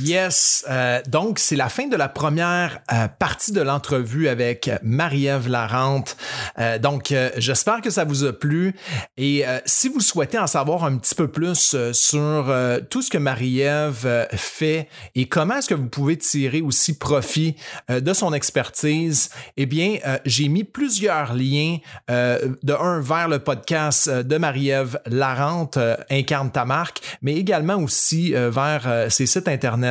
Yes. 0.03 0.65
Euh, 0.69 1.01
donc, 1.09 1.39
c'est 1.39 1.57
la 1.57 1.69
fin 1.69 1.87
de 1.87 1.97
la 1.97 2.09
première 2.09 2.81
euh, 2.93 3.09
partie 3.09 3.53
de 3.53 3.61
l'entrevue 3.61 4.29
avec 4.29 4.71
Marie-Ève 4.83 5.49
Larente. 5.49 6.17
Euh, 6.59 6.79
donc, 6.79 7.15
j'espère 7.37 7.81
que 7.81 7.91
ça 7.91 8.05
vous 8.05 8.25
a 8.25 8.33
plu. 8.33 8.75
Et 9.17 9.45
si 9.65 9.89
vous 9.89 10.01
souhaitez 10.01 10.39
en 10.39 10.47
savoir 10.47 10.85
un 10.85 10.97
petit 10.97 11.15
peu 11.15 11.29
plus 11.29 11.77
sur 11.93 12.55
tout 12.91 13.03
ce 13.03 13.11
que 13.11 13.19
Marie-Ève 13.19 14.29
fait 14.33 14.89
et 15.15 15.27
comment 15.27 15.57
est-ce 15.57 15.69
que 15.69 15.75
vous 15.75 15.89
pouvez 15.89 16.17
tirer 16.17 16.61
aussi 16.61 16.99
profit 16.99 17.57
de 17.89 18.13
son 18.13 18.33
expertise, 18.33 19.31
eh 19.57 19.67
bien, 19.67 19.99
j'ai 20.25 20.49
mis 20.49 20.65
plusieurs 20.65 21.35
liens 21.35 21.79
de 22.09 22.73
un 22.73 23.01
vers 23.01 23.29
le 23.29 23.39
podcast 23.39 24.09
de 24.09 24.37
Marie-Ève 24.37 24.99
Larente, 25.07 25.79
Incarne 26.11 26.51
ta 26.51 26.65
marque, 26.65 27.01
mais 27.23 27.35
également 27.35 27.77
aussi 27.77 28.33
vers 28.33 29.07
ses 29.11 29.27
sites 29.27 29.49
Internet, 29.49 29.84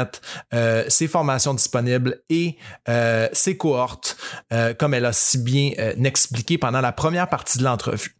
euh, 0.53 0.83
ses 0.87 1.07
formations 1.07 1.53
disponibles 1.53 2.21
et 2.29 2.57
euh, 2.89 3.27
ses 3.33 3.57
cohortes, 3.57 4.17
euh, 4.51 4.73
comme 4.73 4.93
elle 4.93 5.05
a 5.05 5.13
si 5.13 5.37
bien 5.37 5.71
expliqué 6.03 6.57
pendant 6.57 6.81
la 6.81 6.91
première 6.91 7.29
partie 7.29 7.59
de 7.59 7.63
l'entrevue. 7.63 8.17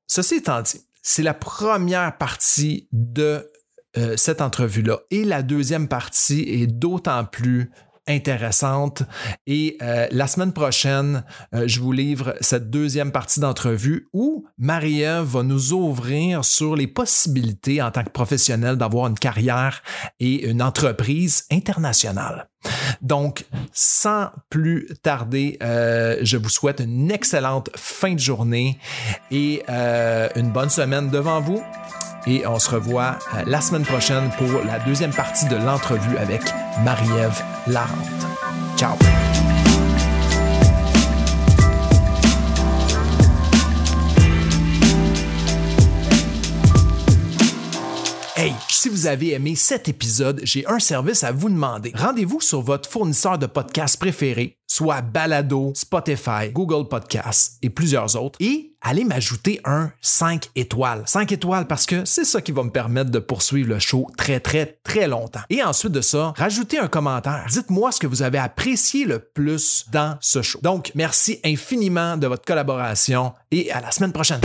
Ceci 0.07 0.35
étant 0.35 0.61
dit, 0.61 0.81
c'est 1.01 1.23
la 1.23 1.33
première 1.33 2.15
partie 2.17 2.87
de 2.91 3.51
euh, 3.97 4.15
cette 4.17 4.41
entrevue-là. 4.41 4.99
Et 5.11 5.23
la 5.23 5.41
deuxième 5.41 5.87
partie 5.87 6.41
est 6.41 6.67
d'autant 6.67 7.25
plus 7.25 7.71
intéressante. 8.07 9.03
Et 9.47 9.77
euh, 9.81 10.07
la 10.11 10.27
semaine 10.27 10.53
prochaine, 10.53 11.23
euh, 11.53 11.63
je 11.67 11.79
vous 11.79 11.91
livre 11.91 12.35
cette 12.39 12.69
deuxième 12.69 13.11
partie 13.11 13.39
d'entrevue 13.39 14.07
où 14.13 14.45
Marie-Ève 14.57 15.23
va 15.23 15.43
nous 15.43 15.73
ouvrir 15.73 16.45
sur 16.45 16.75
les 16.75 16.87
possibilités 16.87 17.81
en 17.81 17.91
tant 17.91 18.03
que 18.03 18.11
professionnel 18.11 18.75
d'avoir 18.75 19.07
une 19.07 19.17
carrière 19.17 19.81
et 20.19 20.47
une 20.47 20.61
entreprise 20.61 21.45
internationale. 21.51 22.49
Donc, 23.01 23.45
sans 23.73 24.29
plus 24.49 24.89
tarder, 25.03 25.57
euh, 25.63 26.17
je 26.21 26.37
vous 26.37 26.49
souhaite 26.49 26.79
une 26.79 27.11
excellente 27.11 27.69
fin 27.75 28.13
de 28.13 28.19
journée 28.19 28.77
et 29.31 29.63
euh, 29.69 30.29
une 30.35 30.51
bonne 30.51 30.69
semaine 30.69 31.09
devant 31.09 31.41
vous. 31.41 31.61
Et 32.27 32.47
on 32.47 32.57
se 32.57 32.71
revoit 32.71 33.19
euh, 33.35 33.43
la 33.45 33.61
semaine 33.61 33.83
prochaine 33.83 34.31
pour 34.37 34.63
la 34.65 34.79
deuxième 34.79 35.13
partie 35.13 35.45
de 35.45 35.55
l'entrevue 35.55 36.17
avec 36.17 36.41
Marie-Ève 36.83 37.41
Larente. 37.67 38.27
Ciao! 38.77 38.95
Si 48.85 48.89
vous 48.89 49.07
avez 49.07 49.33
aimé 49.33 49.55
cet 49.55 49.89
épisode, 49.89 50.41
j'ai 50.43 50.63
un 50.67 50.77
service 50.77 51.23
à 51.23 51.31
vous 51.31 51.49
demander. 51.49 51.91
Rendez-vous 51.95 52.39
sur 52.39 52.61
votre 52.61 52.87
fournisseur 52.87 53.39
de 53.39 53.47
podcasts 53.47 53.97
préféré, 53.97 54.59
soit 54.67 55.01
Balado, 55.01 55.71
Spotify, 55.73 56.51
Google 56.53 56.87
Podcasts 56.87 57.57
et 57.63 57.71
plusieurs 57.71 58.15
autres, 58.15 58.37
et 58.39 58.75
allez 58.81 59.03
m'ajouter 59.03 59.59
un 59.65 59.91
5 60.01 60.51
étoiles. 60.55 61.01
5 61.07 61.31
étoiles 61.31 61.65
parce 61.65 61.87
que 61.87 62.05
c'est 62.05 62.25
ça 62.25 62.41
qui 62.41 62.51
va 62.51 62.61
me 62.61 62.69
permettre 62.69 63.09
de 63.09 63.17
poursuivre 63.17 63.69
le 63.69 63.79
show 63.79 64.07
très 64.19 64.39
très 64.39 64.77
très 64.83 65.07
longtemps. 65.07 65.41
Et 65.49 65.63
ensuite 65.63 65.93
de 65.93 66.01
ça, 66.01 66.35
rajoutez 66.37 66.77
un 66.77 66.87
commentaire. 66.87 67.47
Dites-moi 67.49 67.91
ce 67.91 67.99
que 67.99 68.05
vous 68.05 68.21
avez 68.21 68.37
apprécié 68.37 69.05
le 69.05 69.17
plus 69.17 69.87
dans 69.91 70.15
ce 70.21 70.43
show. 70.43 70.59
Donc, 70.61 70.91
merci 70.93 71.39
infiniment 71.43 72.17
de 72.17 72.27
votre 72.27 72.45
collaboration 72.45 73.33
et 73.49 73.71
à 73.71 73.81
la 73.81 73.89
semaine 73.89 74.13
prochaine. 74.13 74.41